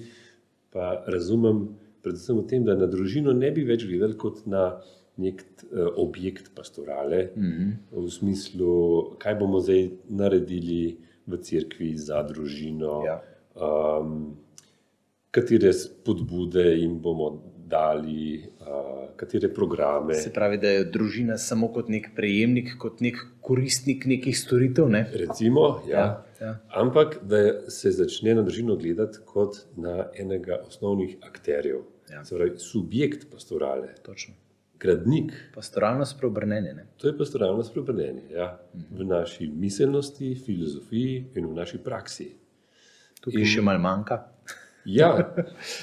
pa 0.71 1.03
razumem 1.11 1.69
predvsem 2.03 2.39
v 2.39 2.47
tem, 2.47 2.65
da 2.65 2.79
na 2.79 2.87
družino 2.87 3.35
ne 3.37 3.51
bi 3.51 3.67
več 3.67 3.85
gledali 3.89 4.17
kot 4.19 4.47
na 4.47 4.81
nek 5.21 5.43
uh, 5.43 5.91
objekt 6.01 6.55
pastorale, 6.55 7.31
mm 7.37 7.51
-hmm. 7.51 7.73
v 7.91 8.11
smislu, 8.11 8.71
kaj 9.19 9.35
bomo 9.35 9.61
zdaj 9.61 9.91
naredili 10.09 10.97
v 11.27 11.37
cerkvi 11.37 11.97
za 11.97 12.23
družino, 12.23 13.03
ja. 13.05 13.21
um, 13.55 14.37
katere 15.31 15.73
spodbude 15.73 16.65
jim 16.79 16.99
bomo 17.03 17.31
dali, 17.71 18.43
uh, 18.61 19.15
katere 19.17 19.49
programe. 19.55 20.15
Se 20.15 20.33
pravi, 20.33 20.59
da 20.59 20.73
je 20.75 20.85
družina 20.91 21.39
samo 21.39 21.69
kot 21.73 21.89
nek 21.89 22.11
prejemnik, 22.17 22.75
kot 22.83 23.01
nek 23.05 23.21
koristnik 23.41 24.07
nekih 24.11 24.39
storitev. 24.39 24.91
Ne? 24.91 25.05
Recimo, 25.15 25.69
ja. 25.89 26.01
Ja, 26.01 26.11
ja. 26.41 26.53
Ampak 26.83 27.21
da 27.23 27.71
se 27.71 27.95
začne 27.95 28.35
na 28.35 28.43
družino 28.43 28.77
gledati 28.81 29.23
kot 29.27 29.63
na 29.77 30.11
enega 30.19 30.63
osnovnih 30.67 31.17
akterjev. 31.23 31.85
Ja. 32.11 32.25
Pravi, 32.27 32.59
subjekt 32.59 33.29
pastorale. 33.31 33.95
Točno 34.03 34.35
gradnik. 34.81 35.33
Pastoralno 35.55 36.07
spreobrnenje. 36.07 36.75
To 36.97 37.09
je 37.09 37.19
pastoralno 37.19 37.63
spreobrnenje 37.63 38.23
ja. 38.33 38.59
v 38.91 39.05
naši 39.05 39.47
miselnosti, 39.47 40.35
filozofiji 40.35 41.25
in 41.35 41.47
v 41.47 41.55
naši 41.55 41.79
praksi. 41.85 42.31
Tukaj 43.21 43.43
in, 43.43 43.49
še 43.53 43.65
malo 43.65 43.83
manjka. 43.85 44.17
Ja, 44.91 45.11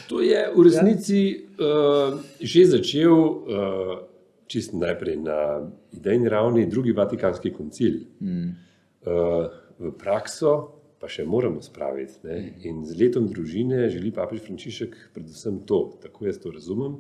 to 0.10 0.22
je 0.22 0.42
v 0.56 0.64
resnici 0.68 1.20
ja. 1.28 1.66
uh, 1.66 2.20
že 2.40 2.66
začel 2.78 3.14
uh, 3.14 3.38
čist 4.48 4.74
najprej 4.74 5.18
na 5.24 5.68
idejni 5.92 6.30
ravni, 6.30 6.66
drugi 6.70 6.96
Vatikanski 6.96 7.52
koncil. 7.52 8.08
Mm. 8.20 8.56
Uh, 9.08 9.48
v 9.78 9.94
prakso 9.94 10.78
pa 10.98 11.10
še 11.10 11.26
moramo 11.30 11.62
spraviti. 11.62 12.18
Ne? 12.26 12.38
In 12.66 12.82
z 12.86 12.98
letom 12.98 13.28
družine 13.30 13.86
želi 13.94 14.10
papež 14.14 14.42
Frančišek 14.46 14.96
predvsem 15.14 15.62
to, 15.70 15.84
tako 16.02 16.26
jaz 16.26 16.42
to 16.42 16.52
razumem, 16.54 16.98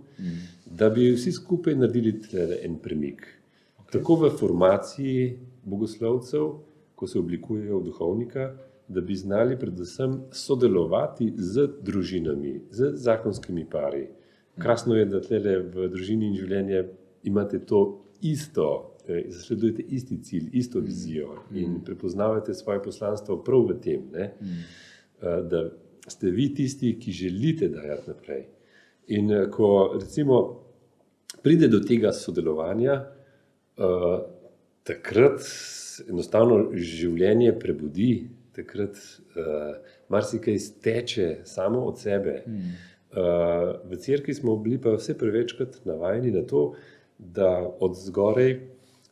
da 0.66 0.92
bi 0.94 1.10
vsi 1.16 1.34
skupaj 1.34 1.76
naredili 1.76 2.14
en 2.62 2.78
premik. 2.84 3.26
Okay. 3.82 3.98
Tako 3.98 4.20
v 4.22 4.32
formaciji 4.38 5.24
bogoslovcev, 5.66 6.46
ko 6.98 7.10
se 7.10 7.20
oblikujejo 7.20 7.82
v 7.82 7.90
duhovnika, 7.90 8.46
da 8.88 9.02
bi 9.02 9.16
znali 9.16 9.60
predvsem 9.60 10.22
sodelovati 10.32 11.34
z 11.38 11.68
družinami, 11.82 12.62
z 12.72 12.92
zakonskimi 12.96 13.66
pari. 13.70 14.08
Krasno 14.60 14.96
je, 14.96 15.06
da 15.06 15.22
tle 15.22 15.60
v 15.60 15.90
družini 15.92 16.32
in 16.32 16.38
življenje 16.38 16.86
imate 17.24 17.60
to 17.66 17.82
isto, 18.22 18.96
eh, 19.08 19.26
zasledujete 19.30 19.84
isti 19.90 20.18
cilj, 20.24 20.50
isto 20.54 20.80
vizijo 20.80 21.44
in 21.54 21.82
prepoznavate 21.86 22.54
svoje 22.54 22.84
poslanstvo 22.84 23.44
prav 23.44 23.68
v 23.70 23.80
tem, 23.82 24.08
ne? 24.14 24.32
Eh, 25.22 25.42
da 25.50 25.70
ste 26.08 26.32
vi 26.32 26.54
tisti, 26.54 26.96
ki 27.00 27.12
želite 27.12 27.68
dajati 27.68 28.10
naprej. 28.10 28.46
In 29.08 29.32
eh, 29.32 29.50
ko 29.52 29.98
recimo 30.02 30.64
pride 31.44 31.68
do 31.68 31.80
tega 31.80 32.12
sodelovanja, 32.12 33.06
takrat 34.84 35.44
enostavno 36.10 36.72
življenje 36.74 37.52
prebudi, 37.60 38.28
takrat 38.58 38.98
marsikaj 40.10 40.60
steče 40.60 41.28
samo 41.46 41.86
od 41.86 42.02
sebe. 42.02 42.42
V 43.84 43.98
cerkvi 44.02 44.34
smo 44.34 44.58
bili 44.58 44.82
pa 44.82 44.98
vse 44.98 45.16
prevečkrat 45.18 45.78
navajeni 45.86 46.32
na 46.32 46.42
to, 46.42 46.74
da 47.18 47.70
od 47.80 47.96
zgoraj 47.96 48.60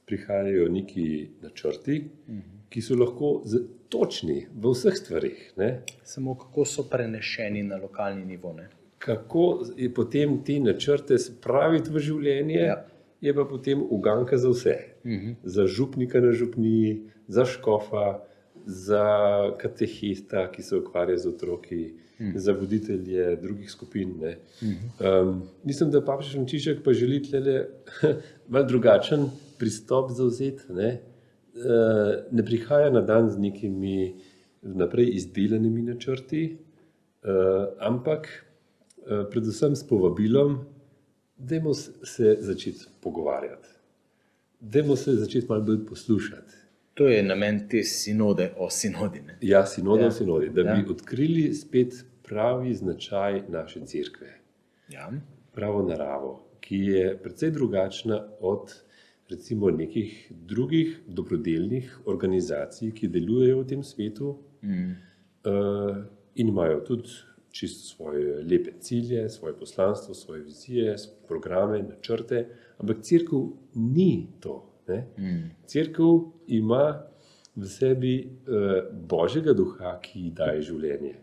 prihajajo 0.05 0.69
neki 0.69 1.29
načrti, 1.41 2.03
ki 2.69 2.81
so 2.81 2.97
lahko 2.99 3.29
točni 3.89 4.45
v 4.53 4.73
vseh 4.73 4.97
stvarih. 4.97 5.53
Ne? 5.57 5.69
Samo 6.03 6.35
kako 6.37 6.65
so 6.65 6.83
prenešeni 6.89 7.63
na 7.63 7.77
lokalni 7.81 8.25
nivo. 8.25 8.53
Ne? 8.53 8.69
Kako 8.97 9.63
je 9.77 9.93
potem 9.93 10.39
te 10.43 10.59
načrte 10.59 11.17
spraviti 11.21 11.93
v 11.93 12.03
življenje, 12.03 12.59
ja. 12.59 12.77
je 13.21 13.33
pa 13.35 13.45
potem 13.49 13.81
uganka 13.89 14.37
za 14.37 14.49
vse. 14.49 14.77
Uh 15.03 15.11
mhm. 15.11 15.25
-huh. 15.25 15.35
Za 15.43 15.67
župnika 15.67 16.21
na 16.21 16.31
župniji, 16.31 17.01
za 17.27 17.45
škofa, 17.45 18.19
za 18.65 19.05
katehista, 19.57 20.51
ki 20.51 20.63
se 20.63 20.77
ukvarja 20.77 21.17
z 21.17 21.27
otroki, 21.27 21.93
hmm. 22.17 22.33
za 22.35 22.53
voditelje 22.53 23.35
drugih 23.35 23.71
skupin. 23.71 24.13
Um, 24.21 25.43
mislim, 25.63 25.91
da 25.91 26.05
Papež 26.05 26.31
Frančišek 26.31 26.83
pa 26.83 26.93
želi 26.93 27.23
tle 27.23 27.67
malo 28.49 28.65
drugačen 28.65 29.29
pristop 29.59 30.11
zauzeti. 30.11 30.73
Ne? 30.73 31.01
Uh, 31.55 32.25
ne 32.31 32.45
prihaja 32.45 32.89
na 32.89 33.01
dan 33.01 33.29
z 33.29 33.39
nekimi 33.39 34.15
naprej 34.61 35.11
izdelanimi 35.13 35.81
načrti, 35.81 36.57
uh, 36.57 37.29
ampak 37.79 38.27
uh, 38.27 39.25
predvsem 39.31 39.75
s 39.75 39.87
povabilom, 39.87 40.59
da 41.37 41.55
se 42.03 42.37
začeti 42.39 42.85
pogovarjati, 43.01 43.67
da 44.59 44.95
se 44.95 45.15
začeti 45.15 45.47
malo 45.49 45.61
bolj 45.61 45.85
poslušati. 45.85 46.64
To 46.95 47.07
je 47.07 47.23
namen 47.23 47.65
te 47.69 47.83
sinode 47.83 48.53
o 48.57 48.69
sinodi. 48.69 49.19
Ne? 49.21 49.37
Ja, 49.41 49.65
sinode 49.65 50.01
ja. 50.01 50.07
o 50.07 50.11
sinodi, 50.11 50.49
da 50.49 50.61
ja. 50.61 50.75
bi 50.75 50.91
odkrili 50.91 51.53
spet 51.53 52.05
pravi 52.23 52.73
značaj 52.73 53.41
naše 53.49 53.85
crkve. 53.85 54.31
Ja. 54.89 55.11
Pravo 55.53 55.81
naravo, 55.83 56.31
ki 56.59 56.77
je 56.77 57.17
precej 57.23 57.51
drugačna 57.51 58.21
od 58.39 58.71
recimo 59.29 59.71
nekih 59.71 60.31
drugih 60.31 60.99
dobrodelnih 61.07 61.99
organizacij, 62.05 62.93
ki 62.95 63.09
delujejo 63.11 63.59
v 63.59 63.67
tem 63.67 63.83
svetu 63.83 64.37
mm. 64.63 64.91
uh, 65.49 65.97
in 66.35 66.47
imajo 66.47 66.79
tudi 66.79 67.09
čisto 67.51 67.87
svoje 67.87 68.43
lepe 68.43 68.71
cilje, 68.79 69.29
svoje 69.29 69.57
poslanstvo, 69.57 70.13
svoje 70.13 70.41
vizije, 70.41 70.97
svoje 70.97 71.27
programe, 71.27 71.83
načrte, 71.83 72.47
ampak 72.77 73.01
crkva 73.01 73.41
ni 73.73 74.27
to. 74.39 74.74
Mm. 75.17 75.51
Cerkev 75.65 76.31
ima 76.47 77.03
v 77.55 77.67
sebi 77.71 78.15
uh, 78.25 78.91
božjega 78.91 79.53
duha, 79.53 79.95
ki 80.01 80.25
ji 80.27 80.31
daje 80.35 80.61
življenje. 80.69 81.15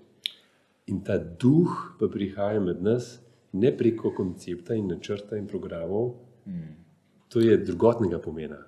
In 0.91 1.03
ta 1.05 1.19
duh 1.19 1.95
pa 1.99 2.09
prihaja 2.11 2.61
med 2.61 2.83
nas 2.83 3.19
ne 3.53 3.71
preko 3.77 4.11
koncepta 4.17 4.75
in 4.75 4.89
načrta 4.89 5.37
in 5.37 5.47
programov, 5.47 6.15
mm. 6.47 6.75
to 7.29 7.41
je 7.41 7.57
drugotnega 7.57 8.19
pomena. 8.19 8.63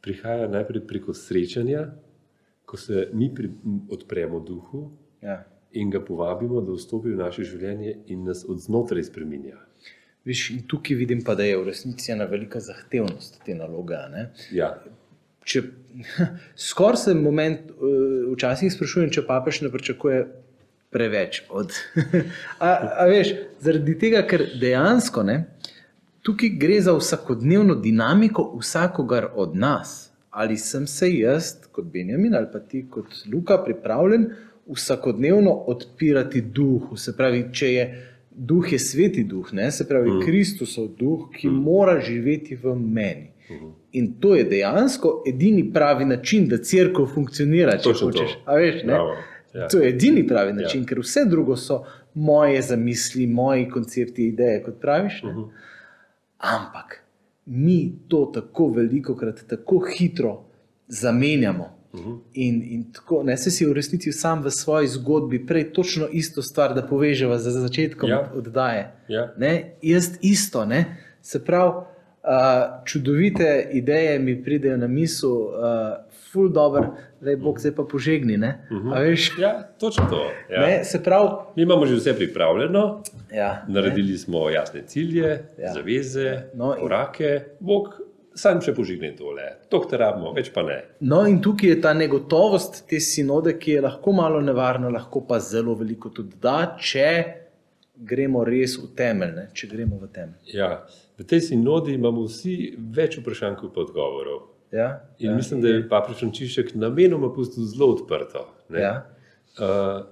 Prihaja 0.00 0.48
najprej 0.48 0.86
preko 0.88 1.14
srečanja, 1.14 1.90
ko 2.64 2.76
se 2.76 3.08
mi 3.12 3.28
pri, 3.34 3.50
odpremo 3.90 4.40
duhu 4.40 4.90
ja. 5.22 5.42
in 5.72 5.90
ga 5.90 6.00
povabimo, 6.00 6.60
da 6.64 6.72
vstopi 6.72 7.12
v 7.12 7.20
naše 7.20 7.44
življenje 7.44 7.96
in 8.14 8.24
nas 8.24 8.44
od 8.48 8.62
znotraj 8.62 9.04
spremenja. 9.10 9.58
Viš, 10.24 10.52
tukaj 10.68 10.96
vidim 10.96 11.22
pa, 11.24 11.34
da 11.34 11.44
je 11.44 11.56
v 11.56 11.64
resnici 11.64 12.12
ena 12.12 12.24
velika 12.28 12.60
zahtevnost 12.60 13.40
te 13.44 13.54
naloge. 13.54 13.96
Ja. 14.52 14.74
Skoraj 16.56 16.96
se 16.96 17.14
moment, 17.14 17.60
eh, 17.70 18.32
včasih 18.34 18.72
sprašujem, 18.72 19.10
če 19.10 19.26
papež 19.26 19.62
ne 19.64 19.70
pričakuje 19.72 20.26
preveč. 20.90 21.42
Od, 21.48 21.72
a, 22.58 22.68
a 23.00 23.06
veš, 23.08 23.32
zaradi 23.64 23.96
tega, 23.98 24.22
ker 24.28 24.44
dejansko 24.60 25.24
ne, 25.24 25.38
tukaj 26.26 26.52
gre 26.60 26.80
za 26.84 26.94
vsakodnevno 26.98 27.78
dinamiko 27.80 28.44
vsakogar 28.60 29.30
od 29.34 29.56
nas. 29.56 30.10
Ali 30.30 30.56
sem 30.56 30.86
se 30.86 31.08
jaz, 31.10 31.56
kot 31.72 31.88
Benjamin, 31.90 32.36
ali 32.36 32.46
pa 32.52 32.60
ti, 32.60 32.84
kot 32.90 33.24
Luka, 33.32 33.56
pripravljen 33.64 34.28
vsakodnevno 34.70 35.50
odpirati 35.72 36.40
duh, 36.40 36.92
se 36.96 37.16
pravi, 37.16 37.48
če 37.52 37.72
je 37.72 37.86
duh 38.30 38.72
je 38.72 38.78
sveti 38.78 39.24
duh, 39.24 39.52
ne? 39.52 39.70
se 39.70 39.88
pravi, 39.88 40.10
mm. 40.10 40.20
Kristusov 40.26 40.88
duh, 40.98 41.28
ki 41.36 41.48
mm. 41.48 41.62
mora 41.62 42.00
živeti 42.00 42.56
v 42.56 42.74
meni. 42.74 43.30
Mm. 43.50 43.72
In 43.92 44.12
to 44.20 44.34
je 44.36 44.44
dejansko 44.44 45.22
edini 45.26 45.72
pravi 45.72 46.04
način, 46.04 46.48
da 46.48 46.58
crkva 46.58 47.06
funkcionira, 47.06 47.78
če 47.78 47.92
hočeš. 48.02 48.36
Veš, 48.46 48.84
ja. 49.54 49.68
To 49.68 49.78
je 49.78 49.88
edini 49.88 50.26
pravi 50.26 50.52
način, 50.52 50.84
ja. 50.84 50.86
ker 50.86 51.00
vse 51.02 51.24
drugo 51.26 51.56
so 51.56 51.82
moje 52.14 52.62
zamisli, 52.62 53.26
moji 53.26 53.68
koncepti, 53.68 54.28
ideje, 54.28 54.62
kot 54.62 54.80
praviš. 54.80 55.22
Mm 55.22 55.28
-hmm. 55.28 55.48
Ampak 56.38 57.02
mi 57.46 57.92
to 58.08 58.30
tako 58.34 58.68
veliko 58.68 59.16
krat, 59.16 59.44
tako 59.48 59.82
hitro 59.98 60.44
zamenjamo. 60.88 61.79
In, 62.34 62.62
in 62.62 62.84
tako, 62.92 63.22
ne 63.22 63.36
se 63.36 63.50
si 63.50 63.66
v 63.66 63.72
resnici 63.72 64.12
sam 64.12 64.44
v 64.44 64.50
svoji 64.50 64.88
zgodbi 64.88 65.46
prej 65.46 65.72
točno 65.72 66.06
isto 66.12 66.42
stvar, 66.42 66.74
da 66.74 66.86
poveževa 66.86 67.38
za 67.38 67.50
začetkom 67.50 68.10
ja. 68.10 68.30
oddaje. 68.34 68.92
Ja. 69.08 69.32
Ne, 69.38 69.74
jaz 69.82 70.10
isto, 70.22 70.64
ne? 70.64 70.84
se 71.22 71.44
pravi, 71.44 71.70
uh, 71.70 71.84
čudovite 72.84 73.68
ideje 73.72 74.18
mi 74.18 74.44
pridejo 74.44 74.76
na 74.76 74.86
misel, 74.86 75.30
uh, 75.30 75.50
ful 76.32 76.48
dobro, 76.48 76.94
da 77.20 77.30
je 77.30 77.36
Bog 77.36 77.58
zdaj 77.58 77.74
pa 77.74 77.82
požegni. 77.82 78.36
Uh 78.36 78.76
mhm. 78.76 78.88
-huh. 78.88 79.40
Ja, 79.40 79.62
točno 79.80 80.04
to. 80.10 80.30
Ja. 80.50 80.60
Ne, 80.60 80.84
se 80.84 81.02
pravi, 81.02 81.28
mi 81.56 81.62
imamo 81.62 81.86
že 81.86 81.94
vse 81.94 82.16
pripravljeno, 82.16 83.02
ja, 83.34 83.64
naredili 83.68 84.12
ne? 84.12 84.18
smo 84.18 84.50
jasne 84.50 84.82
cilje, 84.86 85.44
ja. 85.58 85.72
zaveze, 85.74 86.42
no, 86.54 86.76
korake, 86.80 87.40
Bog 87.60 88.00
sam 88.40 88.60
še 88.64 88.72
požigne 88.76 89.10
tole, 89.18 89.46
to, 89.72 89.82
rabimo, 90.00 90.32
več 90.36 90.48
pa 90.54 90.64
ne. 90.66 90.78
No, 91.04 91.22
in 91.28 91.38
tukaj 91.44 91.74
je 91.74 91.80
ta 91.84 91.92
negotovost 91.96 92.82
te 92.90 93.00
sinode, 93.04 93.56
ki 93.60 93.76
je 93.76 93.84
lahko 93.84 94.14
malo 94.16 94.40
nevarna, 94.44 94.90
lahko 94.92 95.22
pa 95.28 95.40
zelo 95.44 95.76
veliko 95.78 96.12
tudi 96.14 96.38
da, 96.40 96.74
če 96.80 97.10
gremo 98.00 98.44
res 98.48 98.76
v 98.80 98.90
temelj. 98.96 99.42
Če 99.56 99.68
gremo 99.70 100.00
v 100.00 100.08
temelj. 100.14 100.54
Ja, 100.56 100.70
v 101.20 101.26
tej 101.28 101.44
sinodi 101.50 101.96
imamo 101.98 102.24
vsi 102.28 102.56
več 102.96 103.18
vprašanj 103.20 103.58
kot 103.60 103.80
odgovorov. 103.84 104.46
Ja, 104.72 105.00
in 105.18 105.32
ja, 105.32 105.36
mislim, 105.36 105.62
da 105.64 105.72
je 105.72 105.88
papež 105.90 106.20
Frančišek 106.20 106.76
namenoma 106.78 107.32
pustil 107.34 107.66
zelo 107.66 107.90
odprto. 107.96 108.46
Ja. 108.70 108.92
Uh, 109.58 110.06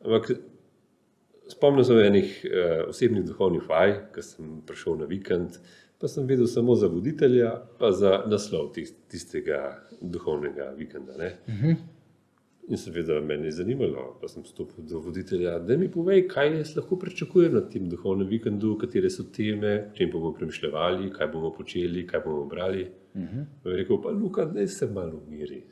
ampak 0.00 0.32
spomnim 1.52 1.84
se 1.84 1.98
enih 2.06 2.30
uh, 2.48 2.88
osebnih 2.88 3.26
duhovnih 3.28 3.68
vaj, 3.68 3.94
ko 4.14 4.24
sem 4.24 4.54
prišel 4.66 4.96
na 5.02 5.10
vikend 5.10 5.60
pa 6.02 6.08
sem 6.08 6.26
videl 6.26 6.46
samo 6.46 6.74
za 6.74 6.88
voditelja, 6.90 7.50
pa 7.78 7.92
za 7.94 8.24
naslov 8.26 8.72
tistega 9.08 9.78
duhovnega 10.00 10.74
vikenda. 10.76 11.12
Uh 11.12 11.54
mhm. 11.54 11.66
-huh. 11.66 11.76
In 12.68 12.78
seveda 12.78 13.20
me 13.20 13.34
je 13.34 13.50
zanimalo, 13.50 14.18
pa 14.20 14.28
sem 14.28 14.44
stopil 14.44 14.84
do 14.84 14.98
voditelja, 14.98 15.58
da 15.58 15.76
mi 15.76 15.90
povej, 15.90 16.28
kaj 16.28 16.56
jaz 16.56 16.76
lahko 16.76 16.96
pričakujem 16.96 17.54
na 17.54 17.60
tem 17.60 17.88
duhovnem 17.88 18.28
vikendu, 18.28 18.78
katere 18.78 19.10
so 19.10 19.22
teme, 19.22 19.90
čem 19.94 20.10
bomo 20.10 20.32
premišljali, 20.32 21.10
kaj 21.12 21.26
bomo 21.26 21.52
počeli, 21.52 22.06
kaj 22.06 22.20
bomo 22.20 22.44
brali. 22.44 22.90
Uh 23.14 23.22
-huh. 23.22 23.44
Je 23.64 23.76
rekel 23.76 24.02
pa, 24.02 24.10
Luka, 24.10 24.44
da 24.44 24.66
se 24.66 24.86
malo 24.86 25.22
umiri. 25.26 25.62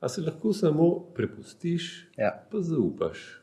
A 0.00 0.08
se 0.08 0.22
lahko 0.22 0.52
samo 0.52 1.00
prepustiš, 1.14 2.08
ja. 2.18 2.48
pa 2.52 2.60
zaupaš. 2.60 3.39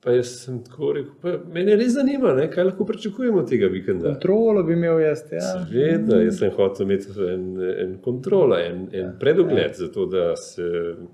Pa 0.00 0.14
jaz 0.14 0.30
sem 0.46 0.62
tako 0.64 0.94
rekel, 0.96 1.12
pa 1.20 1.34
me 1.52 1.60
res 1.76 1.92
zanima, 1.92 2.30
ne, 2.32 2.46
kaj 2.52 2.70
lahko 2.70 2.86
pričakujemo 2.88 3.42
tega 3.48 3.68
vikenda. 3.68 4.14
Kontrolo 4.14 4.62
bi 4.64 4.72
imel 4.72 5.02
jaz. 5.02 5.26
Ja. 5.28 5.42
Seveda, 5.44 6.22
jaz 6.24 6.38
sem 6.40 6.54
hotel 6.56 6.86
imeti 6.86 7.12
en, 7.28 7.42
en 7.84 7.92
kontrolo, 8.00 8.56
en, 8.56 8.86
en 8.94 9.02
ja, 9.02 9.10
predogled, 9.20 9.66
ja. 9.66 9.74
zato 9.82 10.06
da 10.08 10.30
se 10.40 10.70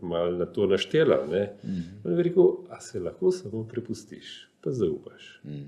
malo 0.07 0.37
na 0.39 0.47
to 0.47 0.69
naštela. 0.71 1.19
Mm. 1.27 1.83
Rekel, 2.21 2.53
a 2.71 2.79
se 2.81 3.03
lahko 3.03 3.35
samo 3.35 3.65
prepustiš, 3.67 4.37
pa 4.63 4.71
zaupaš. 4.71 5.33
Mm. 5.45 5.67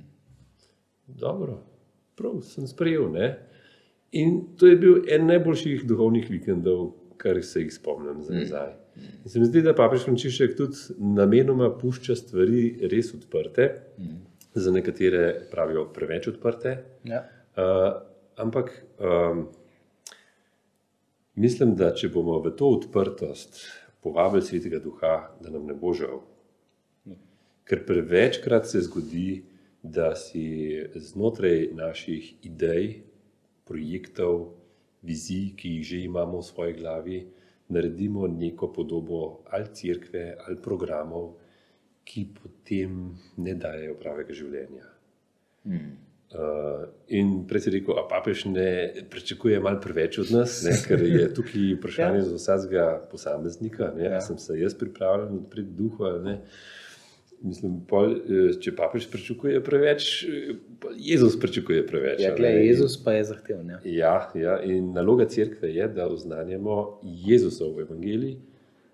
Dobro, 1.19 1.59
prav 2.15 2.39
sem 2.47 2.71
sprejel. 2.71 3.11
Ne? 3.13 3.33
In 4.13 4.41
to 4.57 4.71
je 4.71 4.77
bil 4.79 5.03
en 5.11 5.27
najboljših 5.27 5.89
duhovnih 5.91 6.31
vikendov, 6.31 6.93
kar 7.19 7.43
se 7.43 7.67
jih 7.67 7.75
spomnim 7.75 8.23
za 8.23 8.35
nazaj. 8.35 8.77
In 9.25 9.31
se 9.31 9.41
mi 9.41 9.47
zdi, 9.47 9.63
da 9.63 9.75
papež 9.77 10.07
Frančišek 10.07 10.57
tudi 10.57 10.99
namenoma 10.99 11.71
pušča 11.79 12.17
stvari 12.17 12.89
res 12.91 13.13
odprte, 13.15 13.69
za 14.55 14.73
nekatere 14.73 15.49
pravijo 15.51 15.87
preveč 15.95 16.29
odprte. 16.29 16.77
Ja. 17.05 17.25
Uh, 17.57 18.01
ampak 18.37 18.73
um, 18.99 19.49
mislim, 21.35 21.75
da 21.77 21.93
če 21.95 22.11
bomo 22.15 22.39
v 22.43 22.55
to 22.57 22.71
odprtost 22.79 23.61
povabili 24.03 24.47
svetega 24.47 24.81
duha, 24.83 25.15
da 25.43 25.51
nam 25.51 25.67
ne 25.67 25.75
bo 25.75 25.93
žal. 25.95 26.23
Ker 27.69 27.85
prevečkrat 27.85 28.67
se 28.67 28.81
zgodi, 28.87 29.43
da 29.83 30.15
si 30.17 30.73
znotraj 30.95 31.69
naših 31.77 32.33
idej, 32.47 33.03
projektov, 33.69 34.55
vizij, 35.05 35.53
ki 35.57 35.77
jih 35.77 35.85
že 35.87 35.99
imamo 36.09 36.41
v 36.41 36.47
svoji 36.47 36.73
glavi, 36.81 37.19
naredimo 37.69 38.27
neko 38.27 38.73
podobo 38.73 39.45
ali 39.51 39.67
cerkve 39.75 40.37
ali 40.47 40.57
programov, 40.63 41.33
ki 42.05 42.29
potem 42.43 43.17
ne 43.37 43.55
dajo 43.55 43.97
pravega 44.01 44.33
življenja. 44.33 44.87
Mm. 45.69 45.97
Uh, 46.29 46.83
in 47.09 47.47
prej 47.49 47.63
si 47.65 47.71
rekel, 47.73 47.97
da 47.97 48.03
papež 48.05 48.43
ne 48.53 48.71
pričakuje 49.09 49.61
malo 49.65 49.81
preveč 49.81 50.19
od 50.21 50.33
nas, 50.33 50.59
ne, 50.67 50.75
ker 50.85 51.01
je 51.01 51.23
tukaj 51.33 51.71
vprašanje 51.79 52.27
za 52.27 52.35
vsakega 52.37 52.89
posameznika. 53.09 53.89
Ne, 53.97 54.11
ja. 54.11 54.21
Sem 54.25 54.37
se 54.41 54.59
jaz 54.61 54.77
pripravljen 54.77 55.39
odpreti 55.39 55.73
duhu 55.79 56.05
ali 56.05 56.25
ne. 56.25 56.35
Mislim, 57.43 57.77
pol, 57.87 58.17
če 58.59 58.73
papež 58.75 59.07
pričakuje 59.13 59.61
preveč, 59.65 60.27
Jezus 60.99 61.37
pričakuje 61.39 61.85
preveč. 61.87 62.23
Ja, 62.25 62.33
gled, 62.35 62.59
Jezus 62.67 62.97
pa 63.05 63.15
je 63.15 63.29
zahteven. 63.31 63.71
Ja. 63.71 63.79
Ja, 63.85 64.15
ja, 64.35 64.59
in 64.67 64.91
naloga 64.97 65.29
crkve 65.31 65.71
je, 65.71 65.89
da 65.95 66.09
oznanjamo 66.11 66.99
Jezusov 67.03 67.79
evangelij. 67.81 68.37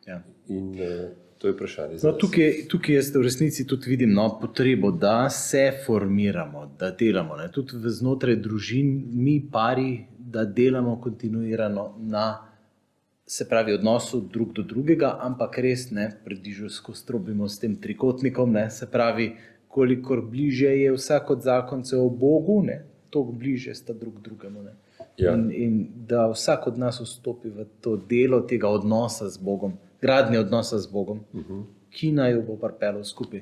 Ja. 0.07 0.20
In, 0.53 0.74
uh, 0.76 1.07
To 1.45 1.49
je 1.49 1.53
vprašanje. 1.53 1.97
No, 2.03 2.12
tukaj, 2.16 2.53
tukaj 2.72 2.95
jaz 2.95 3.11
v 3.12 3.20
resnici 3.26 3.66
tudi 3.68 3.90
vidim 3.90 4.14
no, 4.16 4.22
potrebo, 4.40 4.88
da 4.90 5.28
se 5.30 5.66
formiramo, 5.86 6.62
da 6.80 6.88
delamo. 6.90 7.36
Ne. 7.36 7.51
Tudi 7.53 7.90
znotraj 7.92 8.38
družin, 8.40 8.95
mi, 9.12 9.34
pari, 9.53 10.07
da 10.16 10.45
delamo 10.45 10.95
kontinuirano 11.03 11.84
na 11.99 12.53
se 13.27 13.49
pravi, 13.49 13.72
odnosu 13.72 14.20
drug 14.20 14.53
do 14.53 14.62
drugega, 14.62 15.18
ampak 15.22 15.59
res 15.59 15.91
ne 15.91 16.11
predižu 16.25 16.68
skozi 16.68 17.07
trobimo 17.07 17.49
s 17.49 17.59
tem 17.59 17.77
trikotnikom. 17.77 18.53
Ne, 18.53 18.70
se 18.70 18.91
pravi, 18.91 19.33
kolikor 19.68 20.20
bliže 20.20 20.68
je 20.68 20.93
vsak 20.93 21.31
od 21.31 21.43
zakoncev 21.43 22.03
o 22.05 22.11
Bogu, 22.11 22.62
toliko 23.11 23.33
bliže 23.33 23.75
sta 23.75 23.93
drug 23.93 24.20
drugemu. 24.20 24.66
Ja. 25.16 25.35
In, 25.35 25.51
in 25.53 25.89
da 26.09 26.27
vsak 26.31 26.66
od 26.66 26.79
nas 26.79 27.01
vstopi 27.01 27.49
v 27.49 27.66
to 27.81 27.97
delo 27.97 28.41
tega 28.41 28.68
odnosa 28.68 29.29
z 29.31 29.39
Bogom 29.39 29.79
gradnje 30.05 30.39
odnosa 30.39 30.79
z 30.79 30.87
Bogom, 30.87 31.25
uh 31.33 31.41
-huh. 31.41 31.62
ki 31.91 32.12
naj 32.12 32.33
jo 32.33 32.43
bo 32.43 32.57
pripeljal 32.57 33.05
skupaj. 33.05 33.41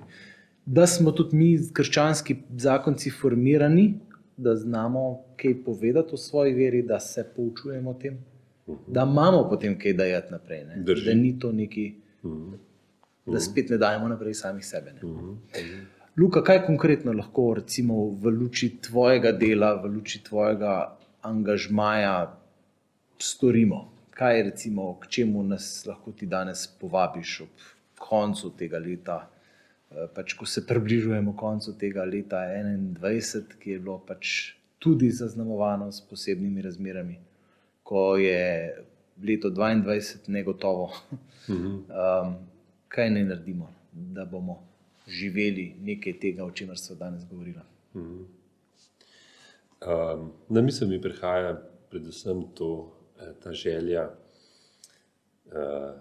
Da 0.66 0.86
smo 0.86 1.12
tudi 1.12 1.36
mi, 1.36 1.58
krščanski 1.72 2.36
zakonci, 2.56 3.10
formirani, 3.10 3.94
da 4.36 4.56
znamo 4.56 5.22
kaj 5.36 5.64
povedati 5.64 6.14
o 6.14 6.16
svoji 6.16 6.54
veri, 6.54 6.82
da 6.82 7.00
se 7.00 7.24
poučujemo 7.36 7.90
o 7.90 7.94
tem. 7.94 8.18
Da 8.66 9.06
imamo 9.10 9.48
potem 9.50 9.78
kaj 9.78 9.92
dajati 9.92 10.32
naprej. 10.32 10.64
Ne? 10.64 10.84
Da 11.06 11.14
ni 11.14 11.38
to 11.38 11.52
neki, 11.52 11.94
uh 12.22 12.30
-huh. 12.30 13.32
da 13.32 13.40
spet 13.40 13.70
ne 13.70 13.78
dajemo 13.78 14.08
naprej 14.08 14.34
samih 14.34 14.66
sebe. 14.66 14.94
Uh 15.02 15.10
-huh. 15.10 15.36
Luka, 16.16 16.44
kaj 16.44 16.66
konkretno 16.66 17.12
lahko 17.12 17.54
recimo, 17.54 18.08
v 18.10 18.28
luči 18.28 18.76
tvojega 18.80 19.32
dela, 19.32 19.74
v 19.82 19.86
luči 19.86 20.24
tvojega 20.24 20.98
angažmaja 21.22 22.38
storimo? 23.18 23.92
kaj 24.22 24.42
recimo, 24.42 24.98
k 25.00 25.06
čemu 25.08 25.42
nas 25.42 25.86
lahko 25.86 26.12
ti 26.12 26.26
danes 26.26 26.66
povabiš 26.80 27.40
ob 27.40 27.64
koncu 27.98 28.52
tega 28.58 28.78
leta, 28.78 29.28
eh, 29.90 30.06
pač, 30.14 30.34
ko 30.38 30.46
se 30.46 30.66
približujemo 30.66 31.36
koncu 31.36 31.74
tega 31.78 32.04
leta 32.04 32.44
2021, 32.46 33.58
ki 33.58 33.70
je 33.70 33.78
bilo 33.78 33.98
pač 34.06 34.54
tudi 34.78 35.10
zaznamovano 35.10 35.92
s 35.92 36.00
posebnimi 36.00 36.62
razmerami, 36.62 37.18
ko 37.82 38.16
je 38.16 38.76
leto 39.22 39.50
2022 39.50 40.28
negotovo. 40.28 40.90
Um, 41.48 42.34
kaj 42.88 43.10
naj 43.10 43.24
naredimo, 43.24 43.72
da 43.92 44.24
bomo 44.24 44.62
živeli 45.08 45.74
nekaj 45.80 46.18
tega, 46.20 46.44
o 46.44 46.50
čemer 46.50 46.78
smo 46.78 46.96
danes 46.96 47.22
govorili? 47.30 47.58
Um, 47.94 48.22
na 50.48 50.60
misel 50.60 50.88
mi 50.88 51.00
prihaja 51.02 51.56
predvsem 51.90 52.44
to, 52.54 52.92
Eh, 53.22 53.32
ta 53.42 53.52
želja. 53.52 54.10
Uh, 55.46 56.00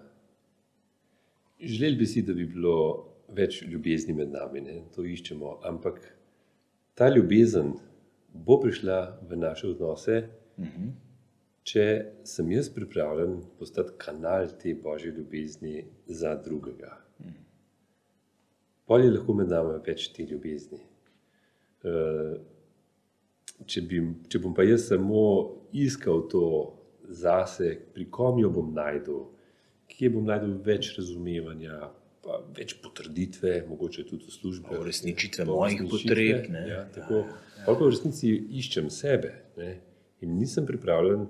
želeli 1.60 1.96
bi 1.96 2.06
si, 2.06 2.22
da 2.22 2.32
bi 2.32 2.46
bilo 2.46 3.06
več 3.28 3.62
ljubezni 3.62 4.14
med 4.14 4.30
nami, 4.32 4.60
ne? 4.60 4.78
to 4.94 5.04
iščemo, 5.04 5.58
ampak 5.68 6.00
ta 6.94 7.10
ljubezen 7.12 7.74
bo 8.32 8.56
prišla 8.60 8.96
v 9.28 9.36
naše 9.36 9.68
odnose, 9.68 10.22
uh 10.56 10.64
mhm. 10.64 10.82
-huh. 10.82 10.90
Če 11.62 11.86
sem 12.26 12.50
jaz 12.52 12.68
pripravljen 12.74 13.40
postati 13.58 13.94
kanal 13.98 14.50
te 14.62 14.74
božje 14.74 15.12
ljubezni 15.12 15.84
za 16.06 16.34
drugega. 16.34 16.98
Uh 17.18 17.26
-huh. 17.26 17.42
Pol 18.86 19.04
je 19.04 19.10
lahko 19.10 19.34
med 19.34 19.48
nami 19.48 19.78
več 19.86 20.08
te 20.12 20.24
ljubezni. 20.26 20.78
Uh, 21.82 22.34
če, 23.66 23.80
bi, 23.80 24.02
če 24.28 24.38
bom 24.38 24.54
pa 24.54 24.62
jaz 24.62 24.88
samo 24.88 25.22
iskal 25.72 26.26
to, 26.30 26.78
zase, 27.08 27.74
pri 27.94 28.06
kom 28.10 28.38
jo 28.38 28.50
bom 28.50 28.70
najdel, 28.74 29.26
kje 29.90 30.10
bom 30.14 30.24
najdel 30.28 30.54
več 30.64 30.92
razumevanja, 30.96 31.90
več 32.56 32.76
potrditve, 32.82 33.64
mogoče 33.68 34.04
tudi 34.08 34.30
službe. 34.30 34.78
Uresničitve 34.78 35.46
mojih 35.48 35.82
potreb. 35.90 36.46
Ja, 36.68 36.84
tako, 36.94 37.24
ja, 37.26 37.64
ja. 37.66 37.74
V 37.78 37.88
resnici 37.90 38.30
iščem 38.60 38.90
sebe 38.90 39.32
ne? 39.58 39.74
in 40.22 40.36
nisem 40.38 40.66
pripravljen 40.66 41.26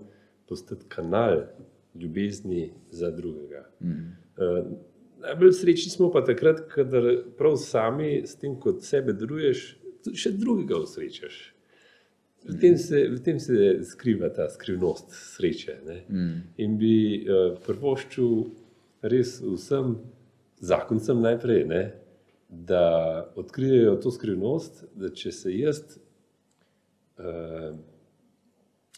postati 0.52 0.88
kanal 0.92 1.46
ljubezni 1.94 2.70
za 2.90 3.10
drugega. 3.10 3.64
Mm. 3.80 4.12
Uh, 4.36 4.66
najbolj 5.22 5.52
srečni 5.52 5.90
smo 5.90 6.10
pa 6.12 6.24
takrat, 6.24 6.66
kadar 6.72 7.08
prav 7.38 7.56
sami 7.56 8.22
s 8.26 8.36
tem, 8.36 8.56
kot 8.60 8.84
sebe 8.84 9.14
deluješ, 9.16 9.64
še 10.18 10.34
drugega 10.36 10.80
usrečaš. 10.82 11.40
V 12.42 12.56
tem, 12.58 12.74
se, 12.78 13.04
v 13.06 13.20
tem 13.22 13.38
se 13.38 13.54
skriva 13.86 14.32
ta 14.34 14.48
skrivnost 14.50 15.12
sreče. 15.14 15.76
Mm. 16.08 16.40
In 16.64 16.78
bi 16.80 16.94
uh, 17.22 17.52
prvoščil 17.62 18.32
res 19.12 19.36
vsem 19.44 19.94
zakoncem 20.62 21.22
najprej, 21.22 21.62
ne, 21.70 21.84
da 22.52 22.82
odkrijejo 23.38 23.94
to 24.02 24.10
skrivnost, 24.14 24.84
da 24.98 25.12
če 25.14 25.32
se 25.34 25.54
jaz, 25.54 25.84
uh, 27.22 27.70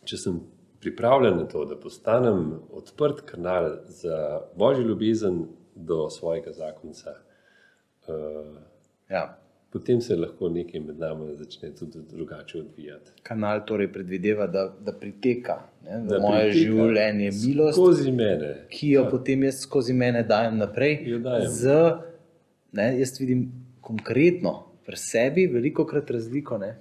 če 0.09 0.21
sem 0.21 0.41
pripravljen 0.85 1.39
na 1.41 1.47
to, 1.49 1.64
da 1.64 1.78
postanem 1.80 2.59
odprt 2.72 3.24
kanal 3.26 3.70
za 3.89 4.41
božjo 4.57 4.85
ljubezen 4.87 5.47
do 5.74 6.11
svojega 6.11 6.53
zakonca. 6.53 7.16
Uh, 8.09 8.61
ja 9.09 9.45
potem 9.74 10.01
se 10.01 10.14
lahko 10.16 10.49
nekaj 10.49 10.80
med 10.80 10.99
nami 11.03 11.32
začne 11.35 11.72
tudi 11.74 11.99
drugače 12.11 12.59
odvijati. 12.59 13.11
Kanal 13.26 13.64
torej 13.66 13.89
predvideva, 13.93 14.47
da, 14.47 14.68
da 14.87 14.93
priteka 14.95 15.57
ne, 15.82 15.99
da 16.07 16.20
moje 16.22 16.45
priteka 16.53 16.76
življenje, 16.76 17.30
milost, 17.41 18.05
mene, 18.14 18.53
ki 18.70 18.93
jo 18.93 19.03
ja. 19.03 19.11
potem 19.11 19.43
jaz 19.49 19.59
skozi 19.66 19.97
mene 19.99 20.22
dajem 20.28 20.61
naprej. 20.62 20.95
Dajem. 21.24 21.49
Z, 21.51 21.80
ne, 22.78 22.87
jaz 23.01 23.16
vidim 23.18 23.49
konkretno 23.82 24.55
pri 24.87 25.01
sebi 25.01 25.49
veliko 25.51 25.89
krat 25.91 26.12
razliko. 26.20 26.61
Ne, 26.62 26.76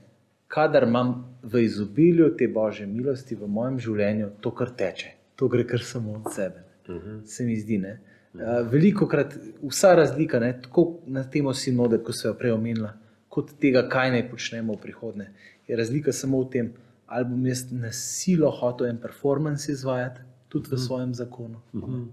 kadar 0.54 0.84
imam 0.84 1.38
v 1.44 1.64
izobilju 1.64 2.36
te 2.38 2.48
božje 2.48 2.86
milosti 2.88 3.36
v 3.36 3.48
mojem 3.50 3.80
življenju, 3.82 4.28
to 4.42 4.52
kar 4.54 4.70
teče, 4.78 5.16
to 5.36 5.50
gre 5.50 5.66
kar 5.68 5.82
samo 5.82 6.20
od 6.20 6.30
sebe. 6.34 6.62
Uh 6.88 6.96
mhm. 6.96 7.10
-huh. 7.10 7.26
Se 7.26 7.44
mi 7.44 7.56
zdi. 7.60 7.78
Ne. 7.78 8.00
Uh, 8.34 8.42
veliko 8.72 9.08
krat 9.08 9.34
vsa 9.64 9.96
razlika, 9.96 10.40
ne, 10.40 10.52
tako 10.62 11.00
na 11.06 11.24
tem 11.24 11.54
sinode, 11.54 11.98
kot 12.04 12.16
se 12.16 12.28
je 12.28 12.34
prej 12.38 12.52
omenila, 12.52 12.94
kot 13.30 13.52
tega, 13.62 13.90
kaj 13.90 14.12
naj 14.12 14.30
počnemo 14.30 14.74
v 14.74 14.82
prihodnje, 14.82 15.28
je 15.68 15.76
razlika 15.76 16.12
samo 16.12 16.42
v 16.44 16.50
tem, 16.50 16.72
ali 17.08 17.26
bom 17.26 17.46
jaz 17.46 17.72
na 17.72 17.92
silo 17.92 18.52
hotel 18.52 18.88
en 18.88 18.98
performance 18.98 19.72
izvajati, 19.72 20.22
tudi 20.50 20.70
v 20.70 20.74
mhm. 20.74 20.82
svojem 20.86 21.14
zakonu, 21.14 21.62
uh 21.74 21.82
mhm. 21.82 21.94
-huh. 21.94 22.08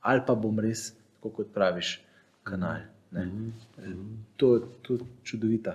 ali 0.00 0.20
pa 0.26 0.34
bom 0.34 0.58
res, 0.58 0.94
kot 1.20 1.46
praviš, 1.54 2.04
kanal. 2.42 2.80
Uh 3.12 3.18
-huh. 3.18 3.50
To 4.36 4.54
je 4.54 4.62
čudovita. 5.22 5.70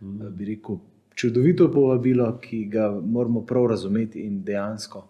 Uh 0.00 0.08
-huh. 0.08 0.30
Bi 0.30 0.44
rekel, 0.44 0.78
čudovito 1.20 1.68
povabilo, 1.72 2.38
ki 2.40 2.64
ga 2.64 2.88
moramo 3.04 3.44
prav 3.46 3.66
razumeti 3.66 4.20
in 4.20 4.42
dejansko. 4.44 5.04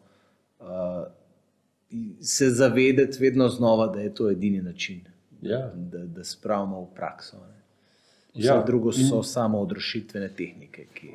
Uh, 0.61 0.67
se 2.21 2.51
zavedati 2.51 3.19
vedno 3.21 3.49
znova, 3.49 3.87
da 3.87 4.01
je 4.01 4.15
to 4.15 4.31
edini 4.31 4.63
način, 4.63 5.01
ja. 5.43 5.71
da, 5.75 5.99
da 5.99 6.25
spravimo 6.25 6.81
v 6.81 6.95
prakso. 6.95 7.37
Ne. 7.37 7.61
Vse 8.35 8.47
ja. 8.47 8.63
drugo 8.67 8.93
so 8.93 9.17
in... 9.17 9.23
samo 9.23 9.61
odrešitvene 9.61 10.29
tehnike. 10.37 10.87
Ki... 10.95 11.11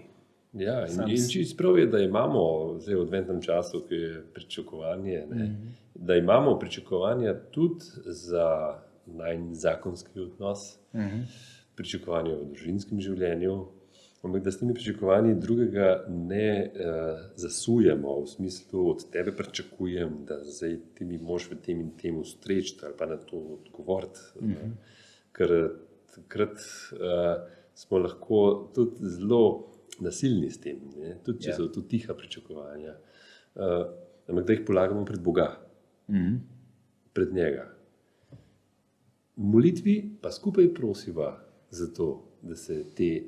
Ja, 0.53 0.85
in, 0.87 1.09
in 1.09 1.27
čisto 1.31 1.57
prav 1.57 1.79
je, 1.79 1.85
da 1.85 1.99
imamo 1.99 2.41
zdaj 2.79 2.95
v 2.95 3.01
adventnem 3.01 3.41
času, 3.41 3.83
ki 3.89 3.95
je 3.95 4.23
pričakovanje, 4.33 5.23
ne, 5.31 5.43
mm 5.43 5.47
-hmm. 5.47 5.71
da 5.95 6.15
imamo 6.15 6.59
pričakovanja 6.59 7.35
tudi 7.51 7.85
za 8.05 8.79
najn 9.05 9.55
zakonski 9.55 10.19
odnos, 10.19 10.77
mm 10.93 10.99
-hmm. 10.99 11.23
pričakovanja 11.75 12.35
v 12.35 12.45
družinskem 12.53 13.01
življenju, 13.01 13.65
ampak 14.26 14.43
da 14.43 14.51
s 14.51 14.59
temi 14.59 14.73
pričakovanji 14.73 15.36
drugega 15.36 16.05
ne 16.09 16.47
uh, 16.65 16.82
zasujemo, 17.36 18.21
v 18.21 18.28
smislu 18.28 18.89
od 18.89 19.09
tebe 19.11 19.32
pričakujem, 19.32 20.26
da 20.26 20.39
zdaj 20.43 20.78
ti 20.93 21.05
mi 21.05 21.17
moš 21.17 21.51
v 21.51 21.55
tem 21.57 21.82
in 21.82 21.91
tem 21.91 22.17
ustreči 22.17 22.76
ali 22.84 22.93
pa 22.97 23.05
na 23.05 23.17
to 23.17 23.38
odgovoriti. 23.38 24.19
Mm 24.41 24.47
-hmm. 24.47 24.71
Ker 25.32 25.69
takrat 26.15 26.57
uh, 26.91 26.97
smo 27.73 27.97
lahko 27.97 28.39
tudi 28.76 28.95
zelo 29.01 29.67
nasilni 29.99 30.51
s 30.51 30.59
tem, 30.61 30.80
ne? 30.97 31.17
tudi 31.23 31.41
če 31.41 31.49
Ja. 31.49 31.55
so 31.55 31.67
to 31.67 31.82
tiha 31.82 32.13
pričakovanja. 32.13 32.95
Uh, 33.55 33.61
ampak 34.28 34.45
da 34.45 34.53
jih 34.53 34.61
polagamo 34.67 35.05
pred 35.05 35.19
Boga, 35.21 35.57
Mhm. 36.07 36.36
pred 37.13 37.34
njega. 37.34 37.71
V 39.36 39.43
molitvi 39.43 40.17
pa 40.21 40.32
skupaj 40.32 40.73
prosiva 40.73 41.39
za 41.69 41.93
to, 41.93 42.07
da 42.41 42.55
se 42.55 42.84
te 42.95 43.23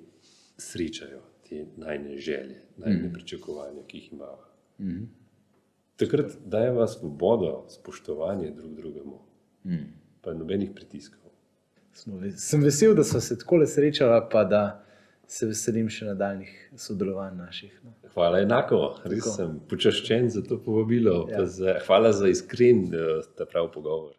srečajo, 0.58 1.22
te 1.42 1.66
najne 1.78 2.18
želje, 2.18 2.62
najne 2.78 3.14
pričakovanja, 3.14 3.84
ki 3.88 3.98
jih 3.98 4.14
imamo. 4.14 4.44
Mhm. 4.80 5.04
Takrat 5.96 6.32
dajeva 6.46 6.88
svobodo, 6.88 7.66
spoštovanje 7.70 8.52
drug 8.52 8.76
drugemu, 8.76 9.20
Mhm. 9.66 9.84
pa 10.22 10.34
nobenih 10.34 10.72
pritiskov. 10.76 11.32
Sem 12.36 12.62
vesel, 12.62 12.94
da 12.96 13.04
smo 13.04 13.20
se 13.20 13.38
tako 13.40 13.66
srečala, 13.66 14.30
pa 14.30 14.44
da 14.44 14.84
se 15.28 15.46
veselim 15.46 15.90
še 15.90 16.06
nadaljnih 16.06 16.72
sodelovanj 16.76 17.36
naših. 17.36 17.82
No. 17.84 17.94
Hvala, 18.14 18.40
enako, 18.40 18.96
res 19.04 19.20
Tako. 19.20 19.30
sem 19.30 19.60
počaščen 19.70 20.30
za 20.30 20.42
to 20.42 20.58
povabilo. 20.58 21.28
Ja. 21.32 21.46
Za, 21.46 21.80
hvala 21.88 22.12
za 22.12 22.28
iskren, 22.28 22.86
eh, 22.86 23.46
prav 23.46 23.72
pogovor. 23.72 24.14